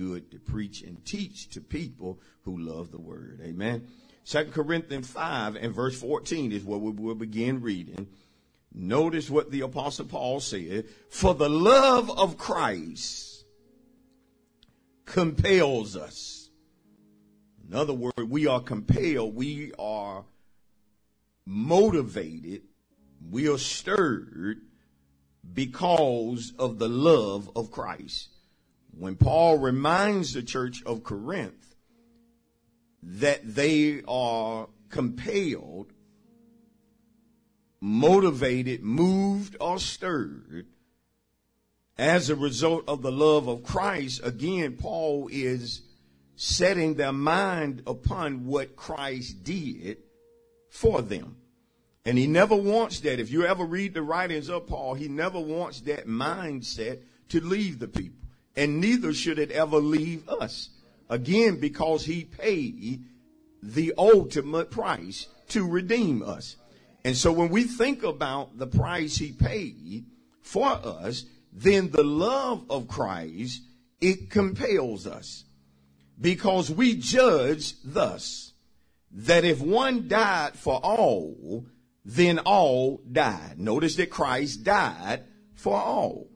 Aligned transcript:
Good 0.00 0.30
to 0.30 0.38
preach 0.38 0.80
and 0.80 1.04
teach 1.04 1.50
to 1.50 1.60
people 1.60 2.20
who 2.44 2.56
love 2.56 2.90
the 2.90 2.98
word. 2.98 3.42
Amen. 3.44 3.86
Second 4.24 4.54
Corinthians 4.54 5.10
5 5.10 5.56
and 5.56 5.74
verse 5.74 6.00
14 6.00 6.52
is 6.52 6.64
where 6.64 6.78
we 6.78 6.90
will 6.90 7.14
begin 7.14 7.60
reading. 7.60 8.06
Notice 8.72 9.28
what 9.28 9.50
the 9.50 9.60
apostle 9.60 10.06
Paul 10.06 10.40
said. 10.40 10.86
For 11.10 11.34
the 11.34 11.50
love 11.50 12.10
of 12.18 12.38
Christ 12.38 13.44
compels 15.04 15.98
us. 15.98 16.48
In 17.68 17.74
other 17.74 17.92
words, 17.92 18.24
we 18.26 18.46
are 18.46 18.60
compelled. 18.60 19.34
We 19.34 19.72
are 19.78 20.24
motivated. 21.44 22.62
We 23.30 23.50
are 23.50 23.58
stirred 23.58 24.62
because 25.52 26.54
of 26.58 26.78
the 26.78 26.88
love 26.88 27.50
of 27.54 27.70
Christ. 27.70 28.30
When 28.96 29.16
Paul 29.16 29.58
reminds 29.58 30.32
the 30.32 30.42
church 30.42 30.82
of 30.84 31.02
Corinth 31.02 31.74
that 33.02 33.54
they 33.54 34.02
are 34.06 34.68
compelled, 34.90 35.92
motivated, 37.80 38.82
moved, 38.82 39.56
or 39.60 39.78
stirred 39.78 40.66
as 41.96 42.30
a 42.30 42.36
result 42.36 42.84
of 42.88 43.02
the 43.02 43.12
love 43.12 43.48
of 43.48 43.62
Christ, 43.62 44.20
again, 44.24 44.76
Paul 44.76 45.28
is 45.32 45.82
setting 46.36 46.94
their 46.94 47.12
mind 47.12 47.82
upon 47.86 48.46
what 48.46 48.76
Christ 48.76 49.44
did 49.44 49.98
for 50.70 51.02
them. 51.02 51.36
And 52.04 52.16
he 52.16 52.26
never 52.26 52.56
wants 52.56 53.00
that. 53.00 53.20
If 53.20 53.30
you 53.30 53.44
ever 53.44 53.64
read 53.64 53.92
the 53.92 54.02
writings 54.02 54.48
of 54.48 54.66
Paul, 54.66 54.94
he 54.94 55.08
never 55.08 55.38
wants 55.38 55.82
that 55.82 56.06
mindset 56.06 57.00
to 57.28 57.40
leave 57.40 57.78
the 57.78 57.88
people. 57.88 58.16
And 58.56 58.80
neither 58.80 59.12
should 59.12 59.38
it 59.38 59.50
ever 59.50 59.78
leave 59.78 60.28
us. 60.28 60.70
Again, 61.08 61.58
because 61.60 62.04
he 62.04 62.24
paid 62.24 63.04
the 63.62 63.94
ultimate 63.98 64.70
price 64.70 65.26
to 65.48 65.66
redeem 65.66 66.22
us. 66.22 66.56
And 67.04 67.16
so 67.16 67.32
when 67.32 67.48
we 67.48 67.64
think 67.64 68.02
about 68.02 68.58
the 68.58 68.66
price 68.66 69.16
he 69.16 69.32
paid 69.32 70.04
for 70.42 70.68
us, 70.68 71.24
then 71.52 71.90
the 71.90 72.04
love 72.04 72.64
of 72.70 72.88
Christ, 72.88 73.62
it 74.00 74.30
compels 74.30 75.06
us. 75.06 75.44
Because 76.20 76.70
we 76.70 76.96
judge 76.96 77.74
thus, 77.82 78.52
that 79.12 79.44
if 79.44 79.60
one 79.60 80.06
died 80.08 80.54
for 80.54 80.78
all, 80.82 81.66
then 82.04 82.38
all 82.40 83.02
died. 83.10 83.58
Notice 83.58 83.96
that 83.96 84.10
Christ 84.10 84.62
died 84.62 85.24
for 85.54 85.76
all. 85.76 86.29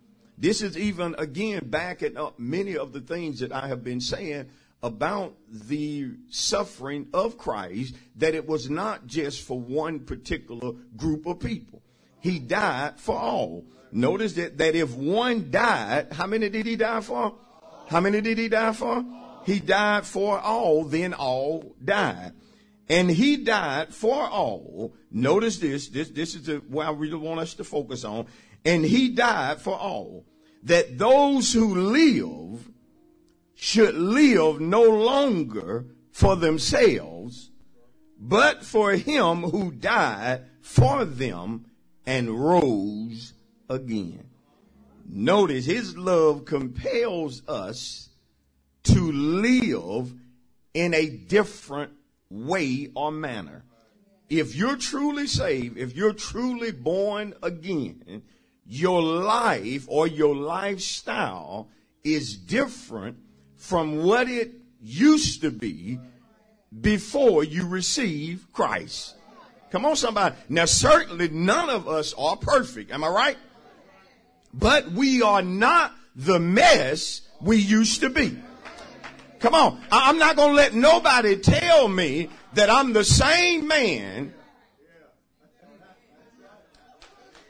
This 0.45 0.61
is 0.61 0.77
even 0.77 1.15
again 1.17 1.63
backing 1.71 2.19
up 2.19 2.39
many 2.39 2.77
of 2.77 2.93
the 2.93 3.01
things 3.01 3.41
that 3.41 3.51
I 3.51 3.67
have 3.69 3.83
been 3.83 4.03
saying 4.03 4.51
about 4.83 5.37
the 5.49 6.11
suffering 6.29 7.07
of 7.15 7.39
Christ, 7.39 7.95
that 8.17 8.35
it 8.35 8.47
was 8.47 8.69
not 8.69 9.07
just 9.07 9.41
for 9.41 9.59
one 9.59 10.01
particular 10.01 10.73
group 10.99 11.25
of 11.25 11.41
people. 11.41 11.81
He 12.21 12.39
died 12.39 13.01
for 13.01 13.19
all. 13.19 13.65
Notice 13.91 14.35
that, 14.35 14.59
that 14.59 14.75
if 14.75 14.95
one 14.95 15.51
died, 15.51 16.13
how 16.13 16.27
many 16.27 16.51
did 16.51 16.67
he 16.67 16.77
die 16.77 17.01
for? 17.01 17.37
How 17.89 18.01
many 18.01 18.21
did 18.21 18.37
he 18.37 18.51
die 18.51 18.75
for? 18.75 19.03
He 19.47 19.61
died 19.61 20.05
for 20.05 20.39
all, 20.39 20.85
then 20.85 21.15
all 21.15 21.75
died. 21.83 22.35
And 22.91 23.11
he 23.11 23.39
died 23.39 23.95
for 23.95 24.29
all. 24.29 24.93
Notice 25.11 25.57
this. 25.57 25.89
This, 25.89 26.11
this 26.11 26.35
is 26.35 26.45
the, 26.45 26.57
what 26.69 26.87
I 26.87 26.91
really 26.91 27.17
want 27.17 27.41
us 27.41 27.55
to 27.55 27.65
focus 27.65 28.05
on. 28.05 28.27
And 28.63 28.85
he 28.85 29.09
died 29.09 29.63
for 29.63 29.75
all. 29.75 30.27
That 30.65 30.99
those 30.99 31.53
who 31.53 31.75
live 31.75 32.71
should 33.55 33.95
live 33.95 34.61
no 34.61 34.83
longer 34.83 35.87
for 36.11 36.37
themselves, 36.37 37.51
but 38.19 38.65
for 38.65 38.93
him 38.93 39.43
who 39.43 39.71
died 39.71 40.45
for 40.63 41.05
them 41.05 41.67
and 42.07 42.31
rose 42.31 43.35
again. 43.69 44.25
Notice 45.07 45.67
his 45.67 45.97
love 45.97 46.45
compels 46.45 47.47
us 47.47 48.09
to 48.85 49.13
live 49.13 50.15
in 50.73 50.95
a 50.95 51.09
different 51.09 51.93
way 52.31 52.91
or 52.95 53.13
manner. 53.13 53.65
If 54.29 54.55
you're 54.55 54.77
truly 54.77 55.27
saved, 55.27 55.77
if 55.79 55.95
you're 55.95 56.15
truly 56.15 56.73
born 56.73 57.35
again, 57.43 58.23
your 58.67 59.03
life 59.03 59.87
or 59.89 60.07
your 60.07 60.35
lifestyle 60.35 61.69
is 62.03 62.37
different 62.37 63.19
from 63.57 64.05
what 64.05 64.29
it 64.29 64.53
used 64.81 65.43
to 65.43 65.51
be 65.51 65.99
before 66.81 67.45
you 67.45 67.67
receive 67.67 68.47
Christ. 68.53 69.15
Come 69.71 69.87
on, 69.87 69.97
somebody. 69.97 70.37
Now, 70.49 70.67
certainly 70.67 71.29
none 71.29 71.69
of 71.69 71.89
us 71.89 72.15
are 72.17 72.37
perfect. 72.37 72.91
Am 72.91 73.03
I 73.03 73.09
right? 73.09 73.37
But 74.53 74.93
we 74.93 75.23
are 75.23 75.43
not 75.43 75.93
the 76.15 76.39
mess 76.39 77.23
we 77.41 77.57
used 77.57 78.01
to 78.03 78.11
be. 78.11 78.39
Come 79.41 79.55
on. 79.55 79.81
I'm 79.91 80.19
not 80.19 80.37
going 80.37 80.51
to 80.51 80.57
let 80.57 80.75
nobody 80.75 81.37
tell 81.37 81.89
me 81.89 82.29
that 82.55 82.71
I'm 82.71 82.93
the 82.93 83.05
same 83.05 83.67
man. 83.67 84.33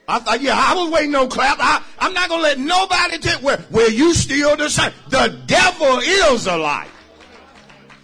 I 0.06 0.19
thought, 0.19 0.41
yeah, 0.42 0.54
I 0.56 0.75
was 0.75 0.91
waiting 0.91 1.15
on 1.15 1.28
clap. 1.28 1.56
I, 1.60 1.82
I'm 1.98 2.12
not 2.12 2.28
going 2.28 2.41
to 2.41 2.42
let 2.42 2.59
nobody 2.59 3.19
tell 3.19 3.41
where, 3.41 3.59
where 3.70 3.91
you 3.91 4.15
still 4.15 4.56
the 4.56 4.69
same. 4.69 4.92
The 5.09 5.41
devil 5.47 5.98
is 5.98 6.47
a 6.47 6.56
lie. 6.56 6.88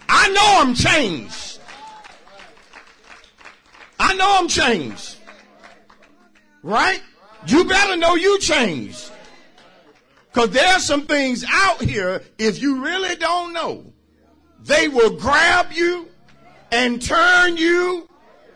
I 0.09 0.29
know 0.29 0.61
I'm 0.61 0.73
changed. 0.73 1.59
I 3.99 4.15
know 4.15 4.39
I'm 4.39 4.47
changed. 4.47 5.17
Right? 6.63 7.01
You 7.47 7.65
better 7.65 7.97
know 7.97 8.15
you 8.15 8.39
changed. 8.39 9.11
Cause 10.33 10.49
there's 10.51 10.83
some 10.83 11.07
things 11.07 11.43
out 11.47 11.81
here, 11.81 12.23
if 12.37 12.61
you 12.61 12.83
really 12.83 13.15
don't 13.17 13.51
know, 13.51 13.91
they 14.61 14.87
will 14.87 15.17
grab 15.17 15.71
you 15.73 16.07
and 16.71 17.01
turn 17.01 17.57
you 17.57 18.07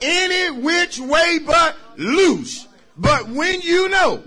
any 0.02 0.62
which 0.62 1.00
way 1.00 1.40
but 1.46 1.76
loose. 1.98 2.68
But 2.98 3.28
when 3.28 3.62
you 3.62 3.90
know 3.90 4.24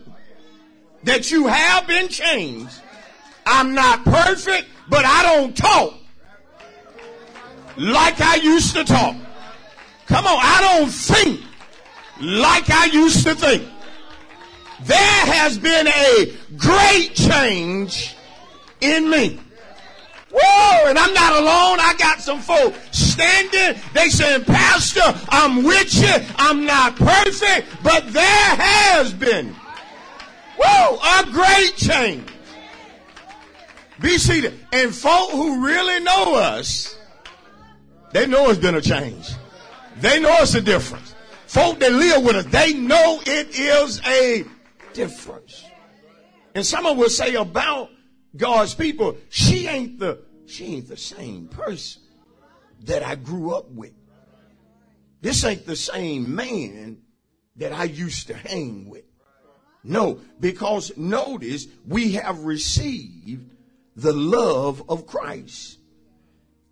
that 1.05 1.31
you 1.31 1.47
have 1.47 1.87
been 1.87 2.09
changed, 2.09 2.81
I'm 3.47 3.75
not 3.75 4.05
perfect, 4.05 4.69
but 4.89 5.05
I 5.05 5.23
don't 5.23 5.57
talk 5.57 5.95
like 7.77 8.21
I 8.21 8.37
used 8.37 8.75
to 8.75 8.85
talk. 8.85 9.15
Come 10.07 10.27
on, 10.27 10.39
I 10.41 10.79
don't 10.79 10.91
think 10.91 11.41
like 12.21 12.69
I 12.71 12.87
used 12.87 13.25
to 13.25 13.35
think. 13.35 13.67
There 14.83 14.97
has 14.99 15.59
been 15.59 15.87
a 15.89 16.33
great 16.57 17.15
change 17.15 18.17
in 18.81 19.09
me. 19.09 19.41
Whoa, 20.41 20.89
and 20.89 20.99
I'm 20.99 21.13
not 21.15 21.33
alone. 21.33 21.79
I 21.81 21.95
got 21.99 22.21
some 22.21 22.41
folk 22.41 22.75
standing. 22.91 23.81
They 23.93 24.09
saying, 24.09 24.45
Pastor, 24.45 25.03
I'm 25.31 25.65
with 25.65 25.95
you. 25.95 26.15
I'm 26.37 26.65
not 26.65 26.97
perfect, 26.97 27.69
but 27.83 28.13
there 28.13 28.23
has 28.25 29.13
been, 29.13 29.55
whoa, 30.61 30.99
a 31.19 31.31
great 31.31 31.77
change. 31.77 32.29
Be 34.01 34.19
seated. 34.19 34.55
And 34.73 34.95
folk 34.95 35.31
who 35.31 35.65
really 35.65 36.05
know 36.05 36.37
us, 36.37 36.97
they 38.13 38.27
know 38.27 38.49
it's 38.51 38.61
been 38.61 38.77
a 38.77 38.81
change. 38.81 39.31
They 40.01 40.21
know 40.21 40.37
it's 40.41 40.55
a 40.55 40.61
difference. 40.61 41.15
Folk 41.47 41.81
that 41.81 41.93
live 41.93 42.23
with 42.23 42.37
us, 42.37 42.45
they 42.47 42.75
know 42.75 43.21
it 43.27 43.59
is 43.59 44.01
a 44.07 44.45
difference. 44.93 45.65
And 46.55 46.65
someone 46.65 46.97
will 46.97 47.09
say 47.09 47.35
about 47.35 47.91
God's 48.37 48.75
people, 48.75 49.17
she 49.31 49.67
ain't 49.67 49.99
the 49.99 50.21
she 50.49 50.77
ain't 50.77 50.89
the 50.89 50.97
same 50.97 51.49
person 51.49 52.03
that 52.85 53.03
I 53.03 53.15
grew 53.15 53.55
up 53.55 53.71
with. 53.71 53.93
This 55.21 55.45
ain't 55.45 55.67
the 55.67 55.77
same 55.77 56.35
man 56.35 56.99
that 57.57 57.73
I 57.73 57.85
used 57.85 58.29
to 58.29 58.35
hang 58.35 58.89
with. 58.89 59.05
No, 59.83 60.21
because 60.39 60.97
notice 60.97 61.67
we 61.87 62.13
have 62.13 62.41
received 62.41 63.51
the 63.97 64.13
love 64.13 64.83
of 64.89 65.07
Christ. 65.07 65.79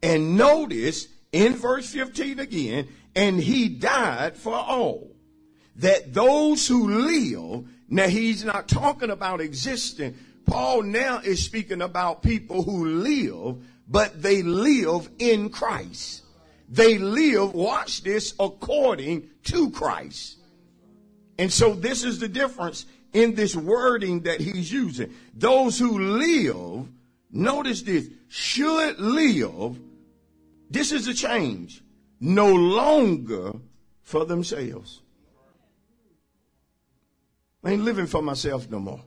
And 0.02 0.37
notice 0.37 1.08
in 1.32 1.55
verse 1.55 1.93
15 1.93 2.38
again, 2.38 2.88
and 3.14 3.40
he 3.40 3.69
died 3.69 4.37
for 4.37 4.55
all. 4.55 5.12
That 5.76 6.14
those 6.14 6.67
who 6.69 6.88
live, 6.88 7.69
now 7.88 8.06
he's 8.06 8.44
not 8.44 8.69
talking 8.69 9.11
about 9.11 9.40
existing. 9.40 10.17
Paul 10.46 10.82
now 10.82 11.19
is 11.19 11.44
speaking 11.44 11.82
about 11.82 12.22
people 12.22 12.62
who 12.62 12.87
live, 12.87 13.56
but 13.88 14.22
they 14.22 14.43
live 14.43 15.10
in 15.19 15.50
Christ. 15.50 16.22
They 16.69 16.98
live, 16.98 17.54
watch 17.54 18.02
this, 18.02 18.34
according 18.40 19.28
to 19.44 19.70
Christ. 19.70 20.38
And 21.38 21.52
so 21.52 21.75
this 21.75 22.04
is 22.04 22.19
the 22.19 22.28
difference 22.28 22.87
in 23.12 23.34
this 23.34 23.54
wording 23.54 24.20
that 24.22 24.40
he's 24.40 24.72
using. 24.72 25.12
Those 25.34 25.78
who 25.78 25.98
live, 25.98 26.88
notice 27.31 27.82
this, 27.82 28.08
should 28.28 28.98
live, 28.98 29.78
this 30.70 30.93
is 30.93 31.06
a 31.06 31.14
change, 31.14 31.82
no 32.20 32.52
longer 32.52 33.52
for 34.02 34.25
themselves. 34.25 35.02
I 37.62 37.72
ain't 37.72 37.82
living 37.82 38.06
for 38.06 38.22
myself 38.22 38.70
no 38.70 38.78
more. 38.78 39.00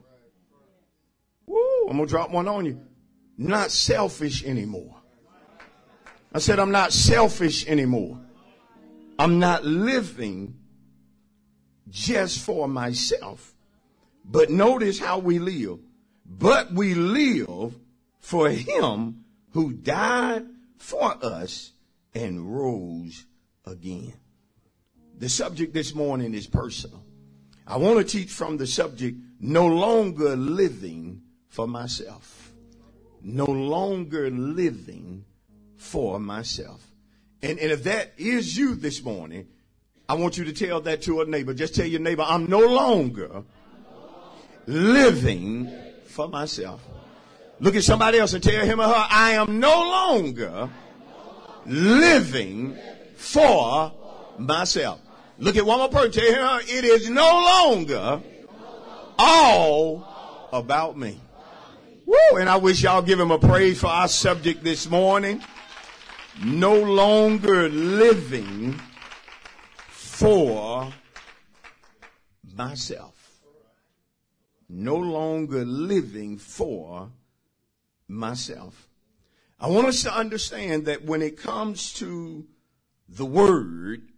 I'm 1.90 1.96
gonna 1.96 2.08
drop 2.08 2.30
one 2.30 2.46
on 2.46 2.66
you. 2.66 2.80
Not 3.36 3.72
selfish 3.72 4.44
anymore. 4.44 4.94
I 6.32 6.38
said, 6.38 6.60
I'm 6.60 6.70
not 6.70 6.92
selfish 6.92 7.66
anymore. 7.66 8.20
I'm 9.18 9.40
not 9.40 9.64
living 9.64 10.54
just 11.88 12.44
for 12.44 12.68
myself. 12.68 13.52
But 14.24 14.50
notice 14.50 15.00
how 15.00 15.18
we 15.18 15.40
live. 15.40 15.80
But 16.24 16.72
we 16.72 16.94
live 16.94 17.74
for 18.20 18.48
him 18.48 19.24
who 19.50 19.72
died 19.72 20.46
for 20.78 21.16
us 21.24 21.72
and 22.14 22.56
rose 22.56 23.26
again. 23.66 24.14
The 25.18 25.28
subject 25.28 25.74
this 25.74 25.92
morning 25.92 26.34
is 26.34 26.46
personal. 26.46 27.02
I 27.66 27.78
want 27.78 27.98
to 27.98 28.04
teach 28.04 28.30
from 28.30 28.58
the 28.58 28.66
subject 28.68 29.18
no 29.40 29.66
longer 29.66 30.36
living 30.36 31.22
for 31.50 31.68
myself. 31.68 32.52
No 33.22 33.44
longer 33.44 34.30
living 34.30 35.24
for 35.76 36.18
myself. 36.18 36.86
And, 37.42 37.58
and 37.58 37.70
if 37.70 37.84
that 37.84 38.12
is 38.16 38.56
you 38.56 38.74
this 38.74 39.02
morning, 39.02 39.48
I 40.08 40.14
want 40.14 40.38
you 40.38 40.44
to 40.44 40.52
tell 40.52 40.80
that 40.82 41.02
to 41.02 41.20
a 41.20 41.26
neighbor. 41.26 41.52
Just 41.52 41.74
tell 41.74 41.86
your 41.86 42.00
neighbor, 42.00 42.24
I'm 42.26 42.46
no 42.46 42.60
longer 42.60 43.42
living 44.66 45.70
for 46.06 46.28
myself. 46.28 46.80
Look 47.58 47.76
at 47.76 47.84
somebody 47.84 48.18
else 48.18 48.32
and 48.32 48.42
tell 48.42 48.64
him 48.64 48.80
or 48.80 48.84
her, 48.84 49.06
I 49.10 49.32
am 49.32 49.60
no 49.60 49.68
longer 49.68 50.70
living 51.66 52.76
for 53.16 53.92
myself. 54.38 55.00
Look 55.38 55.56
at 55.56 55.64
one 55.64 55.78
more 55.78 55.88
person, 55.88 56.12
tell 56.12 56.58
him, 56.58 56.66
it 56.68 56.84
is 56.84 57.10
no 57.10 57.22
longer 57.22 58.22
all 59.18 60.48
about 60.52 60.96
me. 60.96 61.20
Woo! 62.10 62.38
And 62.38 62.48
I 62.48 62.56
wish 62.56 62.82
y'all 62.82 63.02
give 63.02 63.20
him 63.20 63.30
a 63.30 63.38
praise 63.38 63.78
for 63.78 63.86
our 63.86 64.08
subject 64.08 64.64
this 64.64 64.90
morning. 64.90 65.40
No 66.42 66.74
longer 66.74 67.68
living 67.68 68.80
for 69.90 70.92
myself. 72.56 73.14
No 74.68 74.96
longer 74.96 75.64
living 75.64 76.36
for 76.36 77.12
myself. 78.08 78.88
I 79.60 79.68
want 79.68 79.86
us 79.86 80.02
to 80.02 80.12
understand 80.12 80.86
that 80.86 81.04
when 81.04 81.22
it 81.22 81.36
comes 81.36 81.92
to 81.94 82.44
the 83.08 83.24
word, 83.26 84.08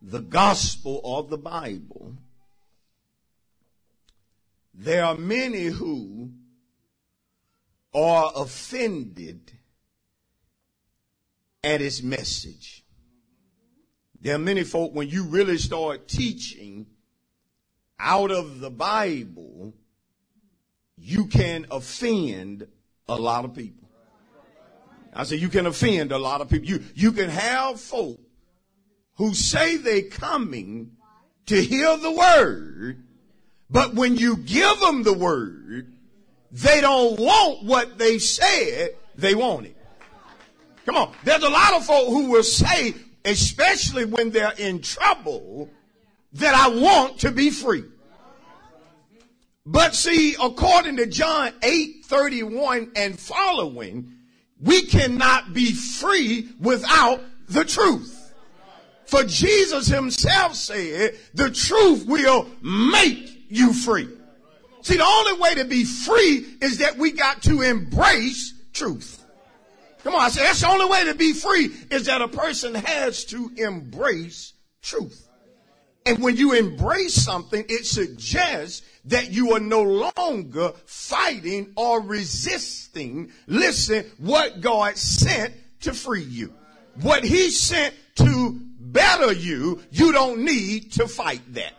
the 0.00 0.20
gospel 0.20 0.98
or 1.04 1.24
the 1.24 1.36
Bible, 1.36 2.14
there 4.72 5.04
are 5.04 5.18
many 5.18 5.64
who 5.66 6.30
are 7.94 8.32
offended 8.36 9.52
at 11.62 11.82
its 11.82 12.02
message. 12.02 12.84
There 14.20 14.34
are 14.34 14.38
many 14.38 14.64
folk, 14.64 14.94
when 14.94 15.08
you 15.08 15.24
really 15.24 15.58
start 15.58 16.08
teaching 16.08 16.86
out 17.98 18.30
of 18.30 18.60
the 18.60 18.70
Bible, 18.70 19.74
you 20.96 21.26
can 21.26 21.66
offend 21.70 22.66
a 23.08 23.16
lot 23.16 23.44
of 23.44 23.54
people. 23.54 23.88
I 25.12 25.24
say 25.24 25.36
you 25.36 25.48
can 25.48 25.66
offend 25.66 26.12
a 26.12 26.18
lot 26.18 26.40
of 26.40 26.48
people. 26.48 26.68
You, 26.68 26.84
you 26.94 27.12
can 27.12 27.30
have 27.30 27.80
folk 27.80 28.20
who 29.14 29.34
say 29.34 29.76
they 29.76 30.02
coming 30.02 30.92
to 31.46 31.60
hear 31.60 31.96
the 31.96 32.12
word, 32.12 33.04
but 33.68 33.94
when 33.94 34.16
you 34.16 34.36
give 34.36 34.80
them 34.80 35.02
the 35.02 35.12
word, 35.12 35.92
they 36.52 36.80
don't 36.80 37.18
want 37.18 37.64
what 37.64 37.98
they 37.98 38.18
said 38.18 38.96
they 39.16 39.34
wanted. 39.34 39.74
Come 40.86 40.96
on. 40.96 41.14
There's 41.24 41.42
a 41.42 41.48
lot 41.48 41.74
of 41.74 41.86
folk 41.86 42.08
who 42.08 42.30
will 42.30 42.42
say, 42.42 42.94
especially 43.24 44.04
when 44.04 44.30
they're 44.30 44.54
in 44.58 44.80
trouble, 44.80 45.68
that 46.34 46.54
I 46.54 46.68
want 46.68 47.20
to 47.20 47.30
be 47.30 47.50
free. 47.50 47.84
But 49.66 49.94
see, 49.94 50.34
according 50.40 50.96
to 50.96 51.06
John 51.06 51.52
8, 51.62 52.04
31 52.06 52.92
and 52.96 53.18
following, 53.18 54.14
we 54.60 54.82
cannot 54.82 55.52
be 55.52 55.72
free 55.72 56.48
without 56.58 57.20
the 57.48 57.64
truth. 57.64 58.16
For 59.06 59.24
Jesus 59.24 59.86
himself 59.86 60.54
said, 60.54 61.18
the 61.34 61.50
truth 61.50 62.06
will 62.06 62.46
make 62.62 63.46
you 63.48 63.72
free. 63.72 64.08
See, 64.82 64.96
the 64.96 65.04
only 65.04 65.40
way 65.40 65.54
to 65.56 65.64
be 65.64 65.84
free 65.84 66.46
is 66.60 66.78
that 66.78 66.96
we 66.96 67.12
got 67.12 67.42
to 67.42 67.62
embrace 67.62 68.54
truth. 68.72 69.24
Come 70.02 70.14
on, 70.14 70.22
I 70.22 70.28
say 70.30 70.42
that's 70.42 70.62
the 70.62 70.68
only 70.68 70.86
way 70.86 71.04
to 71.04 71.14
be 71.14 71.34
free 71.34 71.70
is 71.90 72.06
that 72.06 72.22
a 72.22 72.28
person 72.28 72.74
has 72.74 73.24
to 73.26 73.50
embrace 73.56 74.54
truth. 74.82 75.28
And 76.06 76.22
when 76.22 76.36
you 76.36 76.54
embrace 76.54 77.14
something, 77.14 77.64
it 77.68 77.84
suggests 77.84 78.82
that 79.06 79.30
you 79.30 79.52
are 79.52 79.60
no 79.60 79.82
longer 79.82 80.72
fighting 80.86 81.72
or 81.76 82.00
resisting, 82.00 83.32
listen, 83.46 84.06
what 84.18 84.62
God 84.62 84.96
sent 84.96 85.54
to 85.82 85.92
free 85.92 86.22
you. 86.22 86.54
What 87.02 87.22
he 87.22 87.50
sent 87.50 87.94
to 88.16 88.58
better 88.80 89.32
you, 89.32 89.82
you 89.90 90.12
don't 90.12 90.44
need 90.44 90.92
to 90.92 91.06
fight 91.06 91.42
that. 91.54 91.74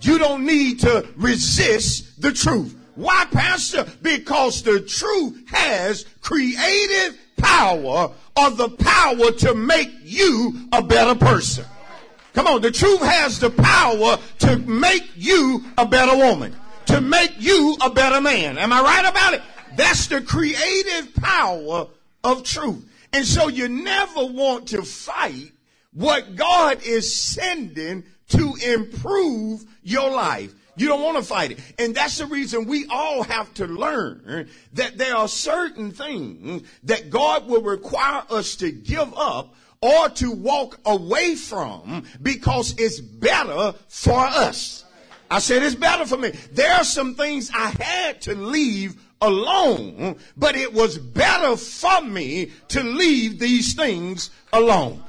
You 0.00 0.18
don't 0.18 0.44
need 0.44 0.80
to 0.80 1.06
resist 1.16 2.20
the 2.20 2.32
truth. 2.32 2.76
Why, 2.94 3.26
Pastor? 3.30 3.86
Because 4.02 4.62
the 4.62 4.80
truth 4.80 5.48
has 5.50 6.04
creative 6.20 7.18
power 7.36 8.12
or 8.36 8.50
the 8.50 8.68
power 8.68 9.30
to 9.30 9.54
make 9.54 9.90
you 10.02 10.68
a 10.72 10.82
better 10.82 11.14
person. 11.14 11.64
Come 12.32 12.46
on, 12.46 12.62
the 12.62 12.70
truth 12.70 13.00
has 13.00 13.40
the 13.40 13.50
power 13.50 14.18
to 14.40 14.56
make 14.58 15.10
you 15.16 15.64
a 15.76 15.86
better 15.86 16.16
woman, 16.16 16.54
to 16.86 17.00
make 17.00 17.32
you 17.38 17.76
a 17.80 17.90
better 17.90 18.20
man. 18.20 18.56
Am 18.56 18.72
I 18.72 18.80
right 18.80 19.08
about 19.08 19.34
it? 19.34 19.42
That's 19.76 20.06
the 20.06 20.20
creative 20.20 21.14
power 21.14 21.88
of 22.22 22.44
truth. 22.44 22.86
And 23.12 23.26
so 23.26 23.48
you 23.48 23.68
never 23.68 24.24
want 24.26 24.68
to 24.68 24.82
fight 24.82 25.52
what 25.92 26.36
God 26.36 26.82
is 26.82 27.14
sending 27.14 28.04
to 28.30 28.54
improve 28.62 29.64
your 29.82 30.10
life. 30.10 30.54
You 30.76 30.88
don't 30.88 31.02
want 31.02 31.18
to 31.18 31.22
fight 31.22 31.52
it. 31.52 31.60
And 31.78 31.94
that's 31.94 32.18
the 32.18 32.26
reason 32.26 32.66
we 32.66 32.86
all 32.86 33.22
have 33.22 33.52
to 33.54 33.66
learn 33.66 34.48
that 34.72 34.96
there 34.96 35.16
are 35.16 35.28
certain 35.28 35.90
things 35.90 36.62
that 36.84 37.10
God 37.10 37.46
will 37.46 37.62
require 37.62 38.22
us 38.30 38.56
to 38.56 38.70
give 38.72 39.12
up 39.16 39.54
or 39.82 40.08
to 40.10 40.30
walk 40.30 40.78
away 40.84 41.34
from 41.34 42.04
because 42.22 42.74
it's 42.78 43.00
better 43.00 43.74
for 43.88 44.20
us. 44.20 44.84
I 45.30 45.38
said 45.38 45.62
it's 45.62 45.74
better 45.74 46.06
for 46.06 46.16
me. 46.16 46.30
There 46.52 46.72
are 46.72 46.84
some 46.84 47.14
things 47.14 47.50
I 47.54 47.68
had 47.80 48.20
to 48.22 48.34
leave 48.34 49.00
alone, 49.20 50.16
but 50.36 50.56
it 50.56 50.72
was 50.72 50.98
better 50.98 51.56
for 51.56 52.00
me 52.02 52.52
to 52.68 52.82
leave 52.82 53.38
these 53.38 53.74
things 53.74 54.30
alone. 54.52 55.02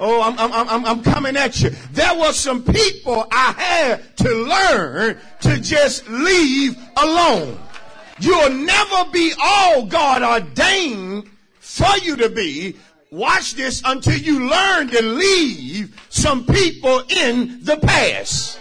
Oh, 0.00 0.22
I'm, 0.22 0.38
I'm, 0.38 0.68
I'm, 0.68 0.84
I'm 0.84 1.02
coming 1.02 1.36
at 1.36 1.60
you. 1.60 1.70
There 1.92 2.18
were 2.18 2.32
some 2.32 2.62
people 2.62 3.26
I 3.32 3.52
had 3.52 4.16
to 4.18 4.28
learn 4.28 5.18
to 5.40 5.60
just 5.60 6.08
leave 6.08 6.76
alone. 6.96 7.58
You'll 8.20 8.50
never 8.50 9.10
be 9.10 9.32
all 9.40 9.86
God 9.86 10.22
ordained 10.22 11.28
for 11.60 11.96
you 12.02 12.16
to 12.16 12.28
be. 12.28 12.76
Watch 13.10 13.54
this 13.54 13.82
until 13.84 14.18
you 14.18 14.48
learn 14.48 14.88
to 14.88 15.02
leave 15.02 15.98
some 16.10 16.44
people 16.46 17.02
in 17.08 17.64
the 17.64 17.78
past. 17.78 18.60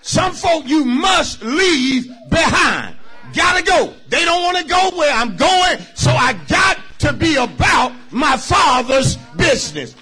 Some 0.00 0.32
folk 0.32 0.66
you 0.66 0.84
must 0.84 1.42
leave 1.42 2.08
behind. 2.30 2.96
Gotta 3.34 3.62
go. 3.64 3.92
They 4.08 4.24
don't 4.24 4.42
want 4.42 4.58
to 4.58 4.64
go 4.64 4.96
where 4.96 5.12
I'm 5.12 5.36
going, 5.36 5.78
so 5.94 6.10
I 6.10 6.34
got 6.48 6.78
to 7.00 7.12
be 7.12 7.36
about 7.36 7.92
my 8.10 8.36
father's 8.36 9.16
business. 9.36 9.96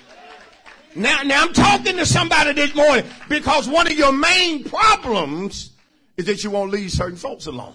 Now, 0.94 1.22
now 1.22 1.42
I'm 1.42 1.52
talking 1.52 1.96
to 1.96 2.06
somebody 2.06 2.52
this 2.52 2.75
morning 2.75 3.04
because 3.28 3.68
one 3.68 3.87
of 3.87 3.94
your 3.94 4.12
main 4.12 4.64
problems 4.64 5.72
is 6.16 6.26
that 6.26 6.44
you 6.44 6.50
won't 6.50 6.70
leave 6.70 6.90
certain 6.90 7.16
folks 7.16 7.46
alone. 7.46 7.75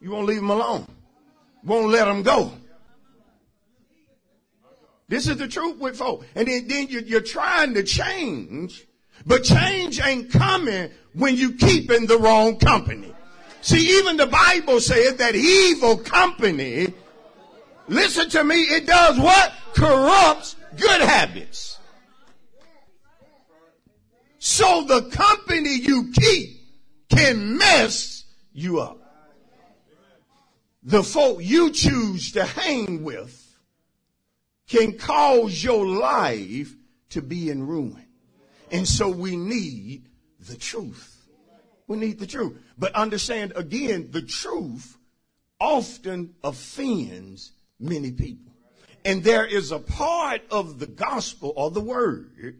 You 0.00 0.10
won't 0.10 0.26
leave 0.26 0.40
them 0.40 0.50
alone. 0.50 0.86
Won't 1.62 1.88
let 1.88 2.06
them 2.06 2.22
go. 2.22 2.52
This 5.08 5.28
is 5.28 5.36
the 5.36 5.48
truth 5.48 5.78
with 5.78 5.96
folks. 5.96 6.26
And 6.34 6.48
then, 6.48 6.66
then 6.66 6.88
you're, 6.88 7.02
you're 7.02 7.20
trying 7.20 7.74
to 7.74 7.82
change, 7.82 8.86
but 9.26 9.44
change 9.44 10.00
ain't 10.00 10.30
coming 10.32 10.90
when 11.14 11.36
you 11.36 11.54
keep 11.54 11.90
in 11.90 12.06
the 12.06 12.18
wrong 12.18 12.56
company. 12.56 13.12
See, 13.60 13.98
even 13.98 14.16
the 14.16 14.26
Bible 14.26 14.80
says 14.80 15.16
that 15.16 15.34
evil 15.34 15.98
company, 15.98 16.94
listen 17.88 18.30
to 18.30 18.42
me, 18.42 18.62
it 18.62 18.86
does 18.86 19.18
what? 19.18 19.52
Corrupts 19.74 20.56
good 20.76 21.00
habits. 21.00 21.78
So 24.38 24.84
the 24.84 25.02
company 25.10 25.76
you 25.76 26.12
keep 26.12 26.60
can 27.10 27.58
mess 27.58 28.24
you 28.52 28.80
up. 28.80 28.98
The 30.82 31.02
folk 31.02 31.38
you 31.40 31.70
choose 31.70 32.32
to 32.32 32.44
hang 32.44 33.04
with 33.04 33.36
can 34.66 34.96
cause 34.96 35.62
your 35.62 35.84
life 35.86 36.74
to 37.10 37.20
be 37.20 37.50
in 37.50 37.66
ruin. 37.66 38.06
And 38.70 38.88
so 38.88 39.10
we 39.10 39.36
need 39.36 40.08
the 40.38 40.56
truth. 40.56 41.26
We 41.86 41.96
need 41.98 42.18
the 42.18 42.26
truth. 42.26 42.56
But 42.78 42.94
understand 42.94 43.52
again, 43.56 44.08
the 44.10 44.22
truth 44.22 44.96
often 45.60 46.34
offends 46.42 47.52
many 47.78 48.12
people. 48.12 48.49
And 49.04 49.24
there 49.24 49.46
is 49.46 49.72
a 49.72 49.78
part 49.78 50.42
of 50.50 50.78
the 50.78 50.86
gospel 50.86 51.52
or 51.56 51.70
the 51.70 51.80
word 51.80 52.58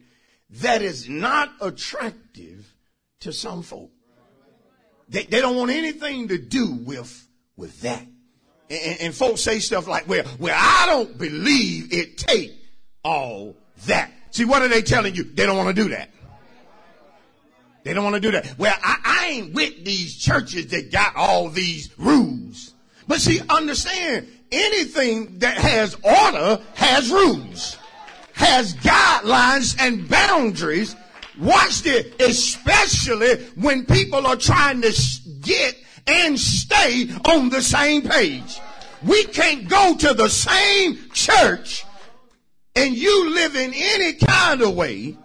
that 0.51 0.83
is 0.83 1.09
not 1.09 1.53
attractive 1.61 2.75
to 3.21 3.33
some 3.33 3.63
folk. 3.63 3.91
They, 5.09 5.25
they 5.25 5.41
don't 5.41 5.57
want 5.57 5.71
anything 5.71 6.29
to 6.29 6.39
do 6.39 6.73
with, 6.73 7.29
with 7.57 7.81
that. 7.83 8.05
And, 8.71 9.01
and 9.01 9.15
folks 9.15 9.41
say 9.41 9.59
stuff 9.59 9.87
like, 9.87 10.09
well, 10.09 10.25
well, 10.39 10.57
I 10.57 10.87
don't 10.87 11.19
believe 11.19 11.93
it 11.93 12.17
take 12.17 12.53
all 13.05 13.57
that. 13.87 14.11
See, 14.31 14.45
what 14.45 14.63
are 14.63 14.69
they 14.69 14.83
telling 14.83 15.15
you? 15.15 15.25
They 15.25 15.45
don't 15.45 15.57
want 15.57 15.75
to 15.75 15.83
do 15.83 15.91
that. 15.91 16.11
They 17.83 17.95
don't 17.95 18.05
want 18.05 18.15
to 18.15 18.21
do 18.21 18.31
that. 18.33 18.59
Well, 18.59 18.75
I, 18.83 18.97
I 19.05 19.27
ain't 19.29 19.55
with 19.55 19.85
these 19.85 20.17
churches 20.17 20.69
that 20.69 20.93
got 20.93 21.17
all 21.17 21.49
these 21.49 21.91
rules. 21.99 22.75
But 23.09 23.21
see, 23.21 23.41
understand, 23.49 24.29
anything 24.53 25.39
that 25.39 25.57
has 25.57 25.95
order 26.03 26.63
has 26.75 27.11
rules, 27.11 27.77
has 28.35 28.75
guidelines 28.75 29.77
and 29.81 30.09
boundaries. 30.09 30.97
Watch 31.39 31.83
this, 31.83 32.07
especially 32.21 33.45
when 33.55 33.87
people 33.87 34.27
are 34.27 34.37
trying 34.37 34.83
to 34.83 34.93
get 35.41 35.77
and 36.07 36.39
stay 36.39 37.09
on 37.25 37.49
the 37.49 37.63
same 37.63 38.03
page. 38.03 38.61
We 39.07 39.25
can't 39.25 39.69
go 39.69 39.97
to 39.97 40.15
the 40.15 40.29
same 40.29 40.99
church 41.13 41.85
and 42.77 42.97
you 42.97 43.35
live 43.35 43.57
in 43.57 43.73
any 43.75 44.15
kind 44.15 44.63
of 44.63 44.75
way. 44.75 45.17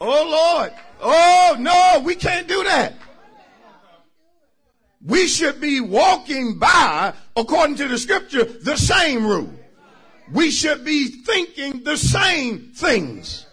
Oh 0.00 0.58
Lord. 0.58 0.72
Oh 1.00 1.56
no, 1.58 2.02
we 2.04 2.14
can't 2.14 2.46
do 2.46 2.62
that. 2.64 2.94
We 5.04 5.26
should 5.26 5.60
be 5.60 5.80
walking 5.80 6.58
by, 6.58 7.12
according 7.36 7.76
to 7.76 7.88
the 7.88 7.98
scripture, 7.98 8.44
the 8.44 8.76
same 8.76 9.26
rule. 9.26 9.52
We 10.32 10.50
should 10.50 10.84
be 10.84 11.08
thinking 11.08 11.84
the 11.84 11.96
same 11.96 12.72
things. 12.74 13.46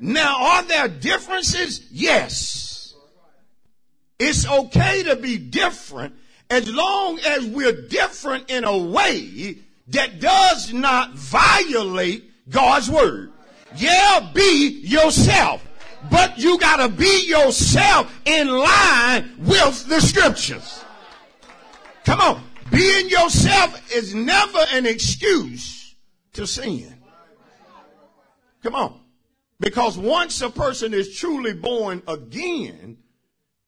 Now, 0.00 0.36
are 0.40 0.62
there 0.64 0.88
differences? 0.88 1.86
Yes. 1.90 2.94
It's 4.18 4.48
okay 4.48 5.04
to 5.04 5.16
be 5.16 5.38
different 5.38 6.14
as 6.50 6.68
long 6.72 7.20
as 7.20 7.46
we're 7.46 7.86
different 7.88 8.50
in 8.50 8.64
a 8.64 8.76
way 8.76 9.58
that 9.88 10.20
does 10.20 10.72
not 10.72 11.14
violate 11.14 12.24
God's 12.48 12.90
word. 12.90 13.32
Yeah, 13.76 14.30
be 14.32 14.80
yourself. 14.82 15.64
But 16.10 16.38
you 16.38 16.58
gotta 16.58 16.88
be 16.88 17.26
yourself 17.28 18.12
in 18.24 18.48
line 18.48 19.34
with 19.38 19.88
the 19.88 20.00
scriptures. 20.00 20.84
Come 22.04 22.20
on. 22.20 22.42
Being 22.70 23.08
yourself 23.08 23.94
is 23.94 24.14
never 24.14 24.60
an 24.72 24.86
excuse 24.86 25.94
to 26.34 26.46
sin. 26.46 26.94
Come 28.62 28.74
on. 28.74 29.00
Because 29.60 29.98
once 29.98 30.40
a 30.42 30.50
person 30.50 30.94
is 30.94 31.16
truly 31.16 31.52
born 31.52 32.02
again, 32.06 32.98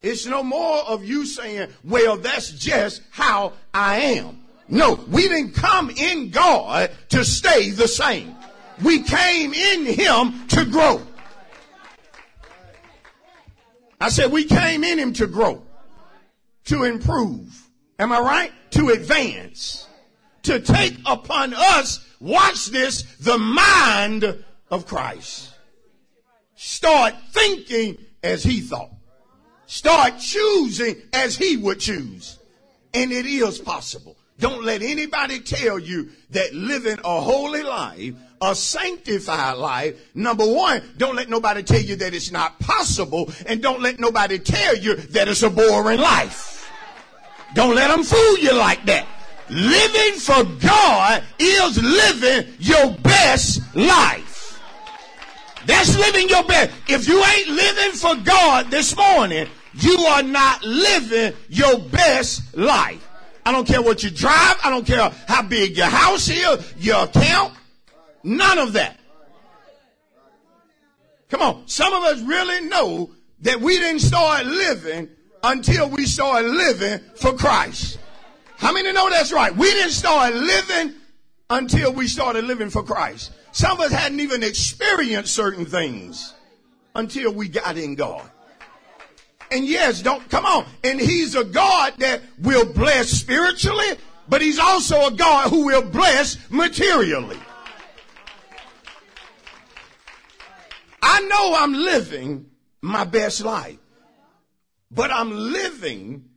it's 0.03 0.27
no 0.27 0.43
more 0.43 0.79
of 0.85 1.05
you 1.05 1.27
saying, 1.27 1.69
well, 1.85 2.17
that's 2.17 2.53
just 2.53 3.03
how 3.11 3.53
I 3.75 3.97
am. 3.97 4.45
No, 4.69 4.95
we 5.09 5.29
didn't 5.29 5.53
come 5.53 5.91
in 5.91 6.31
God 6.31 6.91
to 7.11 7.25
stay 7.25 7.71
the 7.71 7.89
same. 7.89 8.35
We 8.83 9.03
came 9.03 9.53
in 9.53 9.85
Him 9.85 10.47
to 10.49 10.65
grow. 10.65 11.03
I 14.01 14.09
said 14.09 14.33
we 14.33 14.45
came 14.45 14.85
in 14.85 14.99
Him 14.99 15.13
to 15.15 15.27
grow, 15.27 15.63
to 16.67 16.85
improve, 16.85 17.71
Am 18.01 18.13
I 18.13 18.19
right? 18.19 18.53
To 18.71 18.89
advance. 18.89 19.87
To 20.45 20.59
take 20.59 20.97
upon 21.05 21.53
us, 21.53 22.03
watch 22.19 22.69
this, 22.69 23.03
the 23.21 23.37
mind 23.37 24.43
of 24.71 24.87
Christ. 24.87 25.53
Start 26.55 27.15
thinking 27.31 27.99
as 28.23 28.43
he 28.43 28.61
thought. 28.61 28.91
Start 29.67 30.19
choosing 30.19 30.97
as 31.13 31.37
he 31.37 31.59
would 31.59 31.79
choose. 31.79 32.39
And 32.95 33.13
it 33.13 33.27
is 33.27 33.59
possible. 33.59 34.17
Don't 34.39 34.65
let 34.65 34.81
anybody 34.81 35.41
tell 35.41 35.79
you 35.79 36.09
that 36.31 36.55
living 36.55 36.99
a 37.05 37.21
holy 37.21 37.63
life, 37.63 38.15
a 38.41 38.55
sanctified 38.55 39.59
life, 39.59 40.01
number 40.15 40.47
one, 40.47 40.83
don't 40.97 41.15
let 41.15 41.29
nobody 41.29 41.63
tell 41.63 41.81
you 41.81 41.97
that 41.97 42.15
it's 42.15 42.31
not 42.31 42.59
possible, 42.59 43.31
and 43.47 43.63
don't 43.63 43.83
let 43.83 44.01
nobody 44.01 44.39
tell 44.39 44.77
you 44.77 44.97
that 44.97 45.29
it's 45.29 45.43
a 45.43 45.51
boring 45.51 46.01
life. 46.01 46.71
Don't 47.55 47.75
let 47.75 47.89
them 47.89 48.05
fool 48.05 48.39
you 48.39 48.55
like 48.55 48.85
that. 48.87 49.07
Living 49.51 50.19
for 50.21 50.45
God 50.65 51.23
is 51.39 51.83
living 51.83 52.55
your 52.59 52.93
best 52.99 53.61
life. 53.75 54.61
That's 55.67 55.97
living 55.99 56.29
your 56.29 56.45
best. 56.45 56.73
If 56.89 57.09
you 57.09 57.23
ain't 57.23 57.49
living 57.49 57.93
for 57.93 58.15
God 58.25 58.71
this 58.71 58.97
morning, 58.97 59.49
you 59.75 59.99
are 59.99 60.23
not 60.23 60.63
living 60.65 61.37
your 61.49 61.79
best 61.79 62.57
life. 62.57 63.07
I 63.45 63.53
don't 63.53 63.67
care 63.67 63.83
what 63.83 64.03
you 64.03 64.11
drive. 64.11 64.57
I 64.65 64.71
don't 64.71 64.87
care 64.87 65.11
how 65.27 65.43
big 65.43 65.77
your 65.77 65.87
house 65.87 66.29
is, 66.29 66.75
your 66.79 67.05
account. 67.05 67.55
None 68.23 68.59
of 68.59 68.75
that. 68.75 68.99
Come 71.31 71.43
on. 71.43 71.63
Some 71.67 71.93
of 71.93 72.03
us 72.05 72.21
really 72.21 72.69
know 72.69 73.11
that 73.41 73.61
we 73.61 73.79
didn't 73.79 74.01
start 74.01 74.47
living 74.47 75.09
until 75.43 75.89
we 75.89 76.05
started 76.05 76.51
living 76.51 77.01
for 77.17 77.33
Christ. 77.33 77.99
How 78.57 78.73
many 78.73 78.93
know 78.93 79.09
that's 79.09 79.33
right? 79.33 79.55
We 79.57 79.71
didn't 79.71 79.93
start 79.93 80.35
living 80.35 80.95
until 81.49 81.93
we 81.93 82.07
started 82.07 82.45
living 82.45 82.69
for 82.69 82.83
Christ. 82.83 83.33
Some 83.53 83.73
of 83.73 83.81
us 83.81 83.93
hadn't 83.93 84.21
even 84.21 84.43
experienced 84.43 85.35
certain 85.35 85.65
things 85.65 86.35
until 86.95 87.33
we 87.33 87.49
got 87.49 87.79
in 87.79 87.95
God. 87.95 88.29
And 89.51 89.65
yes, 89.65 90.03
don't 90.03 90.29
come 90.29 90.45
on. 90.45 90.67
And 90.85 91.01
he's 91.01 91.35
a 91.35 91.45
God 91.45 91.95
that 91.99 92.21
will 92.39 92.73
bless 92.73 93.09
spiritually, 93.09 93.97
but 94.29 94.43
he's 94.43 94.59
also 94.59 95.07
a 95.07 95.11
God 95.11 95.51
who 95.51 95.67
will 95.67 95.83
bless 95.83 96.39
materially. 96.51 97.39
I 101.21 101.27
know 101.27 101.55
I'm 101.55 101.75
living 101.75 102.51
my 102.81 103.05
best 103.05 103.43
life. 103.43 103.79
But 104.91 105.11
I'm 105.13 105.31
living 105.31 106.31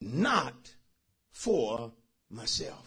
not 0.00 0.74
for 1.32 1.92
myself. 2.30 2.86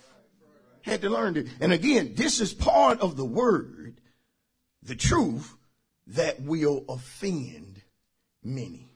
Had 0.83 1.01
to 1.01 1.09
learn 1.09 1.35
it. 1.35 1.47
And 1.59 1.73
again, 1.73 2.13
this 2.15 2.39
is 2.39 2.53
part 2.53 3.01
of 3.01 3.17
the 3.17 3.25
word, 3.25 3.99
the 4.83 4.95
truth 4.95 5.55
that 6.07 6.41
will 6.41 6.85
offend 6.87 7.81
many. 8.43 8.89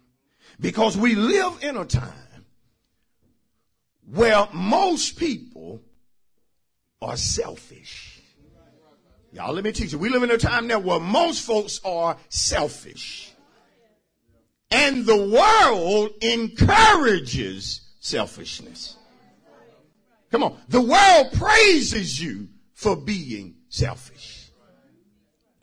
Because 0.60 0.96
we 0.96 1.16
live 1.16 1.64
in 1.64 1.78
a 1.78 1.86
time 1.86 2.46
where 4.06 4.48
most 4.54 5.18
people 5.18 5.82
are 7.02 7.18
selfish. 7.18 8.17
Y'all, 9.32 9.54
let 9.54 9.64
me 9.64 9.72
teach 9.72 9.92
you. 9.92 10.00
We 10.00 10.10
live 10.10 10.24
in 10.24 10.32
a 10.32 10.38
time 10.38 10.68
now 10.68 10.80
where 10.80 11.00
most 11.00 11.46
folks 11.46 11.80
are 11.84 12.18
selfish. 12.30 13.34
And 14.72 15.06
the 15.06 15.16
world 15.16 16.12
encourages 16.22 17.82
selfishness. 18.00 18.96
Come 20.32 20.44
on. 20.44 20.58
The 20.70 20.82
world 20.82 21.34
praises 21.34 22.22
you 22.22 22.50
for 22.74 22.96
being 22.96 23.56
selfish. 23.70 24.52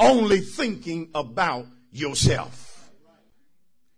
Only 0.00 0.40
thinking 0.40 1.10
about 1.14 1.66
yourself. 1.92 2.90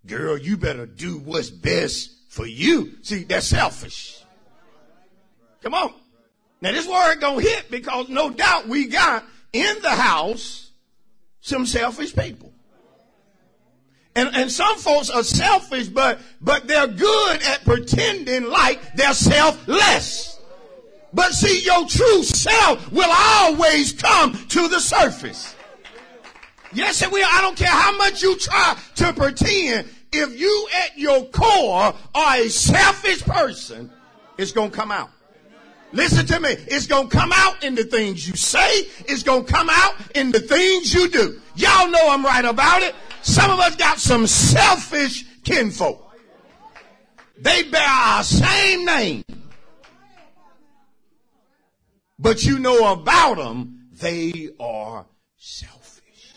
Girl, 0.07 0.37
you 0.37 0.57
better 0.57 0.87
do 0.87 1.19
what's 1.19 1.51
best 1.51 2.11
for 2.29 2.47
you. 2.47 2.93
See, 3.03 3.25
that's 3.25 3.47
selfish. 3.47 4.23
Come 5.63 5.75
on. 5.75 5.95
Now 6.61 6.73
this 6.73 6.87
word 6.87 7.21
gonna 7.21 7.41
hit 7.41 7.71
because 7.71 8.09
no 8.09 8.31
doubt 8.31 8.69
we 8.69 8.87
got 8.87 9.25
in 9.53 9.83
the 9.83 9.91
house 9.91 10.71
some 11.41 11.67
selfish 11.67 12.15
people. 12.15 12.53
And, 14.17 14.35
and 14.35 14.51
some 14.51 14.79
folks 14.79 15.11
are 15.11 15.23
selfish, 15.23 15.89
but, 15.89 16.19
but 16.41 16.67
they're 16.67 16.89
good 16.89 17.43
at 17.43 17.65
pretending 17.65 18.45
like 18.45 18.81
they're 18.95 19.13
selfless. 19.13 20.41
But 21.13 21.33
see, 21.33 21.65
your 21.65 21.87
true 21.87 22.23
self 22.23 22.91
will 22.91 23.11
always 23.11 23.93
come 23.93 24.33
to 24.33 24.69
the 24.69 24.81
surface. 24.81 25.55
Yes, 26.73 27.03
it 27.03 27.13
will. 27.13 27.27
I 27.31 27.41
don't 27.43 27.57
care 27.57 27.69
how 27.69 27.97
much 27.97 28.23
you 28.23 28.37
try 28.39 28.77
to 28.97 29.13
pretend. 29.13 29.89
If 30.13 30.39
you 30.39 30.69
at 30.85 30.99
your 30.99 31.25
core 31.27 31.95
are 32.15 32.37
a 32.37 32.49
selfish 32.49 33.23
person, 33.23 33.91
it's 34.39 34.53
going 34.53 34.71
to 34.71 34.77
come 34.77 34.91
out. 34.91 35.11
Listen 35.93 36.27
to 36.27 36.41
me. 36.41 36.51
It's 36.51 36.87
going 36.87 37.09
to 37.09 37.17
come 37.17 37.33
out 37.35 37.65
in 37.65 37.75
the 37.75 37.85
things 37.85 38.29
you 38.29 38.37
say. 38.37 38.81
It's 39.07 39.23
going 39.23 39.47
to 39.47 39.53
come 39.53 39.69
out 39.71 39.95
in 40.15 40.33
the 40.33 40.41
things 40.41 40.93
you 40.93 41.09
do. 41.09 41.41
Y'all 41.55 41.91
know 41.91 42.11
I'm 42.11 42.25
right 42.25 42.45
about 42.45 42.83
it. 42.83 42.95
Some 43.23 43.51
of 43.51 43.59
us 43.59 43.77
got 43.77 43.99
some 43.99 44.27
selfish 44.27 45.25
kinfolk. 45.43 46.03
They 47.39 47.65
bear 47.65 47.87
our 47.87 48.23
same 48.23 48.85
name. 48.85 49.25
But 52.19 52.45
you 52.45 52.59
know 52.59 52.93
about 52.93 53.37
them, 53.37 53.89
they 53.93 54.51
are 54.59 55.07
selfish. 55.37 56.33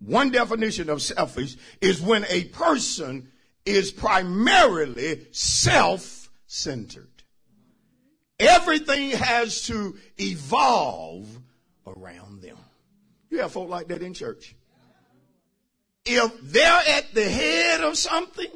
One 0.00 0.30
definition 0.30 0.90
of 0.90 1.02
selfish 1.02 1.56
is 1.80 2.00
when 2.00 2.24
a 2.28 2.44
person 2.44 3.30
is 3.64 3.92
primarily 3.92 5.26
self-centered. 5.32 7.07
Everything 8.38 9.10
has 9.10 9.62
to 9.62 9.96
evolve 10.16 11.26
around 11.86 12.42
them. 12.42 12.56
You 13.30 13.40
have 13.40 13.52
folk 13.52 13.68
like 13.68 13.88
that 13.88 14.02
in 14.02 14.14
church. 14.14 14.54
If 16.04 16.32
they're 16.42 16.82
at 16.88 17.12
the 17.12 17.28
head 17.28 17.80
of 17.82 17.98
something, 17.98 18.50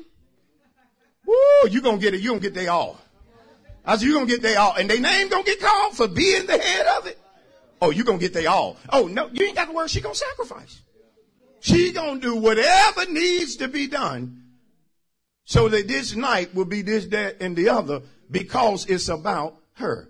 woo, 1.26 1.68
you're 1.70 1.82
gonna 1.82 1.98
get 1.98 2.14
it, 2.14 2.20
you're 2.20 2.32
gonna 2.32 2.40
get 2.40 2.54
they 2.54 2.68
all. 2.68 2.98
I 3.84 3.96
said, 3.96 4.06
you're 4.06 4.14
gonna 4.14 4.26
get 4.26 4.42
they 4.42 4.54
all. 4.54 4.74
And 4.74 4.88
their 4.88 5.00
name 5.00 5.28
gonna 5.28 5.42
get 5.42 5.60
called 5.60 5.96
for 5.96 6.08
being 6.08 6.46
the 6.46 6.56
head 6.56 6.86
of 6.98 7.06
it. 7.06 7.18
Oh, 7.80 7.90
you're 7.90 8.04
gonna 8.04 8.18
get 8.18 8.32
they 8.32 8.46
all. 8.46 8.76
Oh, 8.90 9.08
no, 9.08 9.28
you 9.32 9.44
ain't 9.44 9.56
got 9.56 9.66
to 9.66 9.72
worry, 9.72 9.88
she 9.88 10.00
gonna 10.00 10.14
sacrifice. 10.14 10.82
She 11.60 11.92
gonna 11.92 12.20
do 12.20 12.36
whatever 12.36 13.06
needs 13.06 13.56
to 13.56 13.68
be 13.68 13.88
done 13.88 14.44
so 15.44 15.68
that 15.68 15.88
this 15.88 16.14
night 16.14 16.54
will 16.54 16.64
be 16.64 16.82
this, 16.82 17.06
that, 17.06 17.42
and 17.42 17.56
the 17.56 17.68
other 17.68 18.02
because 18.30 18.86
it's 18.86 19.08
about 19.08 19.61
her. 19.74 20.08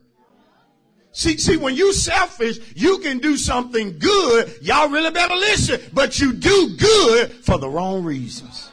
See, 1.12 1.36
see, 1.36 1.58
when 1.58 1.74
you 1.74 1.92
selfish, 1.92 2.58
you 2.74 2.98
can 2.98 3.18
do 3.18 3.36
something 3.36 3.98
good. 3.98 4.58
Y'all 4.62 4.88
really 4.88 5.10
better 5.10 5.34
listen, 5.34 5.80
but 5.92 6.18
you 6.18 6.32
do 6.32 6.74
good 6.78 7.32
for 7.32 7.58
the 7.58 7.68
wrong 7.68 8.02
reasons. 8.02 8.70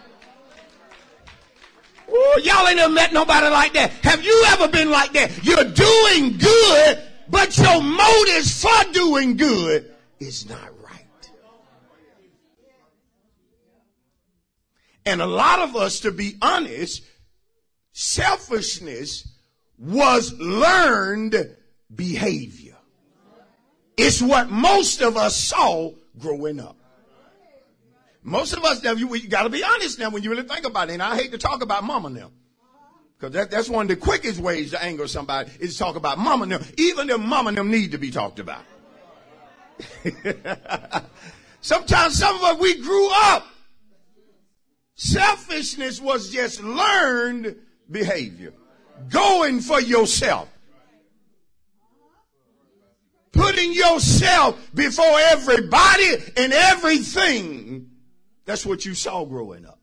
Oh, 2.09 2.41
y'all 2.43 2.65
ain't 2.67 2.77
never 2.77 2.93
met 2.93 3.13
nobody 3.13 3.47
like 3.49 3.73
that. 3.73 3.91
Have 4.03 4.23
you 4.23 4.45
ever 4.47 4.69
been 4.69 4.89
like 4.89 5.11
that? 5.13 5.43
You're 5.43 5.65
doing 5.65 6.37
good, 6.37 7.03
but 7.29 7.57
your 7.57 7.83
motives 7.83 8.61
for 8.61 8.91
doing 8.93 9.35
good 9.35 9.93
is 10.19 10.49
not 10.49 10.69
right. 10.81 11.31
And 15.05 15.21
a 15.21 15.27
lot 15.27 15.59
of 15.59 15.75
us, 15.75 15.99
to 16.01 16.11
be 16.11 16.37
honest, 16.41 17.03
selfishness 17.91 19.27
was 19.79 20.33
learned 20.37 21.55
behavior. 21.93 22.75
It's 23.97 24.21
what 24.21 24.49
most 24.49 25.01
of 25.01 25.17
us 25.17 25.35
saw 25.35 25.91
growing 26.17 26.59
up. 26.59 26.75
Most 28.21 28.53
of 28.53 28.63
us, 28.63 28.83
you, 28.83 29.15
you 29.15 29.29
got 29.29 29.43
to 29.43 29.49
be 29.49 29.63
honest 29.63 29.97
now 29.97 30.09
when 30.09 30.23
you 30.23 30.29
really 30.29 30.43
think 30.43 30.65
about 30.65 30.89
it. 30.89 30.93
And 30.93 31.03
I 31.03 31.15
hate 31.15 31.31
to 31.31 31.37
talk 31.37 31.63
about 31.63 31.83
mama 31.83 32.09
now. 32.09 32.31
Because 33.17 33.33
that, 33.33 33.51
that's 33.51 33.69
one 33.69 33.83
of 33.83 33.87
the 33.89 33.95
quickest 33.95 34.39
ways 34.39 34.71
to 34.71 34.83
anger 34.83 35.07
somebody 35.07 35.51
is 35.59 35.73
to 35.73 35.79
talk 35.79 35.95
about 35.95 36.17
mama 36.17 36.45
now. 36.45 36.59
Even 36.77 37.07
the 37.07 37.17
mama 37.17 37.51
them 37.51 37.71
need 37.71 37.91
to 37.91 37.97
be 37.97 38.11
talked 38.11 38.39
about. 38.39 38.63
Sometimes 41.61 42.17
some 42.17 42.35
of 42.35 42.43
us, 42.43 42.59
we 42.59 42.81
grew 42.81 43.09
up. 43.11 43.45
Selfishness 44.95 46.01
was 46.01 46.29
just 46.29 46.61
learned 46.61 47.55
behavior 47.89 48.53
going 49.09 49.61
for 49.61 49.79
yourself. 49.79 50.49
Putting 53.31 53.73
yourself 53.73 54.69
before 54.73 55.19
everybody 55.19 56.15
and 56.35 56.51
everything. 56.51 57.91
That's 58.45 58.65
what 58.65 58.85
you 58.85 58.95
saw 58.95 59.25
growing 59.25 59.65
up. 59.65 59.79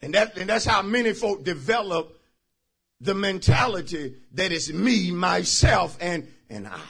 And 0.00 0.14
that, 0.14 0.36
and 0.36 0.48
that's 0.48 0.64
how 0.64 0.82
many 0.82 1.12
folk 1.12 1.44
develop 1.44 2.18
the 3.00 3.14
mentality 3.14 4.16
that 4.32 4.50
it's 4.50 4.72
me, 4.72 5.10
myself, 5.10 5.96
and, 6.00 6.26
and 6.48 6.66
I. 6.66 6.80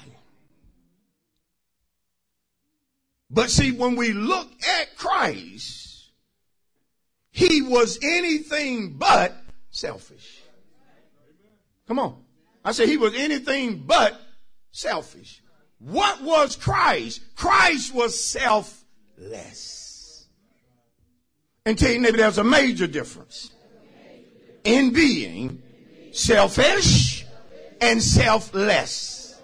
But 3.30 3.50
see, 3.50 3.72
when 3.72 3.96
we 3.96 4.12
look 4.12 4.48
at 4.80 4.96
Christ, 4.96 6.10
he 7.30 7.62
was 7.62 7.98
anything 8.02 8.98
but 8.98 9.34
selfish. 9.72 10.42
Come 11.88 11.98
on. 11.98 12.22
I 12.64 12.70
said 12.70 12.88
he 12.88 12.96
was 12.96 13.14
anything 13.16 13.82
but 13.84 14.20
selfish. 14.70 15.42
What 15.80 16.22
was 16.22 16.54
Christ? 16.54 17.20
Christ 17.34 17.92
was 17.92 18.22
selfless. 18.22 19.72
And 21.66 21.76
tell 21.76 21.90
you 21.90 22.00
maybe 22.00 22.18
there's 22.18 22.38
a 22.38 22.44
major 22.44 22.86
difference 22.86 23.50
in 24.62 24.92
being 24.92 25.60
selfish 26.12 27.26
and 27.80 28.00
selfless. 28.00 29.40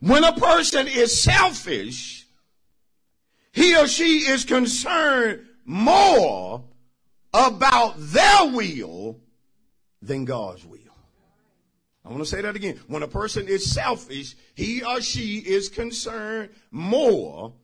When 0.00 0.22
a 0.22 0.34
person 0.34 0.86
is 0.86 1.18
selfish, 1.18 2.26
he 3.52 3.74
or 3.76 3.86
she 3.86 4.18
is 4.18 4.44
concerned 4.44 5.46
more 5.64 6.64
about 7.34 7.94
their 7.98 8.46
will 8.46 9.20
than 10.00 10.24
God's 10.24 10.64
will. 10.64 10.78
I 12.04 12.10
want 12.10 12.20
to 12.20 12.26
say 12.26 12.42
that 12.42 12.54
again. 12.54 12.80
When 12.86 13.02
a 13.02 13.08
person 13.08 13.48
is 13.48 13.70
selfish, 13.70 14.36
he 14.54 14.84
or 14.84 15.00
she 15.00 15.38
is 15.38 15.68
concerned 15.68 16.50
more 16.70 17.54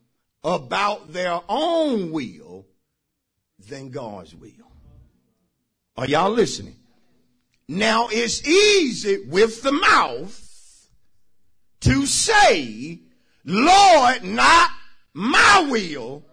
about 0.42 1.12
their 1.12 1.40
own 1.48 2.10
will 2.10 2.66
than 3.68 3.90
God's 3.90 4.34
will. 4.34 4.50
Are 5.96 6.06
y'all 6.06 6.30
listening? 6.30 6.76
Now 7.68 8.08
it's 8.10 8.46
easy 8.46 9.26
with 9.26 9.62
the 9.62 9.72
mouth 9.72 10.88
to 11.82 12.06
say, 12.06 12.98
Lord, 13.44 14.24
not 14.24 14.70
my 15.12 15.66
will, 15.70 16.24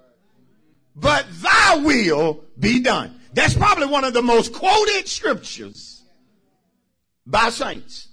but 0.95 1.28
thy 1.41 1.78
will 1.78 2.43
be 2.58 2.80
done. 2.80 3.17
That's 3.38 3.54
probably 3.54 3.86
one 3.86 4.04
of 4.04 4.15
the 4.15 4.23
most 4.23 4.52
quoted 4.52 5.08
scriptures 5.08 6.02
by 7.23 7.52
saints. 7.52 8.08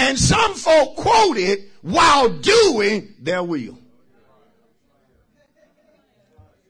And 0.00 0.18
some 0.18 0.54
folk 0.54 0.96
quote 0.96 1.36
it 1.36 1.68
while 1.82 2.28
doing 2.28 3.14
their 3.20 3.44
will. 3.44 3.78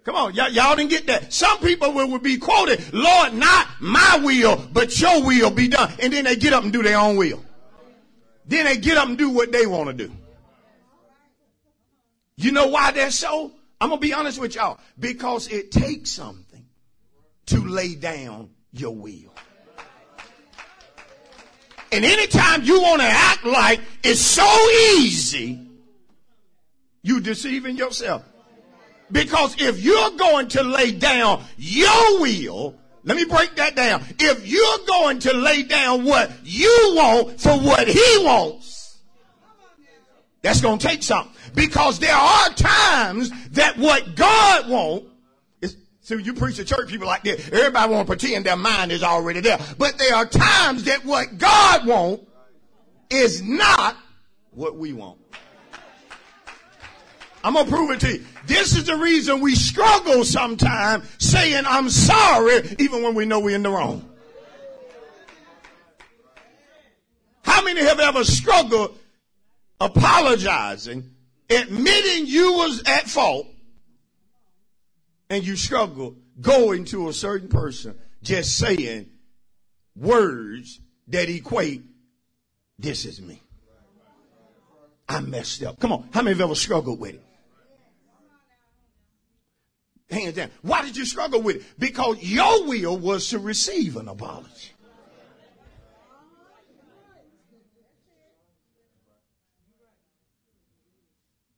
Come 0.04 0.16
on, 0.16 0.36
y- 0.36 0.48
y'all 0.48 0.76
didn't 0.76 0.90
get 0.90 1.06
that. 1.06 1.32
Some 1.32 1.60
people 1.60 1.94
will, 1.94 2.10
will 2.10 2.18
be 2.18 2.36
quoted, 2.36 2.92
Lord, 2.92 3.32
not 3.32 3.68
my 3.80 4.20
will, 4.22 4.62
but 4.74 5.00
your 5.00 5.24
will 5.24 5.50
be 5.50 5.68
done. 5.68 5.90
And 6.02 6.12
then 6.12 6.24
they 6.24 6.36
get 6.36 6.52
up 6.52 6.62
and 6.62 6.70
do 6.74 6.82
their 6.82 6.98
own 6.98 7.16
will. 7.16 7.42
Then 8.44 8.66
they 8.66 8.76
get 8.76 8.98
up 8.98 9.08
and 9.08 9.16
do 9.16 9.30
what 9.30 9.50
they 9.50 9.64
want 9.64 9.86
to 9.88 9.94
do. 9.94 10.12
You 12.36 12.52
know 12.52 12.66
why 12.66 12.90
that's 12.90 13.16
so? 13.16 13.52
I'm 13.80 13.88
going 13.88 13.98
to 13.98 14.06
be 14.06 14.12
honest 14.12 14.38
with 14.38 14.56
y'all. 14.56 14.78
Because 14.98 15.48
it 15.48 15.70
takes 15.70 16.10
something 16.10 16.49
to 17.50 17.60
lay 17.60 17.94
down 17.94 18.50
your 18.72 18.94
will. 18.94 19.34
And 21.92 22.04
anytime 22.04 22.62
you 22.62 22.80
want 22.80 23.00
to 23.00 23.08
act 23.08 23.44
like 23.44 23.80
it's 24.04 24.20
so 24.20 24.46
easy, 24.96 25.66
you 27.02 27.20
deceiving 27.20 27.76
yourself. 27.76 28.24
Because 29.10 29.60
if 29.60 29.82
you're 29.82 30.10
going 30.12 30.48
to 30.48 30.62
lay 30.62 30.92
down 30.92 31.42
your 31.56 32.20
will, 32.20 32.76
let 33.02 33.16
me 33.16 33.24
break 33.24 33.56
that 33.56 33.74
down. 33.74 34.04
If 34.20 34.46
you're 34.46 34.86
going 34.86 35.18
to 35.20 35.32
lay 35.32 35.64
down 35.64 36.04
what 36.04 36.30
you 36.44 36.92
want 36.94 37.40
for 37.40 37.58
what 37.58 37.88
he 37.88 38.18
wants, 38.18 38.98
that's 40.42 40.60
going 40.60 40.78
to 40.78 40.86
take 40.86 41.02
something. 41.02 41.34
Because 41.54 41.98
there 41.98 42.14
are 42.14 42.50
times 42.50 43.30
that 43.50 43.76
what 43.76 44.14
God 44.14 44.68
wants 44.68 45.09
See, 46.10 46.20
you 46.24 46.34
preach 46.34 46.56
to 46.56 46.64
church 46.64 46.88
people 46.88 47.06
like 47.06 47.22
this. 47.22 47.48
Everybody 47.52 47.92
want 47.92 48.08
to 48.08 48.16
pretend 48.16 48.44
their 48.44 48.56
mind 48.56 48.90
is 48.90 49.04
already 49.04 49.38
there. 49.38 49.60
But 49.78 49.96
there 49.96 50.16
are 50.16 50.26
times 50.26 50.82
that 50.84 51.04
what 51.04 51.38
God 51.38 51.86
wants 51.86 52.24
is 53.10 53.40
not 53.42 53.96
what 54.50 54.76
we 54.76 54.92
want. 54.92 55.20
I'm 57.44 57.54
to 57.54 57.64
prove 57.64 57.92
it 57.92 58.00
to 58.00 58.14
you. 58.14 58.24
This 58.46 58.76
is 58.76 58.86
the 58.86 58.96
reason 58.96 59.40
we 59.40 59.54
struggle 59.54 60.24
sometimes 60.24 61.08
saying 61.18 61.62
I'm 61.64 61.88
sorry 61.88 62.74
even 62.80 63.04
when 63.04 63.14
we 63.14 63.24
know 63.24 63.38
we're 63.38 63.54
in 63.54 63.62
the 63.62 63.70
wrong. 63.70 64.10
How 67.44 67.62
many 67.62 67.82
have 67.82 68.00
ever 68.00 68.24
struggled 68.24 68.98
apologizing, 69.80 71.08
admitting 71.48 72.26
you 72.26 72.54
was 72.54 72.82
at 72.84 73.08
fault, 73.08 73.46
and 75.30 75.46
you 75.46 75.56
struggle 75.56 76.16
going 76.40 76.84
to 76.86 77.08
a 77.08 77.12
certain 77.12 77.48
person 77.48 77.96
just 78.22 78.58
saying 78.58 79.08
words 79.96 80.80
that 81.06 81.30
equate, 81.30 81.82
this 82.78 83.04
is 83.04 83.22
me. 83.22 83.40
I 85.08 85.20
messed 85.20 85.62
up. 85.62 85.78
Come 85.80 85.92
on. 85.92 86.08
How 86.12 86.22
many 86.22 86.34
have 86.34 86.40
ever 86.42 86.54
struggled 86.54 87.00
with 87.00 87.14
it? 87.14 87.22
Hands 90.10 90.34
down. 90.34 90.50
Why 90.62 90.82
did 90.82 90.96
you 90.96 91.04
struggle 91.04 91.40
with 91.40 91.56
it? 91.56 91.62
Because 91.78 92.20
your 92.20 92.66
will 92.66 92.98
was 92.98 93.28
to 93.28 93.38
receive 93.38 93.96
an 93.96 94.08
apology. 94.08 94.72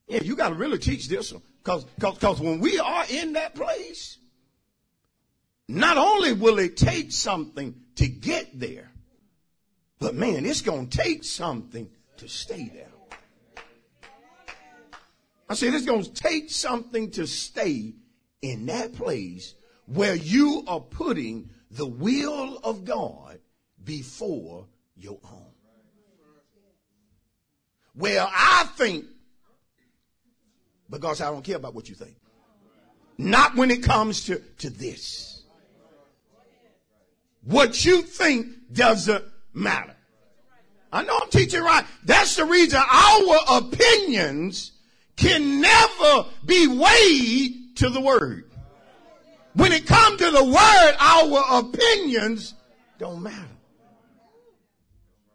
Yeah, 0.07 0.21
you 0.21 0.35
got 0.35 0.49
to 0.49 0.55
really 0.55 0.77
teach 0.77 1.07
this 1.07 1.33
one. 1.33 1.41
Cause, 1.63 1.85
cause 1.99 2.41
when 2.41 2.59
we 2.59 2.77
are 2.77 3.05
in 3.09 3.33
that 3.33 3.55
place, 3.55 4.17
not 5.67 5.97
only 5.97 6.33
will 6.33 6.59
it 6.59 6.75
take 6.75 7.11
something 7.11 7.75
to 7.95 8.07
get 8.07 8.59
there, 8.59 8.91
but 9.99 10.13
man, 10.13 10.45
it's 10.45 10.61
going 10.61 10.87
to 10.87 10.97
take 10.97 11.23
something 11.23 11.89
to 12.17 12.27
stay 12.27 12.69
there. 12.73 12.87
I 15.49 15.55
said 15.55 15.73
it's 15.73 15.85
going 15.85 16.03
to 16.03 16.13
take 16.13 16.49
something 16.49 17.11
to 17.11 17.27
stay 17.27 17.93
in 18.41 18.65
that 18.65 18.93
place 18.93 19.53
where 19.85 20.15
you 20.15 20.63
are 20.67 20.79
putting 20.79 21.49
the 21.71 21.85
will 21.85 22.59
of 22.63 22.85
God 22.85 23.39
before 23.83 24.67
your 24.95 25.19
own. 25.23 25.51
Well, 27.95 28.29
I 28.33 28.65
think 28.75 29.05
because 30.93 31.21
I 31.21 31.31
don't 31.31 31.43
care 31.43 31.55
about 31.55 31.73
what 31.73 31.89
you 31.89 31.95
think. 31.95 32.15
Not 33.17 33.55
when 33.55 33.71
it 33.71 33.81
comes 33.81 34.25
to, 34.25 34.39
to 34.59 34.69
this. 34.69 35.41
What 37.43 37.83
you 37.83 38.03
think 38.03 38.71
doesn't 38.71 39.25
matter. 39.53 39.95
I 40.91 41.03
know 41.03 41.17
I'm 41.19 41.29
teaching 41.31 41.63
right. 41.63 41.83
That's 42.05 42.35
the 42.35 42.45
reason 42.45 42.79
our 42.79 43.57
opinions 43.57 44.71
can 45.15 45.61
never 45.61 46.25
be 46.45 46.67
weighed 46.67 47.75
to 47.77 47.89
the 47.89 47.99
word. 47.99 48.51
When 49.55 49.71
it 49.71 49.87
comes 49.87 50.19
to 50.19 50.29
the 50.29 50.43
word, 50.43 50.95
our 50.99 51.59
opinions 51.59 52.53
don't 52.99 53.23
matter. 53.23 53.49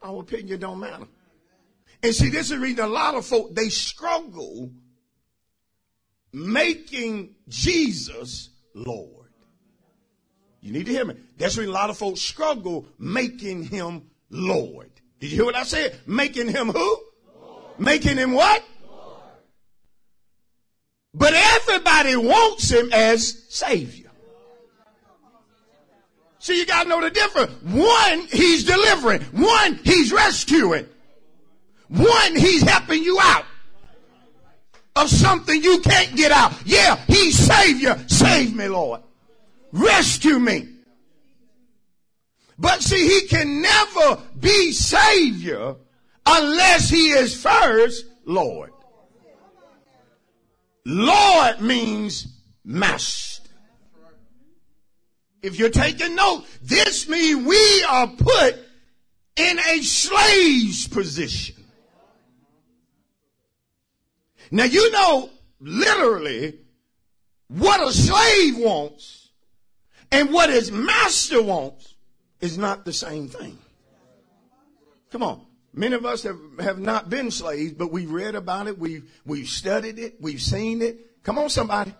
Our 0.02 0.20
opinion 0.20 0.60
don't 0.60 0.78
matter. 0.78 1.06
And 2.00 2.14
see, 2.14 2.28
this 2.28 2.42
is 2.42 2.50
the 2.50 2.58
reason 2.60 2.84
a 2.84 2.88
lot 2.88 3.16
of 3.16 3.26
folk, 3.26 3.56
they 3.56 3.68
struggle 3.68 4.70
making 6.32 7.34
Jesus 7.48 8.50
Lord. 8.74 9.32
You 10.60 10.72
need 10.72 10.86
to 10.86 10.92
hear 10.92 11.04
me. 11.04 11.14
That's 11.36 11.56
where 11.56 11.66
a 11.66 11.70
lot 11.70 11.90
of 11.90 11.96
folks 11.96 12.20
struggle 12.20 12.86
making 12.98 13.64
him 13.64 14.10
Lord. 14.30 14.90
Did 15.20 15.30
you 15.30 15.36
hear 15.36 15.44
what 15.44 15.56
I 15.56 15.62
said? 15.64 15.98
Making 16.06 16.48
him 16.48 16.68
who? 16.68 17.02
Lord. 17.40 17.78
Making 17.78 18.16
him 18.16 18.32
what? 18.32 18.62
But 21.14 21.34
everybody 21.34 22.16
wants 22.16 22.70
him 22.70 22.90
as 22.92 23.44
Savior. 23.48 24.10
See, 26.38 26.58
you 26.58 26.66
gotta 26.66 26.88
know 26.88 27.00
the 27.00 27.10
difference. 27.10 27.52
One, 27.62 28.20
he's 28.30 28.64
delivering. 28.64 29.22
One, 29.32 29.80
he's 29.82 30.12
rescuing. 30.12 30.86
One, 31.88 32.36
he's 32.36 32.62
helping 32.62 33.02
you 33.02 33.18
out 33.20 33.44
of 34.98 35.08
something 35.08 35.62
you 35.62 35.80
can't 35.80 36.16
get 36.16 36.32
out. 36.32 36.52
Yeah, 36.64 36.96
he's 37.06 37.36
Savior. 37.36 37.98
Save 38.06 38.54
me, 38.54 38.68
Lord. 38.68 39.00
Rescue 39.72 40.38
me. 40.38 40.68
But 42.58 42.82
see, 42.82 43.06
he 43.06 43.28
can 43.28 43.62
never 43.62 44.20
be 44.38 44.72
Savior 44.72 45.76
unless 46.26 46.90
he 46.90 47.10
is 47.10 47.40
first 47.40 48.04
Lord. 48.24 48.72
Lord 50.84 51.60
means 51.60 52.26
master. 52.64 53.42
If 55.42 55.58
you're 55.58 55.70
taking 55.70 56.16
note, 56.16 56.44
this 56.62 57.08
means 57.08 57.46
we 57.46 57.84
are 57.88 58.08
put 58.08 58.56
in 59.36 59.58
a 59.58 59.82
slave's 59.82 60.88
position. 60.88 61.57
Now 64.50 64.64
you 64.64 64.90
know 64.92 65.30
literally 65.60 66.58
what 67.48 67.86
a 67.86 67.92
slave 67.92 68.58
wants 68.58 69.30
and 70.10 70.32
what 70.32 70.50
his 70.50 70.70
master 70.70 71.42
wants 71.42 71.94
is 72.40 72.56
not 72.56 72.84
the 72.84 72.92
same 72.92 73.28
thing. 73.28 73.58
Come 75.10 75.22
on. 75.22 75.44
Many 75.74 75.94
of 75.94 76.04
us 76.06 76.22
have, 76.22 76.38
have 76.60 76.78
not 76.78 77.10
been 77.10 77.30
slaves, 77.30 77.72
but 77.72 77.92
we've 77.92 78.10
read 78.10 78.34
about 78.34 78.66
it, 78.66 78.78
we've, 78.78 79.10
we've 79.24 79.48
studied 79.48 79.98
it, 79.98 80.16
we've 80.20 80.40
seen 80.40 80.82
it. 80.82 81.22
Come 81.22 81.38
on, 81.38 81.50
somebody. 81.50 81.94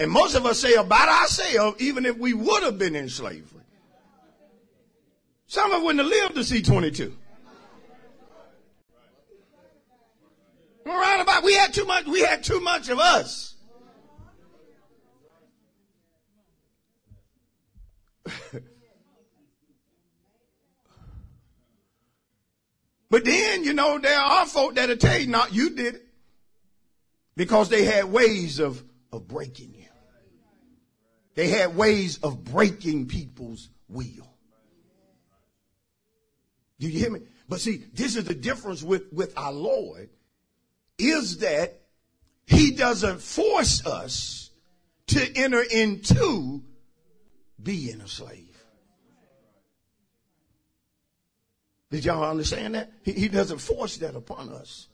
And 0.00 0.10
most 0.10 0.34
of 0.34 0.46
us 0.46 0.58
say 0.58 0.74
about 0.74 1.08
ourselves, 1.08 1.80
even 1.80 2.06
if 2.06 2.16
we 2.16 2.32
would 2.32 2.62
have 2.62 2.78
been 2.78 2.96
in 2.96 3.08
slavery. 3.08 3.62
Some 5.46 5.70
of 5.70 5.78
us 5.78 5.84
wouldn't 5.84 6.00
have 6.00 6.08
lived 6.08 6.34
to 6.36 6.44
see 6.44 6.62
22. 6.62 7.16
Right 10.84 11.20
about 11.20 11.44
we 11.44 11.54
had 11.54 11.72
too 11.72 11.84
much 11.84 12.06
we 12.06 12.20
had 12.20 12.42
too 12.42 12.60
much 12.60 12.88
of 12.88 12.98
us. 12.98 13.52
but 23.10 23.24
then, 23.24 23.64
you 23.64 23.72
know, 23.72 23.98
there 23.98 24.18
are 24.18 24.46
folk 24.46 24.76
that'll 24.76 24.96
tell 24.96 25.18
you, 25.18 25.26
not 25.26 25.52
you 25.52 25.70
did 25.70 25.96
it. 25.96 26.06
Because 27.34 27.68
they 27.70 27.84
had 27.84 28.04
ways 28.06 28.58
of, 28.60 28.84
of 29.10 29.26
breaking 29.26 29.74
you. 29.74 29.86
They 31.34 31.48
had 31.48 31.74
ways 31.74 32.18
of 32.18 32.44
breaking 32.44 33.08
people's 33.08 33.70
will. 33.88 34.28
Do 36.78 36.88
you 36.88 36.98
hear 36.98 37.10
me? 37.10 37.20
But 37.48 37.60
see, 37.60 37.84
this 37.94 38.16
is 38.16 38.24
the 38.24 38.34
difference 38.34 38.82
with, 38.82 39.10
with 39.12 39.32
our 39.38 39.52
Lord 39.52 40.10
is 41.08 41.38
that 41.38 41.80
he 42.46 42.72
doesn't 42.72 43.20
force 43.20 43.84
us 43.86 44.50
to 45.08 45.36
enter 45.36 45.62
into 45.62 46.62
being 47.62 48.00
a 48.00 48.08
slave. 48.08 48.48
Did 51.90 52.06
y'all 52.06 52.30
understand 52.30 52.74
that? 52.74 52.90
He, 53.02 53.12
he 53.12 53.28
doesn't 53.28 53.58
force 53.58 53.98
that 53.98 54.14
upon 54.14 54.48
us. 54.48 54.88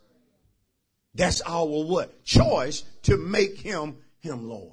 That's 1.15 1.41
our 1.43 1.65
what? 1.65 2.25
Choice 2.25 2.83
to 3.03 3.17
make 3.17 3.59
him 3.59 3.99
him 4.21 4.49
Lord. 4.49 4.73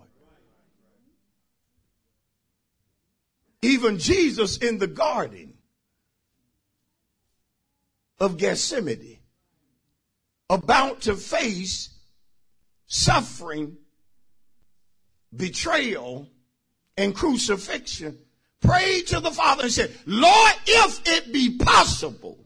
Even 3.61 3.99
Jesus 3.99 4.57
in 4.57 4.77
the 4.77 4.87
garden 4.87 5.53
of 8.19 8.37
Gethsemane 8.37 9.19
about 10.49 11.01
to 11.01 11.15
face 11.15 11.89
suffering, 12.87 13.77
betrayal, 15.35 16.29
and 16.97 17.15
crucifixion, 17.15 18.17
prayed 18.61 19.07
to 19.07 19.19
the 19.19 19.31
Father 19.31 19.63
and 19.63 19.71
said, 19.71 19.91
Lord, 20.05 20.53
if 20.65 21.01
it 21.05 21.33
be 21.33 21.57
possible, 21.57 22.37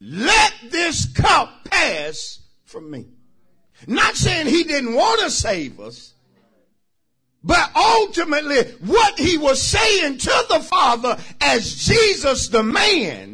let 0.00 0.52
this 0.70 1.06
cup 1.12 1.64
pass 1.64 2.40
from 2.64 2.90
me. 2.90 3.06
Not 3.86 4.16
saying 4.16 4.46
he 4.46 4.64
didn't 4.64 4.94
want 4.94 5.20
to 5.20 5.30
save 5.30 5.80
us, 5.80 6.14
but 7.42 7.70
ultimately 7.76 8.62
what 8.80 9.18
he 9.18 9.36
was 9.38 9.60
saying 9.60 10.18
to 10.18 10.46
the 10.48 10.60
Father 10.60 11.18
as 11.40 11.74
Jesus 11.74 12.48
the 12.48 12.62
man, 12.62 13.33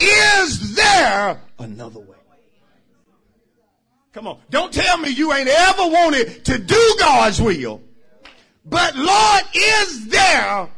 is 0.00 0.74
there 0.74 1.40
another 1.58 2.00
way? 2.00 2.16
Come 4.12 4.26
on. 4.26 4.40
Don't 4.50 4.72
tell 4.72 4.98
me 4.98 5.10
you 5.10 5.32
ain't 5.32 5.48
ever 5.48 5.82
wanted 5.82 6.44
to 6.46 6.58
do 6.58 6.96
God's 6.98 7.40
will. 7.40 7.82
But 8.64 8.96
Lord, 8.96 9.42
is 9.54 10.08
there 10.08 10.68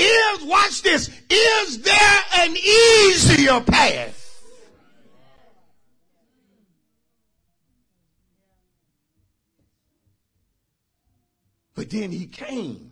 is, 0.00 0.44
watch 0.44 0.82
this, 0.82 1.10
is 1.28 1.82
there 1.82 2.22
an 2.38 2.56
easier 2.56 3.60
path? 3.60 4.16
But 11.74 11.90
then 11.90 12.10
he 12.10 12.26
came 12.26 12.89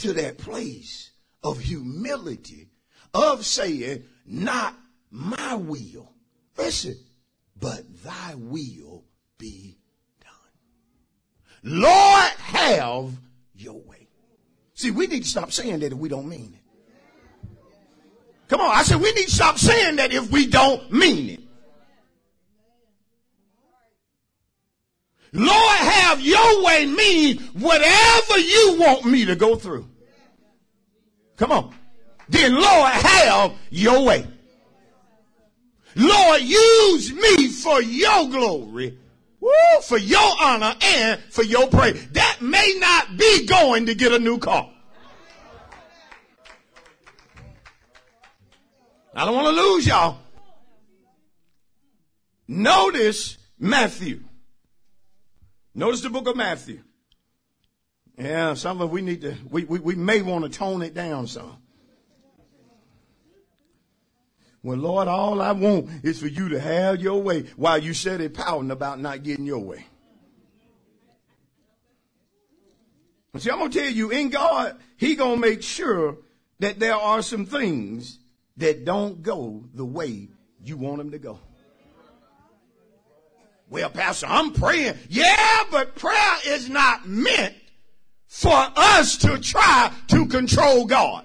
to 0.00 0.12
that 0.14 0.38
place 0.38 1.10
of 1.42 1.58
humility, 1.58 2.68
of 3.14 3.44
saying, 3.44 4.04
not 4.26 4.74
my 5.10 5.54
will. 5.54 6.12
Listen, 6.56 6.96
but 7.58 7.82
thy 8.02 8.34
will 8.36 9.04
be 9.38 9.78
done. 10.20 11.72
Lord, 11.80 12.30
have 12.38 13.12
your 13.54 13.80
way. 13.80 14.08
See, 14.74 14.90
we 14.90 15.06
need 15.06 15.24
to 15.24 15.28
stop 15.28 15.52
saying 15.52 15.80
that 15.80 15.92
if 15.92 15.98
we 15.98 16.08
don't 16.08 16.28
mean 16.28 16.54
it. 16.54 16.60
Come 18.48 18.60
on, 18.62 18.70
I 18.74 18.82
said 18.82 19.00
we 19.00 19.12
need 19.12 19.26
to 19.26 19.30
stop 19.30 19.58
saying 19.58 19.96
that 19.96 20.12
if 20.12 20.30
we 20.30 20.46
don't 20.46 20.90
mean 20.90 21.28
it. 21.30 21.40
Lord, 25.32 25.76
have 25.78 26.20
your 26.20 26.64
way 26.64 26.86
mean 26.86 27.38
whatever 27.52 28.38
you 28.38 28.76
want 28.80 29.04
me 29.04 29.26
to 29.26 29.36
go 29.36 29.54
through. 29.54 29.89
Come 31.40 31.52
on. 31.52 31.74
Then 32.28 32.54
Lord, 32.54 32.92
have 32.92 33.54
your 33.70 34.04
way. 34.04 34.26
Lord, 35.96 36.42
use 36.42 37.14
me 37.14 37.48
for 37.48 37.80
your 37.80 38.28
glory, 38.28 38.98
woo, 39.40 39.50
for 39.82 39.96
your 39.96 40.36
honor 40.38 40.74
and 40.82 41.18
for 41.30 41.42
your 41.42 41.66
praise. 41.68 42.08
That 42.10 42.42
may 42.42 42.76
not 42.78 43.16
be 43.16 43.46
going 43.46 43.86
to 43.86 43.94
get 43.94 44.12
a 44.12 44.18
new 44.18 44.36
car. 44.36 44.70
I 49.14 49.24
don't 49.24 49.34
want 49.34 49.56
to 49.56 49.62
lose 49.62 49.86
y'all. 49.86 50.18
Notice 52.46 53.38
Matthew. 53.58 54.24
Notice 55.74 56.02
the 56.02 56.10
book 56.10 56.28
of 56.28 56.36
Matthew. 56.36 56.82
Yeah, 58.20 58.52
some 58.52 58.82
of 58.82 58.90
we 58.90 59.00
need 59.00 59.22
to, 59.22 59.34
we, 59.48 59.64
we, 59.64 59.78
we 59.78 59.94
may 59.94 60.20
want 60.20 60.44
to 60.44 60.50
tone 60.50 60.82
it 60.82 60.92
down 60.92 61.26
some. 61.26 61.56
Well, 64.62 64.76
Lord, 64.76 65.08
all 65.08 65.40
I 65.40 65.52
want 65.52 65.88
is 66.04 66.20
for 66.20 66.26
you 66.26 66.50
to 66.50 66.60
have 66.60 67.00
your 67.00 67.22
way 67.22 67.44
while 67.56 67.78
you 67.78 67.94
said 67.94 68.20
it 68.20 68.34
pouting 68.34 68.70
about 68.70 69.00
not 69.00 69.22
getting 69.22 69.46
your 69.46 69.60
way. 69.60 69.86
See, 73.38 73.50
I'm 73.50 73.58
going 73.58 73.70
to 73.70 73.80
tell 73.80 73.88
you, 73.88 74.10
in 74.10 74.28
God, 74.28 74.76
He 74.98 75.14
going 75.14 75.40
to 75.40 75.48
make 75.48 75.62
sure 75.62 76.18
that 76.58 76.78
there 76.78 76.96
are 76.96 77.22
some 77.22 77.46
things 77.46 78.18
that 78.58 78.84
don't 78.84 79.22
go 79.22 79.64
the 79.72 79.86
way 79.86 80.28
you 80.62 80.76
want 80.76 80.98
them 80.98 81.12
to 81.12 81.18
go. 81.18 81.38
Well, 83.70 83.88
Pastor, 83.88 84.26
I'm 84.28 84.52
praying. 84.52 84.98
Yeah, 85.08 85.62
but 85.70 85.94
prayer 85.94 86.34
is 86.44 86.68
not 86.68 87.08
meant 87.08 87.54
for 88.30 88.54
us 88.76 89.16
to 89.16 89.38
try 89.40 89.92
to 90.06 90.24
control 90.26 90.86
God. 90.86 91.24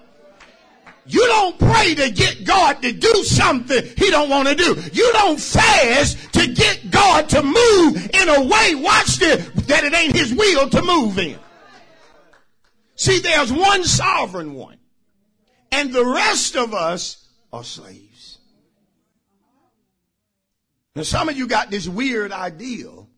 You 1.06 1.24
don't 1.26 1.56
pray 1.56 1.94
to 1.94 2.10
get 2.10 2.44
God 2.44 2.82
to 2.82 2.90
do 2.90 3.14
something 3.22 3.84
he 3.96 4.10
don't 4.10 4.28
want 4.28 4.48
to 4.48 4.56
do. 4.56 4.74
You 4.92 5.12
don't 5.12 5.38
fast 5.38 6.32
to 6.32 6.52
get 6.52 6.90
God 6.90 7.28
to 7.28 7.44
move 7.44 8.10
in 8.12 8.28
a 8.28 8.42
way, 8.42 8.74
watch 8.74 9.18
this, 9.18 9.46
that 9.66 9.84
it 9.84 9.94
ain't 9.94 10.16
his 10.16 10.34
will 10.34 10.68
to 10.68 10.82
move 10.82 11.16
in. 11.20 11.38
See, 12.96 13.20
there's 13.20 13.52
one 13.52 13.84
sovereign 13.84 14.54
one. 14.54 14.78
And 15.70 15.92
the 15.92 16.04
rest 16.04 16.56
of 16.56 16.74
us 16.74 17.24
are 17.52 17.62
slaves. 17.62 18.38
Now 20.96 21.02
some 21.02 21.28
of 21.28 21.36
you 21.36 21.46
got 21.46 21.70
this 21.70 21.86
weird 21.86 22.32
ideal. 22.32 23.08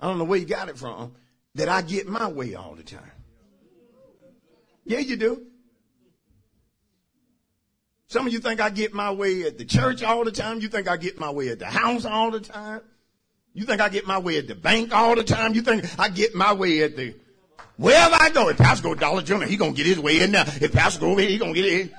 I 0.00 0.06
don't 0.06 0.16
know 0.16 0.24
where 0.24 0.38
you 0.38 0.46
got 0.46 0.70
it 0.70 0.78
from, 0.78 1.14
that 1.54 1.68
I 1.68 1.82
get 1.82 2.08
my 2.08 2.28
way 2.28 2.54
all 2.54 2.74
the 2.74 2.82
time. 2.82 3.10
Yeah, 4.84 4.98
you 4.98 5.16
do. 5.16 5.46
Some 8.08 8.26
of 8.26 8.32
you 8.32 8.40
think 8.40 8.60
I 8.60 8.70
get 8.70 8.92
my 8.92 9.10
way 9.10 9.44
at 9.44 9.56
the 9.56 9.64
church 9.64 10.02
all 10.02 10.24
the 10.24 10.32
time. 10.32 10.60
You 10.60 10.68
think 10.68 10.88
I 10.88 10.96
get 10.96 11.18
my 11.18 11.30
way 11.30 11.48
at 11.48 11.58
the 11.58 11.66
house 11.66 12.04
all 12.04 12.30
the 12.30 12.40
time. 12.40 12.82
You 13.54 13.64
think 13.64 13.80
I 13.80 13.88
get 13.88 14.06
my 14.06 14.18
way 14.18 14.38
at 14.38 14.48
the 14.48 14.54
bank 14.54 14.94
all 14.94 15.14
the 15.14 15.24
time. 15.24 15.54
You 15.54 15.62
think 15.62 15.84
I 15.98 16.08
get 16.08 16.34
my 16.34 16.52
way 16.52 16.82
at 16.82 16.96
the 16.96 17.14
wherever 17.76 18.14
I 18.14 18.30
go. 18.30 18.48
If 18.48 18.58
Pastor 18.58 18.82
go 18.82 18.94
Dollar 18.94 19.22
General, 19.22 19.48
he 19.48 19.56
gonna 19.56 19.72
get 19.72 19.86
his 19.86 19.98
way 19.98 20.20
in 20.20 20.32
there. 20.32 20.44
If 20.60 20.72
Pastor 20.72 21.00
go 21.00 21.10
over 21.12 21.20
here, 21.20 21.30
he 21.30 21.38
gonna 21.38 21.52
get 21.52 21.64
it. 21.66 21.92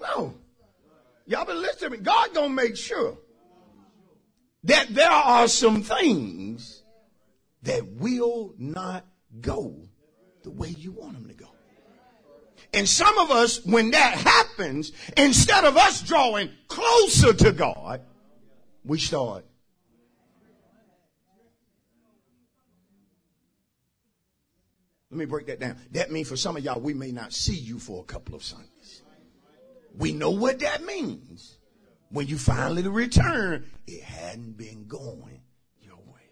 No. 0.00 0.34
Y'all 1.26 1.44
been 1.44 1.60
listening. 1.60 2.02
God 2.02 2.34
gonna 2.34 2.48
make 2.48 2.76
sure 2.76 3.18
that 4.64 4.88
there 4.94 5.10
are 5.10 5.48
some 5.48 5.82
things 5.82 6.82
that 7.62 7.86
will 7.86 8.54
not 8.58 9.04
go 9.40 9.88
the 10.42 10.50
way 10.50 10.68
you 10.68 10.92
want 10.92 11.14
them 11.14 11.28
to 11.28 11.34
go. 11.34 11.48
And 12.72 12.88
some 12.88 13.18
of 13.18 13.30
us, 13.30 13.64
when 13.64 13.92
that 13.92 14.14
happens, 14.14 14.92
instead 15.16 15.64
of 15.64 15.76
us 15.76 16.02
drawing 16.02 16.50
closer 16.66 17.32
to 17.32 17.52
God, 17.52 18.02
we 18.84 18.98
start. 18.98 19.44
Let 25.10 25.18
me 25.18 25.24
break 25.24 25.46
that 25.46 25.60
down. 25.60 25.76
That 25.92 26.10
means 26.10 26.28
for 26.28 26.36
some 26.36 26.56
of 26.56 26.64
y'all, 26.64 26.80
we 26.80 26.92
may 26.92 27.12
not 27.12 27.32
see 27.32 27.56
you 27.56 27.78
for 27.78 28.02
a 28.02 28.04
couple 28.04 28.34
of 28.34 28.44
Sundays. 28.44 29.02
We 29.96 30.12
know 30.12 30.30
what 30.30 30.58
that 30.60 30.84
means. 30.84 31.57
When 32.10 32.26
you 32.26 32.38
finally 32.38 32.86
return, 32.88 33.66
it 33.86 34.02
hadn't 34.02 34.56
been 34.56 34.86
going 34.86 35.42
your 35.82 35.96
way. 35.96 36.28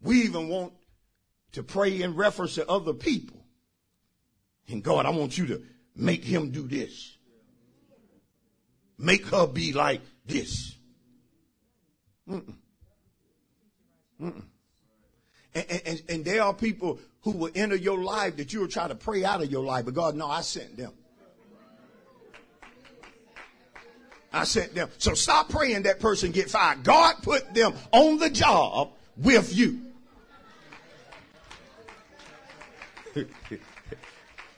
We 0.00 0.22
even 0.22 0.48
want 0.48 0.72
to 1.52 1.62
pray 1.62 2.02
in 2.02 2.16
reference 2.16 2.56
to 2.56 2.68
other 2.68 2.92
people. 2.92 3.44
And 4.68 4.82
God, 4.82 5.06
I 5.06 5.10
want 5.10 5.38
you 5.38 5.46
to 5.46 5.62
make 5.94 6.24
him 6.24 6.50
do 6.50 6.66
this. 6.66 7.16
Make 8.98 9.26
her 9.26 9.46
be 9.46 9.72
like 9.72 10.00
this. 10.24 10.76
Mm-mm. 12.28 12.54
Mm-mm. 14.20 14.44
And, 15.56 15.82
and, 15.86 16.02
and, 16.10 16.24
there 16.24 16.42
are 16.42 16.52
people 16.52 16.98
who 17.22 17.30
will 17.30 17.50
enter 17.54 17.76
your 17.76 17.96
life 17.96 18.36
that 18.36 18.52
you 18.52 18.60
will 18.60 18.68
try 18.68 18.86
to 18.86 18.94
pray 18.94 19.24
out 19.24 19.42
of 19.42 19.50
your 19.50 19.64
life, 19.64 19.86
but 19.86 19.94
God, 19.94 20.14
no, 20.14 20.28
I 20.28 20.42
sent 20.42 20.76
them. 20.76 20.92
I 24.34 24.44
sent 24.44 24.74
them. 24.74 24.90
So 24.98 25.14
stop 25.14 25.48
praying 25.48 25.84
that 25.84 25.98
person 25.98 26.30
get 26.30 26.50
fired. 26.50 26.84
God 26.84 27.22
put 27.22 27.54
them 27.54 27.72
on 27.90 28.18
the 28.18 28.28
job 28.28 28.90
with 29.16 29.56
you. 29.56 29.80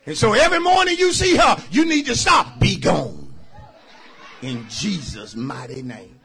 and 0.05 0.19
so 0.19 0.33
every 0.33 0.59
morning 0.59 0.97
you 0.99 1.13
see 1.13 1.37
her, 1.37 1.63
you 1.71 1.85
need 1.85 2.07
to 2.07 2.17
stop. 2.17 2.59
Be 2.59 2.77
gone. 2.77 3.33
In 4.43 4.69
Jesus' 4.69 5.37
mighty 5.37 5.83
name. 5.83 6.19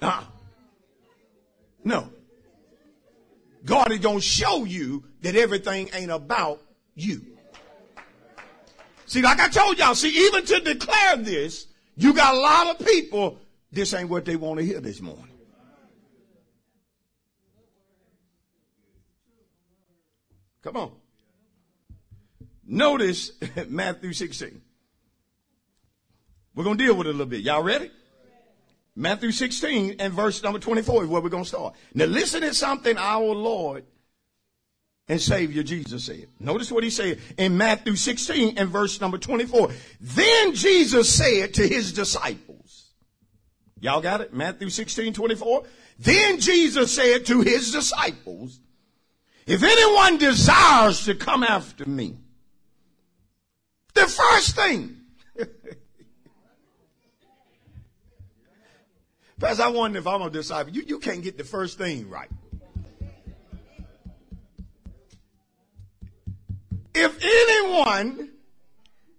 Uh, 0.00 0.22
no. 1.88 2.10
God 3.64 3.90
is 3.90 3.98
going 3.98 4.18
to 4.18 4.24
show 4.24 4.64
you 4.64 5.04
that 5.22 5.34
everything 5.34 5.88
ain't 5.94 6.10
about 6.10 6.62
you. 6.94 7.22
See, 9.06 9.22
like 9.22 9.40
I 9.40 9.48
told 9.48 9.78
y'all, 9.78 9.94
see, 9.94 10.26
even 10.26 10.44
to 10.44 10.60
declare 10.60 11.16
this, 11.16 11.66
you 11.96 12.12
got 12.12 12.34
a 12.34 12.38
lot 12.38 12.78
of 12.78 12.86
people, 12.86 13.38
this 13.72 13.94
ain't 13.94 14.10
what 14.10 14.26
they 14.26 14.36
want 14.36 14.60
to 14.60 14.66
hear 14.66 14.80
this 14.80 15.00
morning. 15.00 15.24
Come 20.62 20.76
on. 20.76 20.92
Notice 22.66 23.32
Matthew 23.68 24.12
16. 24.12 24.60
We're 26.54 26.64
going 26.64 26.76
to 26.76 26.84
deal 26.84 26.94
with 26.94 27.06
it 27.06 27.10
a 27.10 27.12
little 27.12 27.26
bit. 27.26 27.40
Y'all 27.40 27.62
ready? 27.62 27.90
Matthew 28.98 29.30
16 29.30 29.96
and 30.00 30.12
verse 30.12 30.42
number 30.42 30.58
24 30.58 31.04
is 31.04 31.08
where 31.08 31.22
we're 31.22 31.28
going 31.28 31.44
to 31.44 31.48
start. 31.48 31.76
Now 31.94 32.06
listen 32.06 32.40
to 32.40 32.52
something 32.52 32.98
our 32.98 33.32
Lord 33.32 33.84
and 35.06 35.20
Savior 35.20 35.62
Jesus 35.62 36.06
said. 36.06 36.26
Notice 36.40 36.72
what 36.72 36.82
he 36.82 36.90
said 36.90 37.20
in 37.36 37.56
Matthew 37.56 37.94
16 37.94 38.58
and 38.58 38.68
verse 38.68 39.00
number 39.00 39.16
24. 39.16 39.70
Then 40.00 40.52
Jesus 40.52 41.14
said 41.14 41.54
to 41.54 41.66
his 41.66 41.92
disciples, 41.92 42.90
y'all 43.78 44.00
got 44.00 44.20
it? 44.20 44.34
Matthew 44.34 44.68
16, 44.68 45.12
24. 45.12 45.62
Then 46.00 46.40
Jesus 46.40 46.92
said 46.92 47.24
to 47.26 47.40
his 47.42 47.70
disciples, 47.70 48.58
if 49.46 49.62
anyone 49.62 50.18
desires 50.18 51.04
to 51.04 51.14
come 51.14 51.44
after 51.44 51.88
me, 51.88 52.16
the 53.94 54.08
first 54.08 54.56
thing, 54.56 54.97
Pastor, 59.38 59.62
I 59.62 59.68
wonder 59.68 59.98
if 59.98 60.06
I'm 60.06 60.22
a 60.22 60.30
disciple. 60.30 60.72
You, 60.72 60.82
you 60.86 60.98
can't 60.98 61.22
get 61.22 61.38
the 61.38 61.44
first 61.44 61.78
thing 61.78 62.08
right. 62.08 62.28
If 66.94 67.16
anyone 67.22 68.30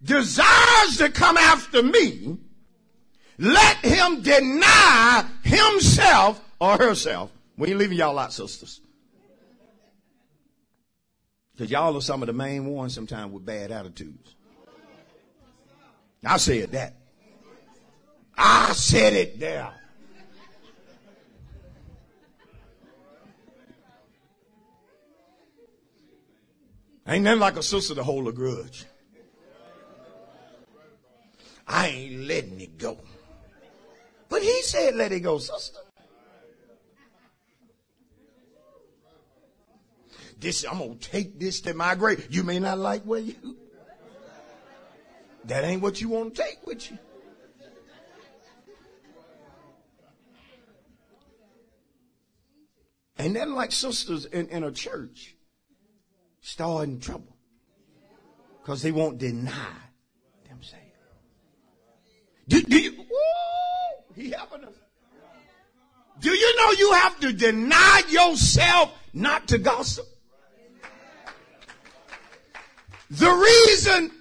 desires 0.04 0.98
to 0.98 1.10
come 1.10 1.38
after 1.38 1.82
me, 1.82 2.38
let 3.38 3.78
him 3.78 4.22
deny 4.22 5.26
himself 5.44 6.44
or 6.60 6.78
herself. 6.78 7.32
We 7.58 7.70
ain't 7.70 7.78
leaving 7.78 7.98
y'all 7.98 8.20
out, 8.20 8.34
sisters. 8.34 8.82
Because 11.54 11.72
y'all 11.72 11.96
are 11.96 12.02
some 12.02 12.22
of 12.22 12.28
the 12.28 12.34
main 12.34 12.66
ones 12.66 12.94
sometimes 12.94 13.32
with 13.32 13.46
bad 13.46 13.72
attitudes. 13.72 14.36
I 16.26 16.38
said 16.38 16.74
that. 16.74 16.96
I 18.38 18.74
said 18.74 19.14
it 19.14 19.40
there. 19.40 19.74
Ain't 27.10 27.24
nothing 27.24 27.40
like 27.40 27.58
a 27.58 27.64
sister 27.64 27.96
to 27.96 28.04
hold 28.04 28.28
a 28.28 28.32
grudge. 28.32 28.86
I 31.68 31.88
ain't 31.88 32.28
letting 32.28 32.62
it 32.62 32.78
go. 32.78 33.00
But 34.30 34.44
he 34.44 34.62
said, 34.62 34.94
let 34.94 35.12
it 35.12 35.22
go, 35.22 35.40
sister. 35.40 35.80
This, 40.40 40.64
I'm 40.70 40.78
gonna 40.78 40.96
take 40.96 41.40
this 41.40 41.62
to 41.62 41.74
my 41.74 41.96
grave. 41.96 42.28
You 42.30 42.44
may 42.44 42.60
not 42.60 42.78
like 42.78 43.02
where 43.04 43.20
you. 43.20 43.58
That 45.46 45.64
ain't 45.64 45.82
what 45.82 46.00
you 46.00 46.10
want 46.10 46.36
to 46.36 46.44
take 46.44 46.66
with 46.66 46.92
you. 46.92 46.98
Ain't 53.18 53.34
nothing 53.34 53.56
like 53.56 53.72
sisters 53.72 54.26
in, 54.26 54.48
in 54.50 54.64
a 54.64 54.72
church 54.72 55.36
starting 56.50 57.00
trouble 57.00 57.36
because 58.62 58.82
they 58.82 58.92
won't 58.92 59.20
deny 59.20 59.78
themselves. 60.48 60.84
Do, 62.48 62.62
do 62.64 62.80
you? 62.80 63.06
He 64.16 64.32
helping 64.32 64.66
us. 64.66 64.74
Do 66.20 66.32
you 66.32 66.58
know 66.58 66.72
you 66.72 66.94
have 66.94 67.20
to 67.20 67.34
deny 67.34 68.02
yourself 68.10 68.94
not 69.14 69.48
to 69.50 69.60
gossip? 69.60 70.06
The 73.12 73.30
reason 73.30 74.12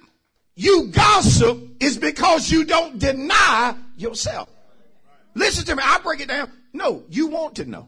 you 0.55 0.87
gossip 0.87 1.59
is 1.79 1.97
because 1.97 2.51
you 2.51 2.63
don't 2.63 2.99
deny 2.99 3.75
yourself. 3.97 4.49
Listen 5.33 5.65
to 5.65 5.75
me. 5.75 5.83
I 5.83 5.99
break 5.99 6.21
it 6.21 6.27
down. 6.27 6.51
No, 6.73 7.03
you 7.09 7.27
want 7.27 7.55
to 7.55 7.65
know. 7.65 7.87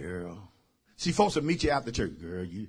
Girl. 0.00 0.52
See, 0.96 1.12
folks 1.12 1.34
will 1.34 1.44
meet 1.44 1.64
you 1.64 1.70
after 1.70 1.90
church. 1.90 2.20
Girl, 2.20 2.44
you 2.44 2.68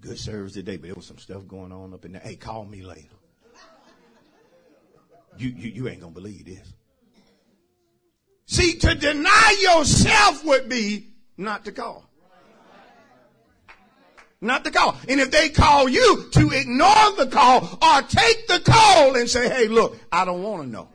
good 0.00 0.18
service 0.18 0.54
today, 0.54 0.76
but 0.76 0.86
there 0.86 0.94
was 0.94 1.06
some 1.06 1.18
stuff 1.18 1.46
going 1.46 1.72
on 1.72 1.94
up 1.94 2.04
in 2.04 2.12
there. 2.12 2.22
Hey, 2.22 2.36
call 2.36 2.64
me 2.64 2.82
later. 2.82 3.08
You, 5.36 5.50
you, 5.50 5.70
you 5.70 5.88
ain't 5.88 6.00
gonna 6.00 6.12
believe 6.12 6.46
this. 6.46 6.72
See, 8.46 8.74
to 8.78 8.94
deny 8.94 9.56
yourself 9.60 10.44
would 10.44 10.68
be 10.68 11.06
not 11.36 11.64
to 11.66 11.72
call. 11.72 12.08
Not 14.40 14.64
to 14.64 14.70
call. 14.70 14.96
And 15.08 15.20
if 15.20 15.30
they 15.30 15.48
call 15.48 15.88
you 15.88 16.28
to 16.32 16.50
ignore 16.50 17.12
the 17.16 17.28
call 17.30 17.78
or 17.82 18.02
take 18.02 18.46
the 18.48 18.60
call 18.64 19.16
and 19.16 19.28
say, 19.28 19.48
hey, 19.48 19.68
look, 19.68 19.96
I 20.10 20.24
don't 20.24 20.42
want 20.42 20.62
to 20.62 20.68
know. 20.68 20.88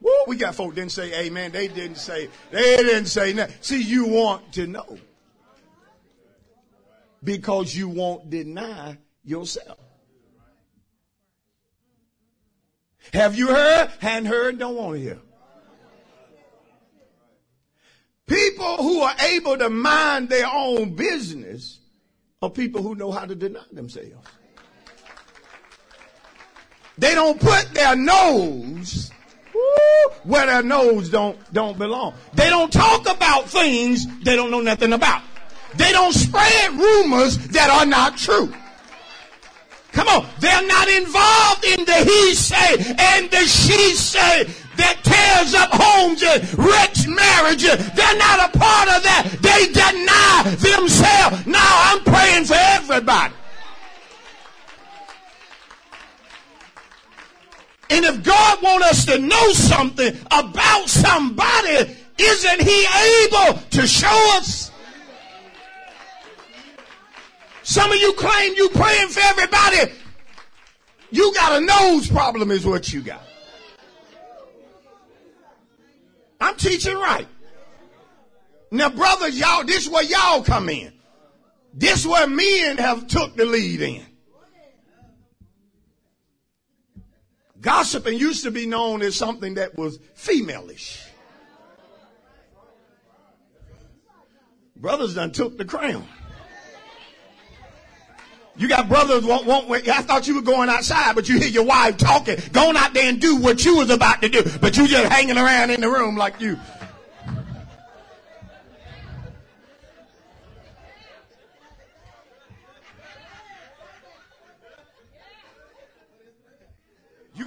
Woo, 0.00 0.12
we 0.26 0.36
got 0.36 0.54
folk 0.54 0.74
didn't 0.74 0.92
say 0.92 1.26
amen. 1.26 1.52
They 1.52 1.68
didn't 1.68 1.98
say, 1.98 2.28
they 2.50 2.76
didn't 2.76 3.06
say 3.06 3.32
nothing. 3.32 3.56
See, 3.60 3.82
you 3.82 4.06
want 4.06 4.52
to 4.54 4.66
know. 4.66 4.98
Because 7.22 7.74
you 7.74 7.88
won't 7.88 8.30
deny 8.30 8.96
yourself. 9.24 9.78
Have 13.12 13.36
you 13.36 13.48
heard? 13.48 13.90
Hadn't 13.98 14.26
heard, 14.26 14.58
don't 14.58 14.76
want 14.76 14.96
to 14.96 15.00
hear. 15.00 15.18
People 18.26 18.76
who 18.76 19.00
are 19.00 19.16
able 19.26 19.58
to 19.58 19.68
mind 19.68 20.28
their 20.28 20.46
own 20.46 20.94
business 20.94 21.80
are 22.40 22.48
people 22.48 22.80
who 22.80 22.94
know 22.94 23.10
how 23.10 23.26
to 23.26 23.34
deny 23.34 23.64
themselves. 23.72 24.14
They 26.96 27.14
don't 27.14 27.40
put 27.40 27.74
their 27.74 27.96
nose 27.96 29.10
where 30.24 30.46
their 30.46 30.62
nose 30.62 31.10
don't, 31.10 31.38
don't 31.52 31.78
belong. 31.78 32.14
They 32.34 32.48
don't 32.48 32.72
talk 32.72 33.02
about 33.08 33.46
things 33.46 34.06
they 34.22 34.36
don't 34.36 34.50
know 34.50 34.60
nothing 34.60 34.92
about. 34.92 35.22
They 35.76 35.92
don't 35.92 36.12
spread 36.12 36.72
rumors 36.72 37.38
that 37.48 37.70
are 37.70 37.86
not 37.86 38.16
true. 38.16 38.52
Come 39.92 40.08
on. 40.08 40.26
They're 40.38 40.66
not 40.66 40.88
involved 40.88 41.64
in 41.64 41.84
the 41.84 42.04
he 42.04 42.34
say 42.34 42.94
and 42.98 43.30
the 43.30 43.44
she 43.46 43.94
say 43.94 44.44
that 44.76 45.02
tears 45.02 45.54
up 45.54 45.70
homes 45.72 46.22
and 46.22 46.58
wrecks 46.58 47.06
marriages. 47.06 47.76
They're 47.94 48.18
not 48.18 48.54
a 48.54 48.58
part 48.58 48.88
of 48.88 49.02
that. 49.02 49.28
They 49.42 49.66
deny 49.72 50.54
themselves. 50.56 51.46
Now 51.46 51.92
I'm 51.92 52.02
praying 52.04 52.44
for 52.44 52.56
everybody. 52.56 53.34
And 57.90 58.04
if 58.04 58.22
God 58.22 58.62
wants 58.62 58.86
us 58.86 59.04
to 59.06 59.18
know 59.18 59.52
something 59.52 60.16
about 60.30 60.88
somebody, 60.88 61.96
isn't 62.18 62.62
he 62.62 62.86
able 63.24 63.58
to 63.70 63.86
show 63.86 64.36
us? 64.36 64.70
Some 67.64 67.90
of 67.90 67.98
you 67.98 68.12
claim 68.14 68.54
you 68.56 68.68
praying 68.70 69.08
for 69.08 69.20
everybody. 69.20 69.92
You 71.10 71.34
got 71.34 71.60
a 71.60 71.64
nose 71.64 72.08
problem 72.08 72.50
is 72.52 72.64
what 72.64 72.92
you 72.92 73.00
got. 73.00 73.22
I'm 76.40 76.56
teaching 76.56 76.96
right. 76.96 77.26
Now, 78.70 78.88
brothers, 78.90 79.38
y'all, 79.38 79.64
this 79.64 79.84
is 79.86 79.88
where 79.90 80.04
y'all 80.04 80.42
come 80.42 80.68
in. 80.68 80.92
This 81.74 82.00
is 82.00 82.06
where 82.06 82.26
men 82.26 82.78
have 82.78 83.08
took 83.08 83.36
the 83.36 83.44
lead 83.44 83.82
in. 83.82 84.06
Gossiping 87.60 88.18
used 88.18 88.44
to 88.44 88.50
be 88.50 88.66
known 88.66 89.02
as 89.02 89.14
something 89.16 89.54
that 89.54 89.76
was 89.76 89.98
femaleish. 90.16 91.06
Brothers 94.76 95.14
done 95.14 95.30
took 95.32 95.58
the 95.58 95.64
crown. 95.66 96.06
You 98.56 98.68
got 98.68 98.88
brothers 98.88 99.24
won't, 99.24 99.46
won't 99.46 99.70
I 99.88 100.02
thought 100.02 100.26
you 100.26 100.34
were 100.34 100.42
going 100.42 100.68
outside, 100.68 101.14
but 101.14 101.28
you 101.28 101.38
hear 101.38 101.48
your 101.48 101.64
wife 101.64 101.96
talking, 101.96 102.36
going 102.52 102.76
out 102.76 102.92
there 102.94 103.08
and 103.08 103.20
do 103.20 103.36
what 103.36 103.64
you 103.64 103.76
was 103.76 103.90
about 103.90 104.22
to 104.22 104.28
do, 104.28 104.42
but 104.60 104.76
you 104.76 104.86
just 104.86 105.10
hanging 105.10 105.38
around 105.38 105.70
in 105.70 105.80
the 105.80 105.88
room 105.88 106.16
like 106.16 106.40
you. 106.40 106.58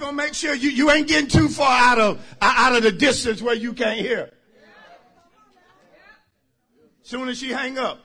You're 0.04 0.12
gonna 0.12 0.22
make 0.22 0.34
sure 0.34 0.54
you, 0.54 0.68
you 0.68 0.90
ain't 0.90 1.08
getting 1.08 1.30
too 1.30 1.48
far 1.48 1.80
out 1.80 1.98
of 1.98 2.36
out 2.42 2.76
of 2.76 2.82
the 2.82 2.92
distance 2.92 3.40
where 3.40 3.54
you 3.54 3.72
can't 3.72 3.98
hear. 3.98 4.30
Soon 7.02 7.30
as 7.30 7.38
she 7.38 7.48
hang 7.48 7.78
up, 7.78 8.00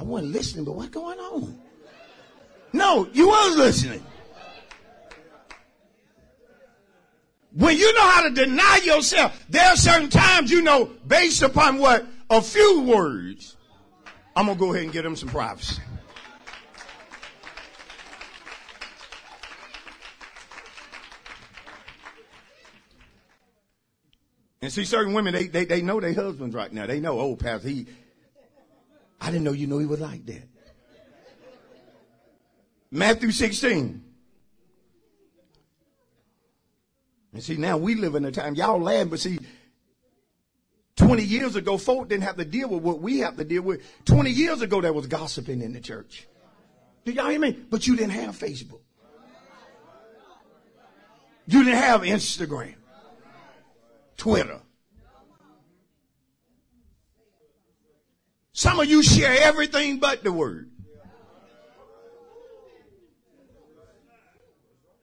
I 0.00 0.02
wasn't 0.02 0.32
listening, 0.32 0.64
but 0.64 0.72
what's 0.72 0.88
going 0.88 1.18
on? 1.18 1.60
No, 2.72 3.06
you 3.12 3.28
was 3.28 3.58
listening. 3.58 4.02
When 7.52 7.76
you 7.76 7.92
know 7.92 8.08
how 8.08 8.22
to 8.22 8.30
deny 8.30 8.80
yourself, 8.84 9.44
there 9.50 9.68
are 9.68 9.76
certain 9.76 10.08
times 10.08 10.50
you 10.50 10.62
know, 10.62 10.86
based 11.06 11.42
upon 11.42 11.76
what 11.76 12.06
a 12.30 12.40
few 12.40 12.80
words, 12.80 13.58
I'm 14.34 14.46
going 14.46 14.56
to 14.56 14.64
go 14.64 14.72
ahead 14.72 14.84
and 14.84 14.92
give 14.94 15.04
them 15.04 15.14
some 15.14 15.28
privacy. 15.28 15.82
And 24.62 24.72
see, 24.72 24.84
certain 24.84 25.12
women, 25.12 25.34
they, 25.34 25.48
they, 25.48 25.64
they 25.64 25.82
know 25.82 26.00
their 26.00 26.14
husbands 26.14 26.54
right 26.54 26.72
now. 26.72 26.86
They 26.86 27.00
know, 27.00 27.18
oh, 27.18 27.34
Pastor, 27.34 27.68
he, 27.68 27.86
I 29.20 29.26
didn't 29.26 29.42
know 29.42 29.52
you 29.52 29.66
know 29.66 29.78
he 29.78 29.86
was 29.86 30.00
like 30.00 30.24
that. 30.26 30.48
Matthew 32.92 33.32
16. 33.32 34.04
And 37.32 37.42
see, 37.42 37.56
now 37.56 37.76
we 37.76 37.96
live 37.96 38.14
in 38.14 38.24
a 38.24 38.30
time, 38.30 38.54
y'all 38.54 38.80
laugh, 38.80 39.10
but 39.10 39.18
see, 39.18 39.38
20 40.96 41.24
years 41.24 41.56
ago, 41.56 41.76
folk 41.76 42.08
didn't 42.08 42.24
have 42.24 42.36
to 42.36 42.44
deal 42.44 42.68
with 42.68 42.82
what 42.82 43.00
we 43.00 43.20
have 43.20 43.36
to 43.38 43.44
deal 43.44 43.62
with. 43.62 43.82
20 44.04 44.30
years 44.30 44.60
ago, 44.60 44.80
there 44.80 44.92
was 44.92 45.06
gossiping 45.08 45.60
in 45.62 45.72
the 45.72 45.80
church. 45.80 46.28
Did 47.04 47.16
y'all 47.16 47.30
hear 47.30 47.40
me? 47.40 47.52
But 47.52 47.86
you 47.86 47.96
didn't 47.96 48.12
have 48.12 48.38
Facebook. 48.38 48.80
You 51.46 51.64
didn't 51.64 51.78
have 51.78 52.02
Instagram. 52.02 52.74
Twitter. 54.22 54.60
Some 58.52 58.78
of 58.78 58.88
you 58.88 59.02
share 59.02 59.36
everything 59.42 59.98
but 59.98 60.22
the 60.22 60.30
word. 60.30 60.70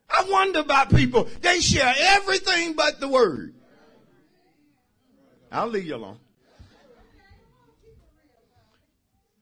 I 0.10 0.24
wonder 0.30 0.60
about 0.60 0.96
people. 0.96 1.28
They 1.42 1.60
share 1.60 1.94
everything 1.98 2.76
but 2.78 3.02
the 3.02 3.10
word. 3.10 3.56
I'll 5.52 5.68
leave 5.68 5.88
you 5.88 5.96
alone. 5.96 6.20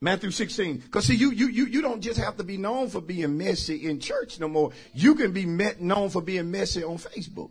Matthew 0.00 0.32
16. 0.32 0.78
Because 0.78 1.04
see, 1.04 1.14
you, 1.14 1.30
you, 1.30 1.46
you, 1.46 1.66
you 1.66 1.82
don't 1.82 2.00
just 2.00 2.18
have 2.18 2.36
to 2.38 2.42
be 2.42 2.56
known 2.56 2.88
for 2.88 3.00
being 3.00 3.38
messy 3.38 3.88
in 3.88 4.00
church 4.00 4.40
no 4.40 4.48
more. 4.48 4.72
You 4.92 5.14
can 5.14 5.30
be 5.30 5.46
met, 5.46 5.80
known 5.80 6.10
for 6.10 6.20
being 6.20 6.50
messy 6.50 6.82
on 6.82 6.98
Facebook. 6.98 7.50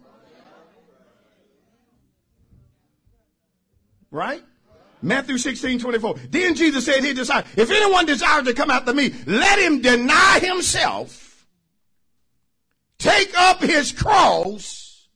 Right? 4.11 4.43
Matthew 5.01 5.37
16, 5.37 5.79
24. 5.79 6.15
Then 6.29 6.55
Jesus 6.55 6.85
said 6.85 7.03
he 7.03 7.13
decided, 7.13 7.49
if 7.57 7.69
anyone 7.69 8.05
desires 8.05 8.45
to 8.45 8.53
come 8.53 8.71
after 8.71 8.93
me, 8.93 9.13
let 9.25 9.59
him 9.59 9.81
deny 9.81 10.39
himself, 10.41 11.45
take 12.97 13.37
up 13.37 13.61
his 13.61 13.91
cross, 13.91 15.07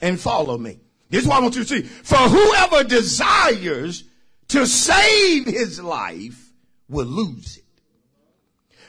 and 0.00 0.18
follow 0.18 0.58
me. 0.58 0.80
This 1.10 1.22
is 1.22 1.28
what 1.28 1.38
I 1.38 1.40
want 1.40 1.56
you 1.56 1.64
to 1.64 1.68
see. 1.68 1.82
For 1.82 2.16
whoever 2.16 2.84
desires 2.84 4.04
to 4.48 4.66
save 4.66 5.46
his 5.46 5.80
life 5.80 6.52
will 6.88 7.06
lose 7.06 7.58
it. 7.58 7.64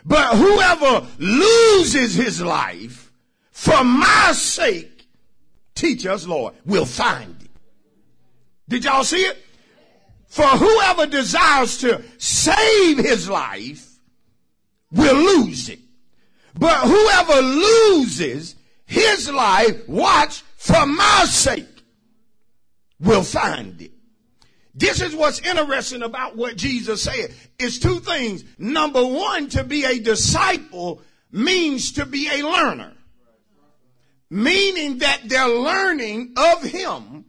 But 0.05 0.35
whoever 0.37 1.05
loses 1.17 2.15
his 2.15 2.41
life 2.41 3.11
for 3.51 3.83
my 3.83 4.31
sake, 4.33 5.07
teach 5.75 6.05
us, 6.05 6.25
Lord, 6.25 6.55
will 6.65 6.85
find. 6.85 7.38
Did 8.69 8.85
y'all 8.85 9.03
see 9.03 9.23
it? 9.23 9.37
For 10.27 10.45
whoever 10.45 11.07
desires 11.07 11.79
to 11.79 12.03
save 12.19 12.99
his 12.99 13.27
life 13.27 13.97
will 14.91 15.15
lose 15.15 15.69
it. 15.69 15.79
But 16.57 16.87
whoever 16.87 17.41
loses 17.41 18.55
his 18.85 19.29
life, 19.29 19.87
watch, 19.89 20.43
for 20.55 20.85
my 20.85 21.25
sake, 21.25 21.65
will 22.99 23.23
find 23.23 23.81
it. 23.81 23.91
This 24.75 25.01
is 25.01 25.15
what's 25.15 25.39
interesting 25.39 26.03
about 26.03 26.37
what 26.37 26.55
Jesus 26.55 27.01
said. 27.01 27.33
It's 27.57 27.79
two 27.79 27.99
things. 27.99 28.43
Number 28.59 29.03
one, 29.03 29.49
to 29.49 29.63
be 29.63 29.83
a 29.83 29.99
disciple 29.99 31.01
means 31.31 31.93
to 31.93 32.05
be 32.05 32.29
a 32.31 32.43
learner. 32.43 32.93
Meaning 34.29 34.99
that 34.99 35.21
they're 35.25 35.47
learning 35.49 36.33
of 36.37 36.61
him 36.61 37.25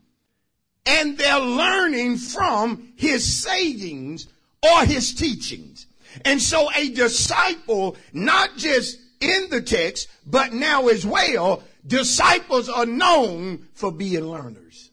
and 0.87 1.17
they're 1.19 1.41
learning 1.41 2.17
from 2.17 2.93
his 2.97 3.43
sayings 3.43 4.29
or 4.63 4.85
his 4.85 5.15
teachings. 5.15 5.87
And 6.25 6.41
so 6.41 6.71
a 6.75 6.91
disciple, 6.91 7.97
not 8.13 8.57
just 8.57 8.99
in 9.21 9.49
the 9.51 9.61
text, 9.61 10.09
but 10.27 10.53
now 10.53 10.89
as 10.89 11.07
well, 11.07 11.63
disciples 11.87 12.69
are 12.69 12.87
known 12.87 13.69
for 13.75 13.93
being 13.93 14.25
learners. 14.25 14.91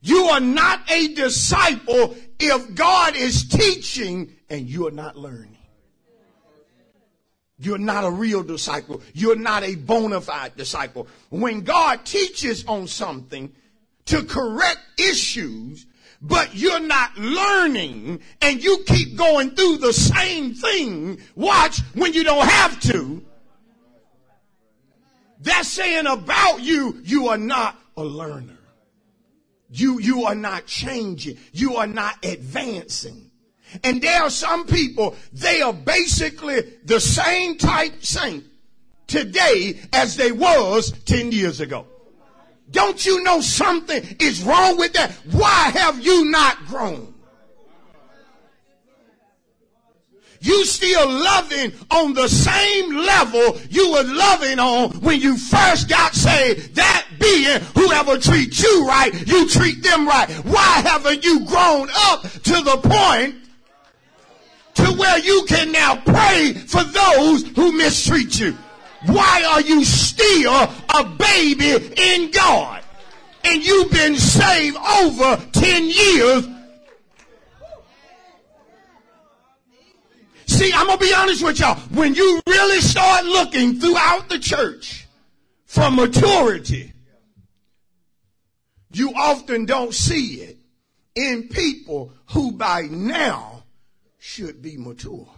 You 0.00 0.24
are 0.26 0.40
not 0.40 0.90
a 0.90 1.14
disciple 1.14 2.16
if 2.38 2.74
God 2.74 3.16
is 3.16 3.48
teaching 3.48 4.32
and 4.48 4.68
you're 4.68 4.92
not 4.92 5.16
learning. 5.16 5.56
You're 7.58 7.78
not 7.78 8.04
a 8.04 8.10
real 8.10 8.42
disciple. 8.42 9.02
You're 9.14 9.36
not 9.36 9.62
a 9.64 9.74
bona 9.74 10.20
fide 10.20 10.56
disciple. 10.56 11.08
When 11.30 11.62
God 11.62 12.04
teaches 12.04 12.64
on 12.66 12.86
something, 12.86 13.52
to 14.06 14.22
correct 14.24 14.80
issues, 14.98 15.86
but 16.22 16.54
you're 16.54 16.80
not 16.80 17.16
learning 17.16 18.20
and 18.40 18.62
you 18.62 18.84
keep 18.86 19.16
going 19.16 19.50
through 19.50 19.78
the 19.78 19.92
same 19.92 20.54
thing, 20.54 21.20
watch 21.34 21.80
when 21.94 22.12
you 22.12 22.24
don't 22.24 22.48
have 22.48 22.80
to. 22.80 23.24
That's 25.40 25.68
saying 25.68 26.06
about 26.06 26.60
you, 26.60 27.00
you 27.04 27.28
are 27.28 27.38
not 27.38 27.78
a 27.96 28.04
learner. 28.04 28.58
You, 29.68 30.00
you 30.00 30.24
are 30.24 30.34
not 30.34 30.66
changing. 30.66 31.38
You 31.52 31.76
are 31.76 31.86
not 31.86 32.24
advancing. 32.24 33.30
And 33.82 34.00
there 34.00 34.22
are 34.22 34.30
some 34.30 34.66
people, 34.66 35.16
they 35.32 35.60
are 35.60 35.72
basically 35.72 36.60
the 36.84 37.00
same 37.00 37.58
type 37.58 38.04
saint 38.04 38.44
today 39.06 39.78
as 39.92 40.16
they 40.16 40.32
was 40.32 40.92
10 41.04 41.32
years 41.32 41.60
ago. 41.60 41.86
Don't 42.70 43.04
you 43.06 43.22
know 43.22 43.40
something 43.40 44.02
is 44.18 44.42
wrong 44.42 44.76
with 44.76 44.92
that? 44.94 45.12
Why 45.30 45.70
have 45.70 46.04
you 46.04 46.30
not 46.30 46.66
grown? 46.66 47.14
You 50.40 50.64
still 50.64 51.08
loving 51.08 51.72
on 51.90 52.14
the 52.14 52.28
same 52.28 52.94
level 52.94 53.58
you 53.70 53.92
were 53.92 54.04
loving 54.04 54.58
on 54.58 54.90
when 55.00 55.20
you 55.20 55.36
first 55.36 55.88
got 55.88 56.14
saved. 56.14 56.76
That 56.76 57.06
being 57.18 57.60
whoever 57.74 58.18
treats 58.18 58.62
you 58.62 58.86
right, 58.86 59.12
you 59.26 59.48
treat 59.48 59.82
them 59.82 60.06
right. 60.06 60.30
Why 60.44 60.82
haven't 60.86 61.24
you 61.24 61.46
grown 61.46 61.88
up 61.96 62.22
to 62.22 62.62
the 62.62 62.78
point 62.82 63.36
to 64.74 64.84
where 64.92 65.18
you 65.18 65.44
can 65.48 65.72
now 65.72 65.96
pray 65.96 66.52
for 66.52 66.84
those 66.84 67.46
who 67.56 67.72
mistreat 67.72 68.38
you? 68.38 68.56
Why 69.06 69.44
are 69.52 69.60
you 69.60 69.84
still 69.84 70.52
a 70.52 71.04
baby 71.04 71.92
in 71.96 72.30
God? 72.30 72.82
And 73.44 73.64
you've 73.64 73.90
been 73.90 74.16
saved 74.16 74.76
over 74.76 75.36
10 75.52 75.84
years. 75.84 76.48
See, 80.46 80.72
I'm 80.72 80.86
going 80.86 80.98
to 80.98 81.04
be 81.04 81.14
honest 81.14 81.44
with 81.44 81.58
y'all. 81.60 81.76
When 81.92 82.14
you 82.14 82.40
really 82.46 82.80
start 82.80 83.24
looking 83.24 83.78
throughout 83.78 84.28
the 84.28 84.38
church 84.38 85.06
for 85.66 85.90
maturity, 85.90 86.92
you 88.92 89.12
often 89.14 89.66
don't 89.66 89.92
see 89.92 90.40
it 90.40 90.58
in 91.14 91.48
people 91.48 92.12
who 92.30 92.52
by 92.52 92.82
now 92.82 93.64
should 94.18 94.62
be 94.62 94.76
mature. 94.76 95.28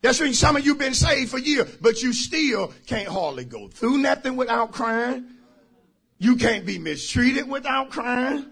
That's 0.00 0.20
when 0.20 0.32
some 0.32 0.56
of 0.56 0.64
you 0.64 0.76
been 0.76 0.94
saved 0.94 1.30
for 1.30 1.38
years, 1.38 1.76
but 1.80 2.02
you 2.02 2.12
still 2.12 2.72
can't 2.86 3.08
hardly 3.08 3.44
go 3.44 3.68
through 3.68 3.98
nothing 3.98 4.36
without 4.36 4.72
crying. 4.72 5.26
You 6.18 6.36
can't 6.36 6.64
be 6.64 6.78
mistreated 6.78 7.48
without 7.48 7.90
crying. 7.90 8.46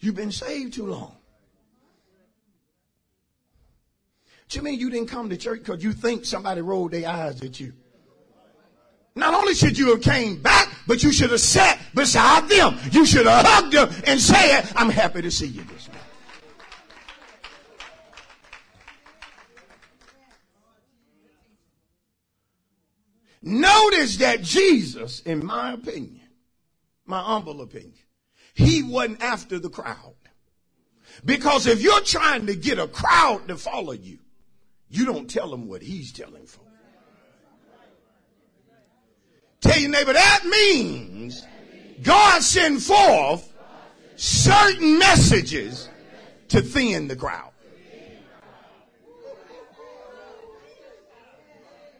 You've 0.00 0.16
been 0.16 0.32
saved 0.32 0.74
too 0.74 0.86
long. 0.86 1.16
Do 4.50 4.58
you 4.58 4.62
mean 4.62 4.78
you 4.78 4.90
didn't 4.90 5.08
come 5.08 5.30
to 5.30 5.36
church 5.38 5.60
because 5.60 5.82
you 5.82 5.94
think 5.94 6.26
somebody 6.26 6.60
rolled 6.60 6.92
their 6.92 7.08
eyes 7.08 7.42
at 7.42 7.58
you? 7.58 7.72
Not 9.16 9.32
only 9.32 9.54
should 9.54 9.78
you 9.78 9.90
have 9.90 10.02
came 10.02 10.42
back, 10.42 10.68
but 10.86 11.02
you 11.02 11.10
should 11.10 11.30
have 11.30 11.40
sat 11.40 11.78
beside 11.94 12.48
them. 12.48 12.76
You 12.90 13.06
should 13.06 13.26
have 13.26 13.46
hugged 13.46 13.72
them 13.72 14.02
and 14.06 14.20
said, 14.20 14.68
I'm 14.76 14.90
happy 14.90 15.22
to 15.22 15.30
see 15.30 15.46
you 15.46 15.62
this 15.62 15.88
morning. 15.88 16.03
Notice 23.46 24.16
that 24.16 24.40
Jesus, 24.40 25.20
in 25.20 25.44
my 25.44 25.74
opinion, 25.74 26.22
my 27.04 27.20
humble 27.20 27.60
opinion, 27.60 27.92
he 28.54 28.82
wasn't 28.82 29.22
after 29.22 29.58
the 29.58 29.68
crowd. 29.68 30.14
Because 31.26 31.66
if 31.66 31.82
you're 31.82 32.00
trying 32.00 32.46
to 32.46 32.56
get 32.56 32.78
a 32.78 32.88
crowd 32.88 33.46
to 33.48 33.56
follow 33.56 33.92
you, 33.92 34.18
you 34.88 35.04
don't 35.04 35.28
tell 35.28 35.50
them 35.50 35.68
what 35.68 35.82
he's 35.82 36.10
telling 36.10 36.46
folks. 36.46 36.70
Tell 39.60 39.78
your 39.78 39.90
neighbor, 39.90 40.14
that 40.14 40.44
means 40.46 41.46
God 42.02 42.42
sent 42.42 42.80
forth 42.80 43.52
certain 44.16 44.98
messages 44.98 45.90
to 46.48 46.62
thin 46.62 47.08
the 47.08 47.16
crowd. 47.16 47.50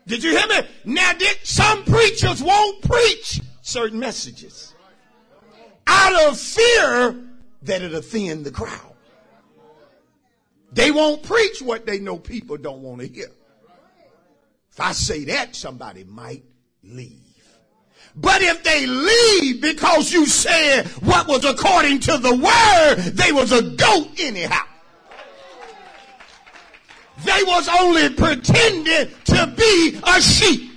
Did 0.07 0.23
you 0.23 0.37
hear 0.37 0.47
me? 0.49 0.69
Now, 0.85 1.13
did, 1.15 1.39
some 1.43 1.85
preachers 1.85 2.43
won't 2.43 2.83
preach 2.83 3.41
certain 3.63 3.99
messages 3.99 4.75
out 5.87 6.29
of 6.29 6.39
fear 6.39 7.17
that 7.63 7.83
it'll 7.83 7.99
offend 7.99 8.45
the 8.45 8.51
crowd. 8.51 8.95
They 10.73 10.91
won't 10.91 11.23
preach 11.23 11.63
what 11.63 11.87
they 11.87 12.01
know 12.01 12.19
people 12.19 12.57
don't 12.57 12.83
want 12.83 13.01
to 13.01 13.07
hear. 13.07 13.31
If 14.71 14.81
I 14.81 14.93
say 14.93 15.25
that, 15.27 15.55
somebody 15.55 16.05
might 16.05 16.43
leave. 16.83 17.21
But 18.17 18.43
if 18.43 18.63
they 18.63 18.87
leave 18.87 19.61
because 19.61 20.13
you 20.13 20.27
said 20.27 20.87
what 21.03 21.27
was 21.27 21.45
according 21.45 22.01
to 22.01 22.19
the 22.19 22.35
word, 22.35 23.13
they 23.13 23.33
was 23.33 23.53
a 23.53 23.63
goat 23.63 24.09
anyhow. 24.19 24.65
They 27.23 27.43
was 27.45 27.69
only 27.81 28.09
pretending 28.11 29.09
to 29.25 29.47
be 29.57 30.01
a 30.07 30.21
sheep. 30.21 30.71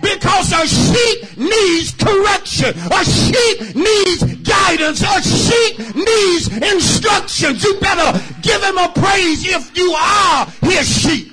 Because 0.00 0.52
a 0.52 0.66
sheep 0.66 1.36
needs 1.36 1.92
correction. 1.92 2.74
A 2.92 3.04
sheep 3.04 3.74
needs 3.74 4.22
guidance. 4.42 5.02
A 5.02 5.22
sheep 5.22 5.78
needs 5.96 6.48
instructions. 6.48 7.64
You 7.64 7.78
better 7.80 8.18
give 8.40 8.62
him 8.62 8.78
a 8.78 8.92
praise 8.94 9.46
if 9.46 9.76
you 9.76 9.90
are 9.92 10.46
his 10.62 10.88
sheep. 10.88 11.32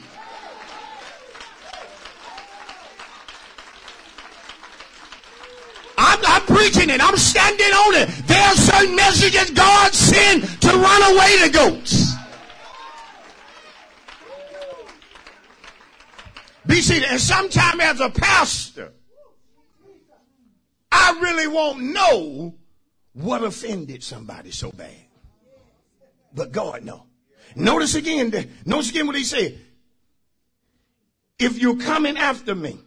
I'm, 5.98 6.20
I'm 6.26 6.42
preaching 6.42 6.90
it. 6.90 7.02
I'm 7.02 7.18
standing 7.18 7.68
on 7.68 7.96
it. 7.96 8.10
There 8.28 8.42
are 8.42 8.56
certain 8.56 8.96
messages 8.96 9.52
God 9.52 9.94
sent 9.94 10.62
to 10.62 10.68
run 10.70 11.14
away 11.14 11.38
the 11.44 11.50
goats. 11.54 12.15
Be 16.68 16.82
seated. 16.82 17.10
And 17.10 17.20
sometime 17.20 17.80
as 17.80 18.00
a 18.00 18.10
pastor, 18.10 18.92
I 20.92 21.20
really 21.22 21.48
won't 21.48 21.82
know 21.82 22.56
what 23.14 23.44
offended 23.44 24.04
somebody 24.04 24.52
so 24.52 24.72
bad. 24.72 24.96
But 26.34 26.52
God 26.52 26.84
know. 26.84 27.06
Notice 27.56 27.96
again, 27.96 28.32
notice 28.66 28.90
again 28.90 29.08
what 29.08 29.16
he 29.16 29.24
said. 29.24 29.60
If 31.40 31.60
you're 31.60 31.78
coming 31.78 32.18
after 32.18 32.56
me, 32.56 32.78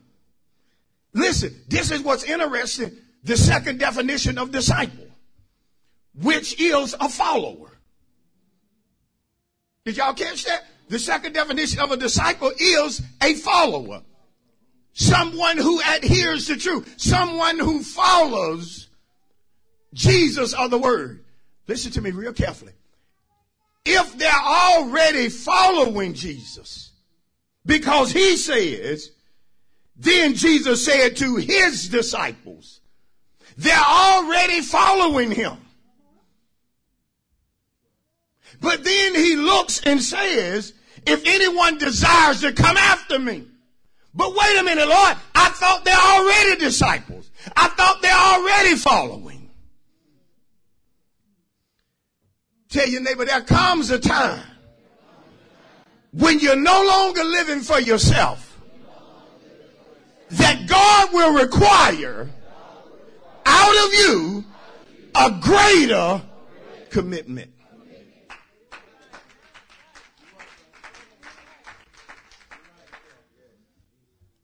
listen, 1.13 1.55
this 1.69 1.91
is 1.91 2.03
what's 2.03 2.25
interesting. 2.25 2.93
The 3.25 3.37
second 3.37 3.79
definition 3.79 4.39
of 4.39 4.53
disciple, 4.53 5.07
which 6.15 6.61
is 6.61 6.95
a 6.99 7.09
follower. 7.09 7.71
Did 9.85 9.97
y'all 9.97 10.15
catch 10.15 10.45
that? 10.45 10.65
The 10.89 10.99
second 10.99 11.35
definition 11.35 11.81
of 11.81 11.91
a 11.91 11.97
disciple 11.97 12.51
is 12.59 13.03
a 13.23 13.35
follower. 13.35 14.03
Someone 14.93 15.59
who 15.59 15.81
adheres 15.81 16.47
to 16.47 16.57
truth. 16.57 16.95
Someone 16.97 17.59
who 17.59 17.83
follows 17.83 18.89
Jesus 19.95 20.55
or 20.55 20.69
the 20.69 20.79
word. 20.79 21.25
Listen 21.67 21.93
to 21.93 22.01
me 22.01 22.11
real 22.11 22.33
carefully. 22.33 22.73
If 23.85 24.19
they're 24.19 24.31
already 24.33 25.29
following 25.29 26.15
Jesus, 26.15 26.93
because 27.65 28.11
he 28.11 28.37
says, 28.37 29.13
then 29.97 30.35
Jesus 30.35 30.85
said 30.85 31.17
to 31.19 31.37
his 31.37 31.89
disciples, 31.89 32.81
they're 33.57 33.77
already 33.77 34.63
following 34.63 35.31
him. 35.31 35.59
But 38.61 38.85
then 38.85 39.15
he 39.15 39.37
looks 39.37 39.81
and 39.85 40.03
says, 40.03 40.73
if 41.07 41.23
anyone 41.27 41.79
desires 41.79 42.41
to 42.41 42.53
come 42.53 42.77
after 42.77 43.19
me. 43.19 43.47
But 44.15 44.35
wait 44.35 44.59
a 44.59 44.63
minute, 44.65 44.89
Lord, 44.89 45.17
I 45.35 45.49
thought 45.51 45.85
they're 45.85 45.97
already 45.97 46.61
disciples. 46.61 47.31
I 47.57 47.69
thought 47.69 48.03
they're 48.03 48.13
already 48.13 48.75
following. 48.75 49.51
Tell 52.69 52.89
your 52.89 53.01
neighbor, 53.01 53.25
there 53.25 53.41
comes 53.41 53.91
a 53.91 53.99
time 53.99 54.43
when 56.13 56.41
you're 56.41 56.57
no 56.57 56.85
longer 56.85 57.25
living 57.25 57.61
for 57.61 57.81
yourself 57.81 58.59
that 60.31 60.67
God 60.67 61.13
will 61.13 61.33
require 61.33 62.29
out 63.47 63.87
of 63.87 63.95
you 63.95 64.45
a 65.15 65.39
greater 65.41 66.23
commitment. 66.91 67.51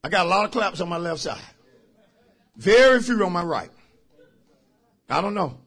I 0.04 0.10
got 0.10 0.26
a 0.26 0.28
lot 0.28 0.44
of 0.44 0.50
claps 0.50 0.82
on 0.82 0.90
my 0.90 0.98
left 0.98 1.20
side. 1.20 1.40
Very 2.56 3.00
few 3.00 3.24
on 3.24 3.32
my 3.32 3.42
right. 3.42 3.70
I 5.08 5.22
don't 5.22 5.32
know. 5.32 5.58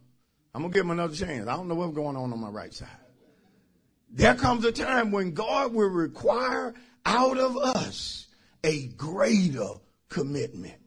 I'm 0.53 0.61
going 0.61 0.71
to 0.71 0.77
give 0.77 0.85
him 0.85 0.91
another 0.91 1.15
chance. 1.15 1.47
I 1.47 1.55
don't 1.55 1.67
know 1.67 1.73
what's 1.73 1.95
going 1.95 2.15
on 2.15 2.31
on 2.31 2.39
my 2.39 2.49
right 2.49 2.71
side. 2.71 2.87
There 4.11 4.35
comes 4.35 4.63
a 4.63 4.71
time 4.71 5.11
when 5.11 5.33
God 5.33 5.73
will 5.73 5.89
require 5.89 6.75
out 7.03 7.39
of 7.39 7.57
us 7.57 8.27
a 8.63 8.89
greater 8.89 9.69
commitment. 10.07 10.79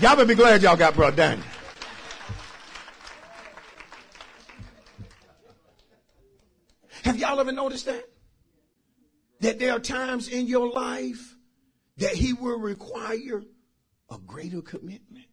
Y'all 0.00 0.16
better 0.16 0.26
be 0.26 0.34
glad 0.34 0.62
y'all 0.62 0.76
got 0.76 0.94
brought 0.94 1.14
down. 1.14 1.40
Have 7.04 7.16
y'all 7.16 7.38
ever 7.38 7.52
noticed 7.52 7.86
that? 7.86 8.04
That 9.40 9.58
there 9.58 9.72
are 9.72 9.80
times 9.80 10.28
in 10.28 10.46
your 10.46 10.70
life 10.70 11.36
that 11.98 12.14
he 12.14 12.32
will 12.32 12.58
require 12.58 13.42
a 14.10 14.18
greater 14.18 14.62
commitment. 14.62 15.26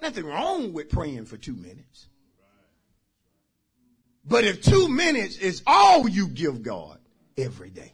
Nothing 0.00 0.26
wrong 0.26 0.72
with 0.72 0.88
praying 0.88 1.26
for 1.26 1.36
two 1.36 1.54
minutes. 1.54 2.08
But 4.24 4.44
if 4.44 4.62
two 4.62 4.88
minutes 4.88 5.36
is 5.36 5.62
all 5.66 6.08
you 6.08 6.28
give 6.28 6.62
God 6.62 6.98
every 7.36 7.70
day, 7.70 7.92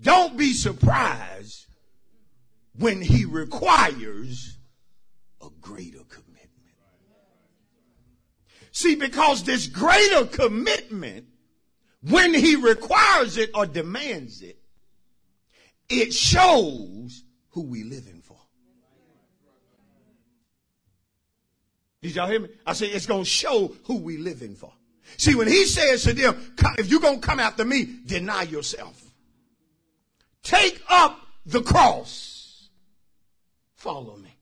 don't 0.00 0.36
be 0.36 0.52
surprised 0.52 1.66
when 2.78 3.02
he 3.02 3.24
requires 3.24 4.58
a 5.42 5.48
greater 5.60 6.04
commitment. 6.08 6.29
See, 8.80 8.94
because 8.94 9.44
this 9.44 9.66
greater 9.66 10.24
commitment, 10.24 11.26
when 12.00 12.32
he 12.32 12.56
requires 12.56 13.36
it 13.36 13.50
or 13.52 13.66
demands 13.66 14.40
it, 14.40 14.58
it 15.90 16.14
shows 16.14 17.22
who 17.50 17.64
we 17.64 17.84
living 17.84 18.22
for. 18.22 18.38
Did 22.00 22.14
y'all 22.14 22.26
hear 22.26 22.40
me? 22.40 22.48
I 22.66 22.72
said 22.72 22.88
it's 22.92 23.04
going 23.04 23.24
to 23.24 23.28
show 23.28 23.70
who 23.84 23.96
we 23.96 24.16
living 24.16 24.54
for. 24.54 24.72
See, 25.18 25.34
when 25.34 25.48
he 25.48 25.66
says 25.66 26.04
to 26.04 26.14
them, 26.14 26.54
if 26.78 26.88
you're 26.88 27.00
going 27.00 27.20
to 27.20 27.26
come 27.26 27.38
after 27.38 27.66
me, 27.66 27.86
deny 28.06 28.44
yourself. 28.44 28.98
Take 30.42 30.82
up 30.88 31.20
the 31.44 31.60
cross. 31.60 32.70
Follow 33.74 34.16
me. 34.16 34.34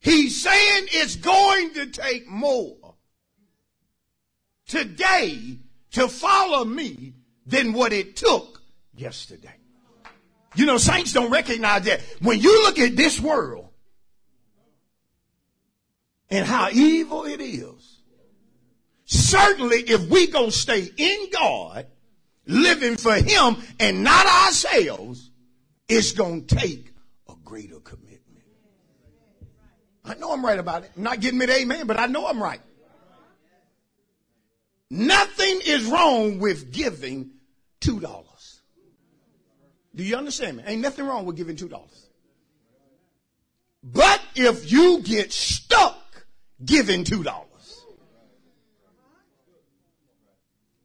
He's 0.00 0.42
saying 0.42 0.88
it's 0.92 1.16
going 1.16 1.74
to 1.74 1.86
take 1.86 2.26
more 2.26 2.74
today 4.70 5.58
to 5.92 6.08
follow 6.08 6.64
me 6.64 7.14
than 7.44 7.72
what 7.72 7.92
it 7.92 8.16
took 8.16 8.62
yesterday. 8.94 9.54
You 10.54 10.66
know, 10.66 10.78
saints 10.78 11.12
don't 11.12 11.30
recognize 11.30 11.82
that. 11.84 12.00
When 12.20 12.40
you 12.40 12.62
look 12.62 12.78
at 12.78 12.96
this 12.96 13.20
world 13.20 13.68
and 16.28 16.46
how 16.46 16.70
evil 16.70 17.24
it 17.24 17.40
is, 17.40 18.02
certainly 19.04 19.78
if 19.78 20.08
we 20.08 20.28
gonna 20.28 20.50
stay 20.52 20.88
in 20.96 21.30
God, 21.32 21.86
living 22.46 22.96
for 22.96 23.14
Him 23.14 23.56
and 23.78 24.04
not 24.04 24.26
ourselves, 24.26 25.30
it's 25.88 26.12
gonna 26.12 26.42
take 26.42 26.92
a 27.28 27.34
greater 27.44 27.80
commitment. 27.80 28.20
I 30.04 30.14
know 30.14 30.32
I'm 30.32 30.44
right 30.44 30.58
about 30.58 30.84
it. 30.84 30.92
I'm 30.96 31.02
not 31.02 31.20
getting 31.20 31.38
me 31.38 31.46
the 31.46 31.60
amen, 31.60 31.86
but 31.86 31.98
I 31.98 32.06
know 32.06 32.26
I'm 32.26 32.42
right. 32.42 32.60
Nothing 34.90 35.60
is 35.64 35.84
wrong 35.84 36.40
with 36.40 36.72
giving 36.72 37.30
$2. 37.80 38.60
Do 39.94 40.02
you 40.02 40.16
understand 40.16 40.56
me? 40.56 40.64
Ain't 40.66 40.82
nothing 40.82 41.06
wrong 41.06 41.24
with 41.26 41.36
giving 41.36 41.56
$2. 41.56 41.80
But 43.84 44.20
if 44.34 44.70
you 44.70 45.00
get 45.00 45.32
stuck 45.32 46.26
giving 46.64 47.04
$2, 47.04 47.44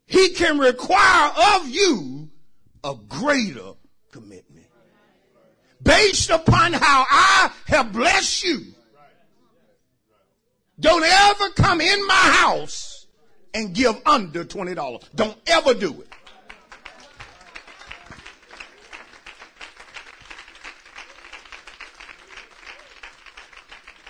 he 0.06 0.30
can 0.30 0.60
require 0.60 1.32
of 1.56 1.68
you 1.68 2.30
a 2.84 2.96
greater 3.08 3.74
commitment. 4.12 4.68
Based 5.82 6.30
upon 6.30 6.74
how 6.74 7.06
I 7.10 7.52
have 7.68 7.92
blessed 7.92 8.44
you. 8.44 8.62
Don't 10.80 11.04
ever 11.04 11.50
come 11.52 11.82
in 11.82 12.08
my 12.08 12.14
house 12.14 12.95
and 13.56 13.74
give 13.74 13.96
under 14.06 14.44
$20. 14.44 15.02
Don't 15.16 15.38
ever 15.48 15.74
do 15.74 16.02
it. 16.02 16.10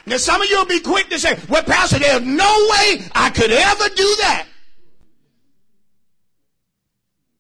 Now 0.08 0.18
some 0.18 0.41
of 0.41 0.50
you 0.50 0.58
will 0.58 0.66
be 0.66 0.80
quick 0.80 1.10
to 1.10 1.20
say, 1.20 1.38
well, 1.48 1.64
Pastor, 1.64 2.00
there's 2.00 2.22
no 2.22 2.68
way 2.72 3.04
I 3.14 3.32
could 3.34 3.52
ever 3.52 3.89
do 3.89 4.16
that. 4.22 4.48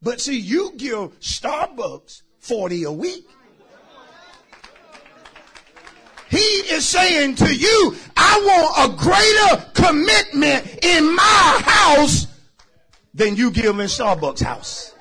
But 0.01 0.21
see, 0.21 0.39
you 0.39 0.73
give 0.77 1.19
Starbucks 1.19 2.21
40 2.39 2.83
a 2.83 2.91
week. 2.91 3.27
He 6.29 6.54
is 6.71 6.87
saying 6.87 7.35
to 7.35 7.53
you, 7.53 7.95
I 8.15 8.41
want 8.45 8.91
a 8.91 8.97
greater 8.97 9.71
commitment 9.73 10.83
in 10.83 11.15
my 11.15 11.61
house 11.65 12.27
than 13.13 13.35
you 13.35 13.51
give 13.51 13.79
in 13.79 13.87
Starbucks 13.87 14.41
house. 14.41 14.93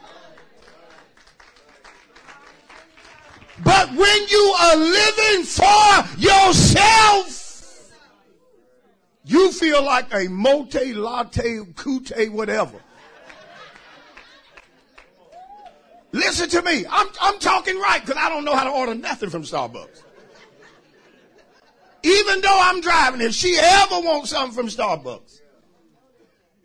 But 3.62 3.89
when 3.91 4.29
you 4.29 4.55
are 4.61 4.77
living 4.77 5.45
for 5.45 6.19
yourself, 6.19 7.93
you 9.25 9.53
feel 9.53 9.83
like 9.83 10.12
a 10.12 10.29
mote, 10.29 10.75
latte, 10.75 11.61
cute, 11.77 12.12
whatever. 12.31 12.79
Listen 16.12 16.49
to 16.51 16.62
me. 16.62 16.85
I'm, 16.89 17.09
I'm 17.21 17.39
talking 17.41 17.79
right 17.81 18.01
because 18.01 18.21
I 18.21 18.29
don't 18.29 18.45
know 18.45 18.55
how 18.55 18.65
to 18.65 18.71
order 18.71 18.95
nothing 18.95 19.31
from 19.31 19.43
Starbucks. 19.43 20.03
Even 22.05 22.43
though 22.43 22.59
I'm 22.61 22.83
driving, 22.83 23.23
if 23.23 23.33
she 23.33 23.57
ever 23.59 24.01
wants 24.01 24.31
something 24.31 24.55
from 24.55 24.67
Starbucks, 24.67 25.41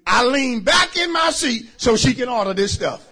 I 0.05 0.25
lean 0.25 0.59
back 0.61 0.97
in 0.97 1.13
my 1.13 1.31
seat 1.31 1.69
so 1.77 1.95
she 1.95 2.13
can 2.13 2.27
order 2.27 2.53
this 2.53 2.73
stuff. 2.73 3.07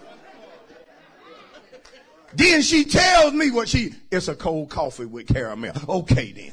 Then 2.34 2.60
she 2.60 2.84
tells 2.84 3.32
me 3.32 3.50
what 3.50 3.66
she, 3.66 3.94
it's 4.10 4.28
a 4.28 4.34
cold 4.34 4.68
coffee 4.68 5.06
with 5.06 5.26
caramel. 5.26 5.72
Okay 5.88 6.32
then. 6.32 6.52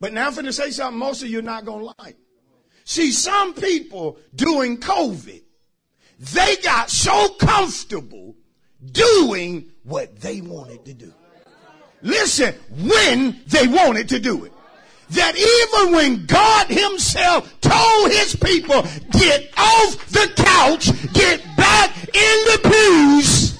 But 0.00 0.12
now 0.12 0.26
I'm 0.26 0.34
going 0.34 0.44
to 0.44 0.52
say 0.52 0.70
something 0.70 0.98
most 0.98 1.22
of 1.22 1.28
you 1.28 1.38
are 1.38 1.42
not 1.42 1.64
going 1.64 1.80
to 1.80 1.94
like. 1.98 2.16
See, 2.84 3.10
some 3.10 3.54
people 3.54 4.18
during 4.34 4.76
COVID, 4.76 5.42
they 6.18 6.56
got 6.56 6.90
so 6.90 7.30
comfortable 7.30 8.36
doing 8.92 9.70
what 9.88 10.20
they 10.20 10.40
wanted 10.40 10.84
to 10.84 10.94
do. 10.94 11.12
Listen, 12.02 12.54
when 12.84 13.40
they 13.48 13.66
wanted 13.66 14.08
to 14.10 14.20
do 14.20 14.44
it. 14.44 14.52
That 15.10 15.34
even 15.36 15.94
when 15.94 16.26
God 16.26 16.66
himself 16.68 17.58
told 17.62 18.10
his 18.10 18.36
people, 18.36 18.82
get 19.10 19.50
off 19.56 20.06
the 20.08 20.30
couch, 20.36 20.90
get 21.14 21.42
back 21.56 21.96
in 22.14 22.44
the 22.44 22.60
pews, 22.64 23.58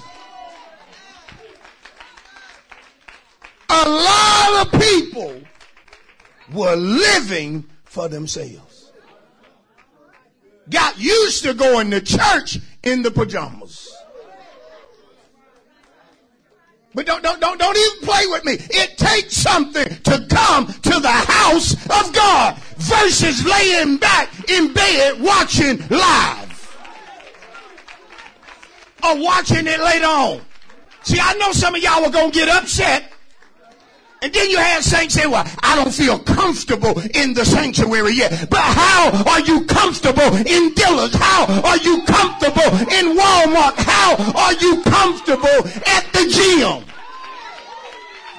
a 3.70 3.88
lot 3.88 4.66
of 4.66 4.80
people 4.80 5.40
were 6.52 6.76
living 6.76 7.64
for 7.84 8.08
themselves. 8.08 8.92
Got 10.68 10.98
used 10.98 11.44
to 11.44 11.54
going 11.54 11.90
to 11.92 12.02
church 12.02 12.58
in 12.82 13.00
the 13.00 13.10
pajamas. 13.10 13.87
But 16.98 17.06
don't, 17.06 17.22
don't, 17.22 17.40
don't, 17.40 17.60
don't 17.60 17.76
even 17.76 18.08
play 18.08 18.26
with 18.26 18.44
me. 18.44 18.54
It 18.54 18.98
takes 18.98 19.36
something 19.36 19.86
to 19.86 20.26
come 20.28 20.66
to 20.66 20.98
the 20.98 21.08
house 21.08 21.74
of 21.74 22.12
God 22.12 22.58
versus 22.76 23.46
laying 23.46 23.98
back 23.98 24.50
in 24.50 24.72
bed 24.72 25.20
watching 25.20 25.78
live 25.90 26.76
or 29.04 29.22
watching 29.22 29.68
it 29.68 29.78
later 29.78 30.06
on. 30.06 30.40
See, 31.04 31.20
I 31.20 31.34
know 31.34 31.52
some 31.52 31.76
of 31.76 31.80
y'all 31.80 32.04
are 32.04 32.10
going 32.10 32.32
to 32.32 32.36
get 32.36 32.48
upset 32.48 33.12
and 34.20 34.32
then 34.32 34.50
you 34.50 34.58
have 34.58 34.82
saints 34.82 35.14
say, 35.14 35.26
well, 35.28 35.46
I 35.62 35.76
don't 35.76 35.94
feel 35.94 36.18
comfortable 36.18 36.98
in 37.14 37.34
the 37.34 37.44
sanctuary 37.44 38.14
yet. 38.14 38.50
But 38.50 38.62
how 38.62 39.22
are 39.30 39.40
you 39.40 39.64
comfortable 39.66 40.34
in 40.34 40.74
Dillard's? 40.74 41.14
How 41.14 41.46
are 41.62 41.76
you 41.76 42.02
comfortable 42.02 42.74
in 42.90 43.16
Walmart? 43.16 43.76
How 43.76 44.16
are 44.34 44.54
you 44.54 44.82
comfortable 44.82 45.68
at 45.86 46.04
the 46.12 46.26
gym? 46.28 46.87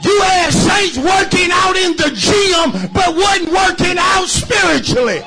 You 0.01 0.21
had 0.21 0.51
saints 0.51 0.97
working 0.97 1.49
out 1.51 1.75
in 1.75 1.95
the 1.97 2.11
gym, 2.13 2.91
but 2.93 3.15
wasn't 3.15 3.51
working 3.51 3.97
out 3.97 4.27
spiritually. 4.27 5.21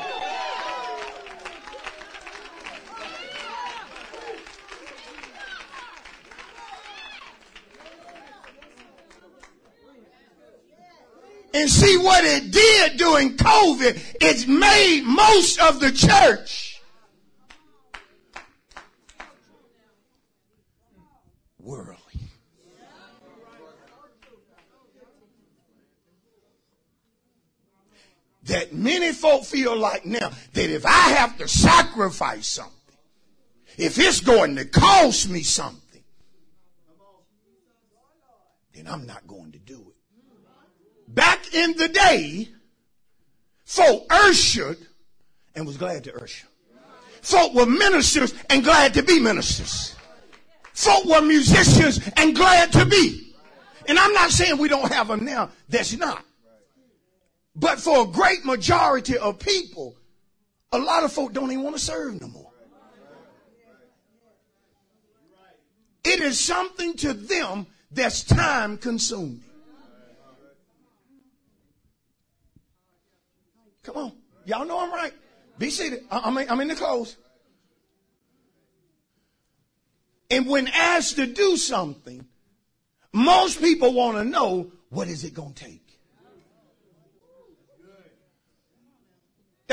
And 11.55 11.69
see 11.69 11.97
what 11.97 12.25
it 12.25 12.51
did 12.51 12.97
during 12.97 13.37
COVID, 13.37 14.01
it's 14.19 14.47
made 14.47 15.03
most 15.05 15.59
of 15.61 15.79
the 15.79 15.91
church 15.91 16.81
worldly. 21.59 21.92
That 28.45 28.73
many 28.73 29.13
folk 29.13 29.45
feel 29.45 29.77
like 29.77 30.05
now 30.05 30.31
that 30.53 30.69
if 30.69 30.85
I 30.85 30.89
have 30.89 31.37
to 31.37 31.47
sacrifice 31.47 32.47
something, 32.47 32.73
if 33.77 33.97
it's 33.97 34.19
going 34.19 34.57
to 34.57 34.65
cost 34.65 35.29
me 35.29 35.43
something, 35.43 36.03
then 38.73 38.87
I'm 38.87 39.05
not 39.05 39.25
going 39.27 39.53
to 39.53 39.59
do 39.59 39.79
it. 39.79 41.13
Back 41.13 41.53
in 41.53 41.77
the 41.77 41.87
day, 41.87 42.49
folk 43.63 44.11
urshed 44.11 44.77
and 45.55 45.65
was 45.65 45.77
glad 45.77 46.03
to 46.05 46.21
usher. 46.21 46.47
Folk 47.21 47.53
were 47.53 47.65
ministers 47.65 48.33
and 48.49 48.63
glad 48.63 48.95
to 48.95 49.03
be 49.03 49.19
ministers. 49.19 49.95
Folk 50.73 51.05
were 51.05 51.21
musicians 51.21 52.01
and 52.17 52.35
glad 52.35 52.73
to 52.73 52.85
be. 52.85 53.33
And 53.87 53.97
I'm 53.97 54.13
not 54.13 54.31
saying 54.31 54.57
we 54.57 54.67
don't 54.67 54.91
have 54.91 55.07
them 55.07 55.23
now. 55.23 55.49
That's 55.69 55.95
not. 55.95 56.25
But 57.55 57.79
for 57.79 58.03
a 58.03 58.07
great 58.07 58.45
majority 58.45 59.17
of 59.17 59.39
people, 59.39 59.95
a 60.71 60.79
lot 60.79 61.03
of 61.03 61.11
folk 61.11 61.33
don't 61.33 61.51
even 61.51 61.63
want 61.63 61.75
to 61.75 61.81
serve 61.81 62.19
no 62.19 62.27
more. 62.27 62.49
It 66.03 66.19
is 66.19 66.39
something 66.39 66.95
to 66.97 67.13
them 67.13 67.67
that's 67.91 68.23
time 68.23 68.77
consuming. 68.77 69.43
Come 73.83 73.97
on. 73.97 74.11
Y'all 74.45 74.65
know 74.65 74.79
I'm 74.79 74.91
right. 74.91 75.13
Be 75.57 75.69
seated. 75.69 76.03
I'm 76.09 76.37
in, 76.37 76.49
I'm 76.49 76.59
in 76.61 76.67
the 76.69 76.75
close. 76.75 77.15
And 80.29 80.47
when 80.47 80.67
asked 80.67 81.17
to 81.17 81.27
do 81.27 81.57
something, 81.57 82.25
most 83.13 83.61
people 83.61 83.93
want 83.93 84.17
to 84.17 84.23
know 84.23 84.71
what 84.89 85.07
is 85.07 85.23
it 85.23 85.33
going 85.33 85.53
to 85.53 85.63
take. 85.63 85.82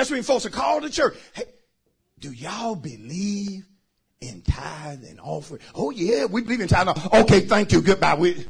That's 0.00 0.10
when 0.10 0.22
folks 0.22 0.46
are 0.46 0.50
called 0.50 0.84
to 0.84 0.88
church. 0.88 1.14
Hey, 1.34 1.42
do 2.20 2.32
y'all 2.32 2.74
believe 2.74 3.66
in 4.22 4.40
tithe 4.40 5.04
and 5.04 5.20
offering? 5.20 5.60
Oh 5.74 5.90
yeah, 5.90 6.24
we 6.24 6.40
believe 6.40 6.62
in 6.62 6.68
tithe. 6.68 6.88
Okay, 7.12 7.40
thank 7.40 7.70
you. 7.70 7.82
Goodbye. 7.82 8.14
We, 8.14 8.46